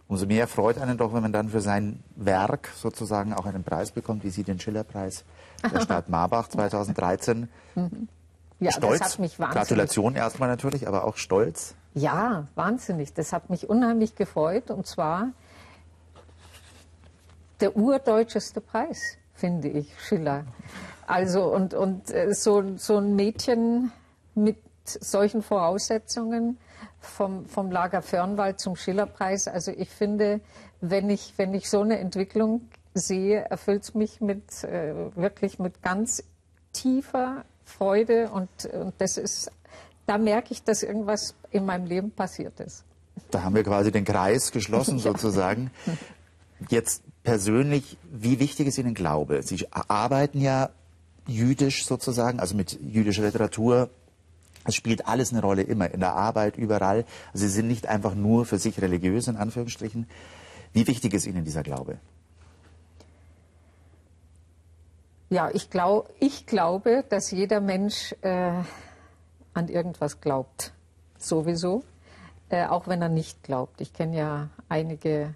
Umso 0.08 0.28
mehr 0.28 0.48
freut 0.48 0.78
einen 0.78 0.98
doch, 0.98 1.14
wenn 1.14 1.24
man 1.24 1.34
dann 1.34 1.50
für 1.50 1.62
sein 1.62 2.04
Werk 2.16 2.70
sozusagen 2.76 3.34
auch 3.34 3.46
einen 3.46 3.64
Preis 3.64 3.92
bekommt, 3.92 4.24
wie 4.24 4.30
Sie 4.30 4.44
den 4.44 4.60
Schillerpreis 4.60 5.24
der 5.74 5.80
Stadt 5.82 6.10
Marbach 6.10 6.50
2013. 6.50 7.48
Mhm. 7.76 8.08
Ja, 8.60 8.72
stolz. 8.72 9.00
das 9.00 9.14
hat 9.14 9.20
mich 9.20 9.40
wahnsinnig. 9.40 9.68
Gratulation 9.68 10.16
erstmal 10.16 10.50
natürlich, 10.50 10.88
aber 10.88 11.06
auch 11.06 11.18
stolz. 11.18 11.76
Ja, 11.94 12.48
wahnsinnig. 12.56 13.14
Das 13.14 13.34
hat 13.34 13.50
mich 13.50 13.70
unheimlich 13.70 14.16
gefreut. 14.16 14.72
Und 14.72 14.88
zwar 14.88 15.32
der 17.60 17.76
urdeutscheste 17.76 18.62
Preis, 18.62 19.18
finde 19.34 19.68
ich, 19.68 19.94
Schiller. 20.00 20.46
Also 21.06 21.54
und, 21.54 21.74
und 21.74 22.10
äh, 22.12 22.34
so, 22.34 22.78
so 22.78 22.98
ein 22.98 23.16
Mädchen 23.16 23.92
mit 24.36 24.58
solchen 24.86 25.42
Voraussetzungen 25.42 26.58
vom, 27.00 27.46
vom 27.46 27.72
Lager 27.72 28.02
Fernwald 28.02 28.60
zum 28.60 28.76
Schillerpreis. 28.76 29.48
Also 29.48 29.72
ich 29.72 29.90
finde, 29.90 30.40
wenn 30.80 31.10
ich, 31.10 31.34
wenn 31.38 31.54
ich 31.54 31.70
so 31.70 31.82
eine 31.82 32.00
Entwicklung 32.00 32.70
sehe, 32.94 33.42
erfüllt 33.42 33.84
es 33.84 33.94
mich 33.94 34.22
mit, 34.22 34.64
äh, 34.64 34.94
wirklich 35.16 35.60
mit 35.60 35.82
ganz 35.82 36.24
tiefer 36.74 37.44
Freude 37.66 38.30
und, 38.30 38.66
und 38.66 38.94
das 38.98 39.18
ist 39.18 39.52
da 40.06 40.18
merke 40.18 40.54
ich, 40.54 40.64
dass 40.64 40.84
irgendwas 40.84 41.36
in 41.52 41.66
meinem 41.66 41.86
Leben 41.86 42.12
passiert 42.12 42.60
ist. 42.60 42.84
Da 43.30 43.44
haben 43.44 43.56
wir 43.56 43.64
quasi 43.64 43.92
den 43.92 44.06
Kreis 44.06 44.52
geschlossen 44.52 44.98
ja. 44.98 45.04
sozusagen. 45.04 45.72
Jetzt 46.70 47.04
persönlich, 47.24 47.98
wie 48.12 48.40
wichtig 48.40 48.68
ist 48.68 48.78
Ihnen 48.78 48.94
Glaube? 48.94 49.42
Sie 49.44 49.68
arbeiten 49.72 50.42
ja 50.42 50.70
jüdisch 51.28 51.86
sozusagen, 51.86 52.40
also 52.40 52.56
mit 52.56 52.80
jüdischer 52.82 53.24
Literatur. 53.24 53.90
Es 54.64 54.76
spielt 54.76 55.08
alles 55.08 55.32
eine 55.32 55.42
Rolle, 55.42 55.64
immer 55.64 55.92
in 55.92 56.00
der 56.00 56.14
Arbeit, 56.14 56.58
überall. 56.58 57.06
Sie 57.34 57.48
sind 57.48 57.68
nicht 57.68 57.88
einfach 57.88 58.14
nur 58.14 58.46
für 58.46 58.60
sich 58.60 58.82
religiös, 58.82 59.28
in 59.28 59.38
Anführungsstrichen. 59.38 60.08
Wie 60.74 60.88
wichtig 60.88 61.14
ist 61.14 61.26
Ihnen 61.26 61.46
dieser 61.46 61.64
Glaube? 61.64 61.98
Ja, 65.30 65.50
ich, 65.54 65.70
glaub, 65.70 66.10
ich 66.20 66.46
glaube, 66.46 67.06
dass 67.10 67.32
jeder 67.32 67.62
Mensch 67.62 68.14
äh, 68.22 68.52
an 69.54 69.68
irgendwas 69.68 70.22
glaubt. 70.22 70.74
Sowieso. 71.18 71.84
Äh, 72.50 72.68
auch 72.68 72.88
wenn 72.88 73.02
er 73.02 73.10
nicht 73.10 73.44
glaubt. 73.44 73.80
Ich 73.80 73.94
kenne 73.94 74.18
ja 74.18 74.50
einige 74.68 75.36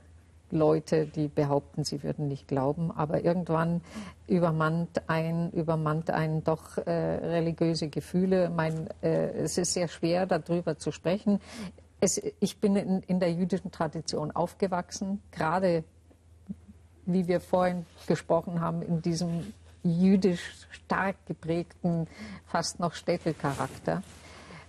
Leute, 0.51 1.05
die 1.05 1.28
behaupten, 1.28 1.84
sie 1.84 2.03
würden 2.03 2.28
nicht 2.28 2.47
glauben, 2.47 2.91
aber 2.91 3.24
irgendwann 3.24 3.82
übermannt 4.28 5.01
ein, 5.07 5.51
übermannt 5.51 6.09
einen 6.09 6.43
doch 6.43 6.78
äh, 6.78 6.91
religiöse 6.91 7.88
Gefühle. 7.88 8.49
Mein, 8.49 8.89
äh, 9.01 9.32
es 9.32 9.57
ist 9.57 9.74
sehr 9.74 9.88
schwer, 9.88 10.26
darüber 10.26 10.78
zu 10.78 10.91
sprechen. 10.91 11.39
Es, 11.99 12.22
ich 12.39 12.59
bin 12.59 12.76
in, 12.76 13.01
in 13.01 13.20
der 13.20 13.32
jüdischen 13.32 13.72
Tradition 13.72 14.32
aufgewachsen, 14.32 15.22
gerade 15.32 15.84
wie 17.05 17.28
wir 17.28 17.39
vorhin 17.39 17.86
gesprochen 18.07 18.61
haben, 18.61 18.82
in 18.82 19.01
diesem 19.01 19.53
jüdisch 19.86 20.67
stark 20.71 21.15
geprägten, 21.25 22.07
fast 22.45 22.79
noch 22.79 22.93
Städtelcharakter. 22.93 24.01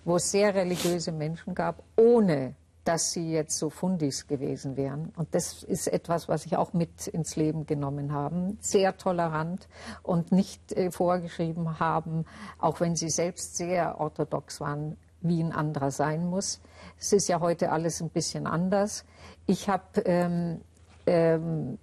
wo 0.06 0.16
es 0.16 0.30
sehr 0.30 0.54
religiöse 0.54 1.10
Menschen 1.10 1.54
gab, 1.54 1.82
ohne 1.96 2.54
dass 2.84 3.10
sie 3.10 3.32
jetzt 3.32 3.58
so 3.58 3.68
Fundis 3.68 4.28
gewesen 4.28 4.76
wären. 4.76 5.12
Und 5.16 5.34
das 5.34 5.64
ist 5.64 5.88
etwas, 5.88 6.28
was 6.28 6.46
ich 6.46 6.56
auch 6.56 6.72
mit 6.72 7.08
ins 7.08 7.34
Leben 7.34 7.66
genommen 7.66 8.12
habe. 8.12 8.56
Sehr 8.60 8.96
tolerant 8.96 9.66
und 10.04 10.30
nicht 10.30 10.72
äh, 10.72 10.92
vorgeschrieben 10.92 11.80
haben, 11.80 12.24
auch 12.60 12.78
wenn 12.78 12.94
sie 12.94 13.10
selbst 13.10 13.56
sehr 13.56 14.00
orthodox 14.00 14.60
waren, 14.60 14.96
wie 15.20 15.42
ein 15.42 15.50
anderer 15.50 15.90
sein 15.90 16.30
muss. 16.30 16.60
Es 17.00 17.12
ist 17.12 17.28
ja 17.28 17.40
heute 17.40 17.72
alles 17.72 18.00
ein 18.00 18.10
bisschen 18.10 18.46
anders. 18.46 19.04
Ich 19.46 19.68
habe 19.68 20.02
ähm, 20.04 20.60
ähm, 21.06 21.78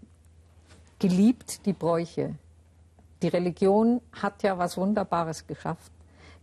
geliebt 1.00 1.66
die 1.66 1.74
Bräuche. 1.74 2.36
Die 3.24 3.30
Religion 3.30 4.02
hat 4.12 4.44
ja 4.44 4.58
was 4.60 4.78
Wunderbares 4.78 5.48
geschafft, 5.48 5.92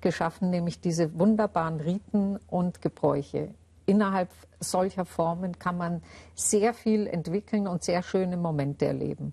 geschaffen, 0.01 0.51
nämlich 0.51 0.81
diese 0.81 1.17
wunderbaren 1.19 1.79
Riten 1.79 2.39
und 2.49 2.83
Gebräuche 2.83 3.55
innerhalb 3.91 4.31
solcher 4.61 5.05
Formen 5.05 5.59
kann 5.59 5.77
man 5.77 6.03
sehr 6.37 6.75
viel 6.75 7.09
entwickeln 7.09 7.67
und 7.67 7.83
sehr 7.83 8.03
schöne 8.03 8.37
Momente 8.37 8.87
erleben. 8.87 9.33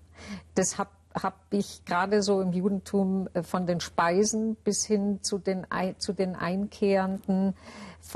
Das 0.56 0.78
habe 0.78 0.90
habe 1.22 1.36
ich 1.50 1.84
gerade 1.84 2.22
so 2.22 2.40
im 2.40 2.52
Judentum 2.52 3.28
äh, 3.34 3.42
von 3.42 3.66
den 3.66 3.80
Speisen 3.80 4.56
bis 4.56 4.84
hin 4.84 5.20
zu 5.22 5.38
den, 5.38 5.66
zu 5.98 6.12
den 6.12 6.36
einkehrenden 6.36 7.54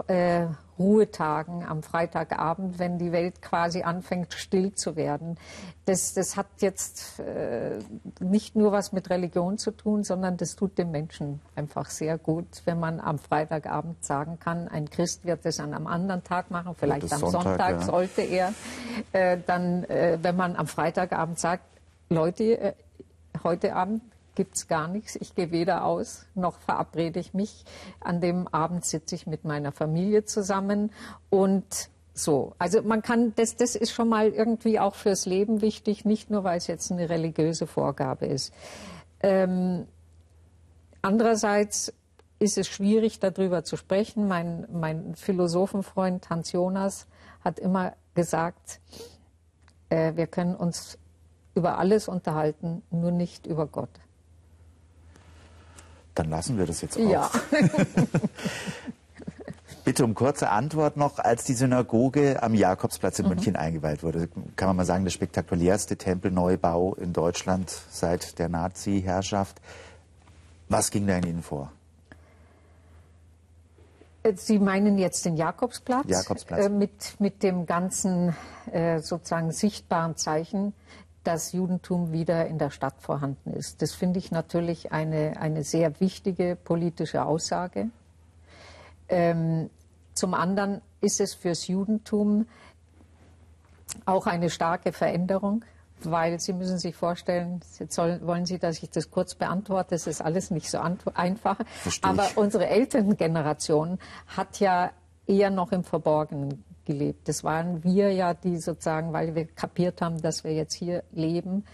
äh, 0.06 0.46
Ruhetagen 0.78 1.64
am 1.64 1.82
Freitagabend, 1.82 2.78
wenn 2.78 2.98
die 2.98 3.12
Welt 3.12 3.42
quasi 3.42 3.82
anfängt 3.82 4.32
still 4.34 4.72
zu 4.72 4.96
werden. 4.96 5.36
Das, 5.84 6.14
das 6.14 6.36
hat 6.36 6.46
jetzt 6.58 7.20
äh, 7.20 7.78
nicht 8.20 8.56
nur 8.56 8.72
was 8.72 8.92
mit 8.92 9.10
Religion 9.10 9.58
zu 9.58 9.70
tun, 9.70 10.02
sondern 10.02 10.36
das 10.38 10.56
tut 10.56 10.78
dem 10.78 10.90
Menschen 10.90 11.40
einfach 11.54 11.90
sehr 11.90 12.18
gut, 12.18 12.62
wenn 12.64 12.80
man 12.80 13.00
am 13.00 13.18
Freitagabend 13.18 14.02
sagen 14.04 14.38
kann, 14.40 14.66
ein 14.68 14.88
Christ 14.88 15.24
wird 15.24 15.44
das 15.44 15.60
an 15.60 15.74
einem 15.74 15.86
anderen 15.86 16.24
Tag 16.24 16.50
machen, 16.50 16.74
vielleicht 16.76 17.12
am 17.12 17.20
Sonntag, 17.20 17.42
Sonntag 17.42 17.70
ja. 17.70 17.82
sollte 17.82 18.22
er. 18.22 18.54
Äh, 19.12 19.38
dann, 19.46 19.84
äh, 19.84 20.18
wenn 20.22 20.36
man 20.36 20.56
am 20.56 20.66
Freitagabend 20.66 21.38
sagt, 21.38 21.64
Leute, 22.08 22.58
äh, 22.58 22.72
heute 23.44 23.74
Abend 23.74 24.02
gibt 24.34 24.56
es 24.56 24.68
gar 24.68 24.88
nichts. 24.88 25.16
Ich 25.16 25.34
gehe 25.34 25.50
weder 25.50 25.84
aus, 25.84 26.26
noch 26.34 26.58
verabrede 26.58 27.20
ich 27.20 27.34
mich. 27.34 27.64
An 28.00 28.20
dem 28.20 28.48
Abend 28.48 28.84
sitze 28.84 29.14
ich 29.14 29.26
mit 29.26 29.44
meiner 29.44 29.72
Familie 29.72 30.24
zusammen 30.24 30.90
und 31.30 31.90
so. 32.14 32.54
Also 32.58 32.82
man 32.82 33.02
kann, 33.02 33.34
das, 33.36 33.56
das 33.56 33.76
ist 33.76 33.92
schon 33.92 34.08
mal 34.08 34.28
irgendwie 34.28 34.78
auch 34.78 34.94
fürs 34.94 35.26
Leben 35.26 35.60
wichtig, 35.60 36.04
nicht 36.04 36.30
nur, 36.30 36.44
weil 36.44 36.58
es 36.58 36.66
jetzt 36.66 36.90
eine 36.92 37.08
religiöse 37.08 37.66
Vorgabe 37.66 38.26
ist. 38.26 38.52
Ähm, 39.20 39.86
andererseits 41.00 41.92
ist 42.38 42.58
es 42.58 42.68
schwierig, 42.68 43.20
darüber 43.20 43.64
zu 43.64 43.76
sprechen. 43.76 44.28
Mein, 44.28 44.66
mein 44.72 45.14
Philosophenfreund 45.14 46.28
Hans 46.28 46.52
Jonas 46.52 47.06
hat 47.44 47.58
immer 47.58 47.94
gesagt, 48.14 48.80
äh, 49.88 50.16
wir 50.16 50.26
können 50.26 50.56
uns 50.56 50.98
über 51.54 51.78
alles 51.78 52.08
unterhalten, 52.08 52.82
nur 52.90 53.10
nicht 53.10 53.46
über 53.46 53.66
Gott. 53.66 53.90
Dann 56.14 56.30
lassen 56.30 56.58
wir 56.58 56.66
das 56.66 56.82
jetzt 56.82 56.98
auch. 56.98 57.08
Ja. 57.08 57.30
Bitte 59.84 60.04
um 60.04 60.14
kurze 60.14 60.50
Antwort 60.50 60.96
noch. 60.96 61.18
Als 61.18 61.44
die 61.44 61.54
Synagoge 61.54 62.40
am 62.42 62.54
Jakobsplatz 62.54 63.18
in 63.18 63.24
mhm. 63.24 63.30
München 63.30 63.56
eingeweiht 63.56 64.02
wurde, 64.04 64.28
kann 64.54 64.68
man 64.68 64.76
mal 64.76 64.84
sagen, 64.84 65.04
der 65.04 65.10
spektakulärste 65.10 65.96
Tempelneubau 65.96 66.94
in 66.94 67.12
Deutschland 67.12 67.74
seit 67.90 68.38
der 68.38 68.48
Nazi-Herrschaft. 68.48 69.60
Was 70.68 70.90
ging 70.90 71.06
da 71.06 71.16
in 71.16 71.26
Ihnen 71.26 71.42
vor? 71.42 71.72
Sie 74.36 74.60
meinen 74.60 74.98
jetzt 74.98 75.24
den 75.24 75.36
Jakobsplatz? 75.36 76.06
Jakobsplatz. 76.08 76.66
Äh, 76.66 76.68
mit, 76.68 77.16
mit 77.18 77.42
dem 77.42 77.66
ganzen 77.66 78.36
äh, 78.70 79.00
sozusagen 79.00 79.50
sichtbaren 79.50 80.16
Zeichen 80.16 80.74
das 81.24 81.52
Judentum 81.52 82.12
wieder 82.12 82.46
in 82.46 82.58
der 82.58 82.70
Stadt 82.70 83.00
vorhanden 83.00 83.52
ist. 83.52 83.82
Das 83.82 83.92
finde 83.92 84.18
ich 84.18 84.30
natürlich 84.30 84.92
eine, 84.92 85.40
eine 85.40 85.64
sehr 85.64 86.00
wichtige 86.00 86.56
politische 86.56 87.24
Aussage. 87.24 87.90
Ähm, 89.08 89.70
zum 90.14 90.34
anderen 90.34 90.80
ist 91.00 91.20
es 91.20 91.34
fürs 91.34 91.68
Judentum 91.68 92.46
auch 94.04 94.26
eine 94.26 94.50
starke 94.50 94.92
Veränderung, 94.92 95.64
weil 96.02 96.40
Sie 96.40 96.52
müssen 96.52 96.78
sich 96.78 96.96
vorstellen, 96.96 97.60
jetzt 97.78 97.94
soll, 97.94 98.20
wollen 98.24 98.46
Sie, 98.46 98.58
dass 98.58 98.82
ich 98.82 98.90
das 98.90 99.10
kurz 99.10 99.34
beantworte, 99.34 99.90
das 99.90 100.06
ist 100.06 100.20
alles 100.20 100.50
nicht 100.50 100.70
so 100.70 100.78
einfach. 100.78 101.58
Aber 102.02 102.28
unsere 102.36 102.66
Elterngeneration 102.66 103.98
hat 104.26 104.60
ja 104.60 104.90
eher 105.26 105.50
noch 105.50 105.72
im 105.72 105.84
Verborgenen 105.84 106.64
gelebt. 106.84 107.28
Das 107.28 107.44
waren 107.44 107.84
wir 107.84 108.12
ja, 108.12 108.34
die 108.34 108.58
sozusagen, 108.58 109.12
weil 109.12 109.34
wir 109.34 109.46
kapiert 109.46 110.00
haben, 110.00 110.20
dass 110.20 110.44
wir 110.44 110.52
jetzt 110.52 110.74
hier 110.74 111.02
leben, 111.12 111.64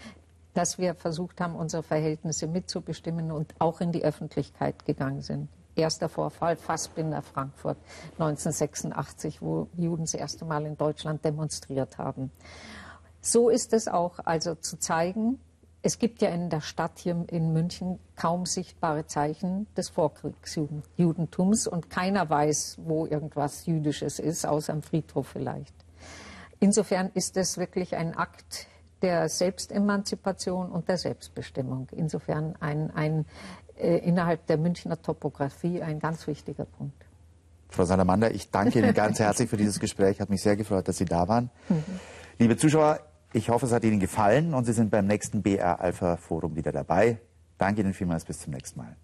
dass 0.53 0.77
wir 0.77 0.95
versucht 0.95 1.41
haben, 1.41 1.55
unsere 1.55 1.83
Verhältnisse 1.83 2.47
mitzubestimmen 2.47 3.31
und 3.31 3.53
auch 3.59 3.81
in 3.81 3.91
die 3.91 4.03
Öffentlichkeit 4.03 4.85
gegangen 4.85 5.21
sind. 5.21 5.47
Erster 5.75 6.09
Vorfall, 6.09 6.57
Fassbinder 6.57 7.21
Frankfurt 7.21 7.77
1986, 8.17 9.41
wo 9.41 9.67
Juden 9.77 10.03
das 10.03 10.13
erste 10.13 10.43
Mal 10.45 10.65
in 10.65 10.75
Deutschland 10.75 11.23
demonstriert 11.23 11.97
haben. 11.97 12.31
So 13.21 13.49
ist 13.49 13.73
es 13.73 13.87
auch, 13.87 14.19
also 14.25 14.55
zu 14.55 14.77
zeigen, 14.77 15.39
es 15.81 15.97
gibt 15.97 16.21
ja 16.21 16.29
in 16.29 16.49
der 16.49 16.61
Stadt 16.61 16.99
hier 16.99 17.25
in 17.29 17.53
München 17.53 17.99
kaum 18.15 18.45
sichtbare 18.45 19.05
Zeichen 19.05 19.67
des 19.77 19.89
Vorkriegsjudentums 19.89 21.67
und 21.67 21.89
keiner 21.89 22.29
weiß, 22.29 22.79
wo 22.83 23.05
irgendwas 23.05 23.65
Jüdisches 23.65 24.19
ist, 24.19 24.45
außer 24.45 24.73
am 24.73 24.81
Friedhof 24.81 25.27
vielleicht. 25.27 25.73
Insofern 26.59 27.11
ist 27.13 27.37
es 27.37 27.57
wirklich 27.57 27.95
ein 27.95 28.15
Akt 28.15 28.67
der 29.01 29.29
Selbstemanzipation 29.29 30.69
und 30.69 30.89
der 30.89 30.97
Selbstbestimmung. 30.97 31.87
Insofern 31.91 32.57
ein, 32.59 32.91
ein 32.91 33.25
äh, 33.77 33.97
innerhalb 33.99 34.45
der 34.47 34.57
Münchner 34.57 35.01
Topografie 35.01 35.81
ein 35.81 35.99
ganz 35.99 36.27
wichtiger 36.27 36.65
Punkt. 36.65 37.05
Frau 37.69 37.85
Salamander, 37.85 38.31
ich 38.31 38.51
danke 38.51 38.79
Ihnen 38.79 38.93
ganz 38.93 39.19
herzlich 39.19 39.49
für 39.49 39.55
dieses 39.55 39.79
Gespräch. 39.79 40.19
Hat 40.19 40.29
mich 40.29 40.41
sehr 40.41 40.57
gefreut, 40.57 40.89
dass 40.89 40.97
Sie 40.97 41.05
da 41.05 41.29
waren. 41.29 41.49
Mhm. 41.69 41.83
Liebe 42.39 42.57
Zuschauer, 42.57 42.99
ich 43.33 43.49
hoffe, 43.49 43.65
es 43.65 43.71
hat 43.71 43.83
Ihnen 43.83 43.99
gefallen 43.99 44.53
und 44.53 44.65
Sie 44.65 44.73
sind 44.73 44.89
beim 44.89 45.05
nächsten 45.05 45.41
BR 45.41 45.79
Alpha 45.79 46.17
Forum 46.17 46.55
wieder 46.55 46.71
dabei. 46.71 47.19
Danke 47.57 47.81
Ihnen 47.81 47.93
vielmals, 47.93 48.25
bis 48.25 48.39
zum 48.39 48.53
nächsten 48.53 48.79
Mal. 48.79 48.95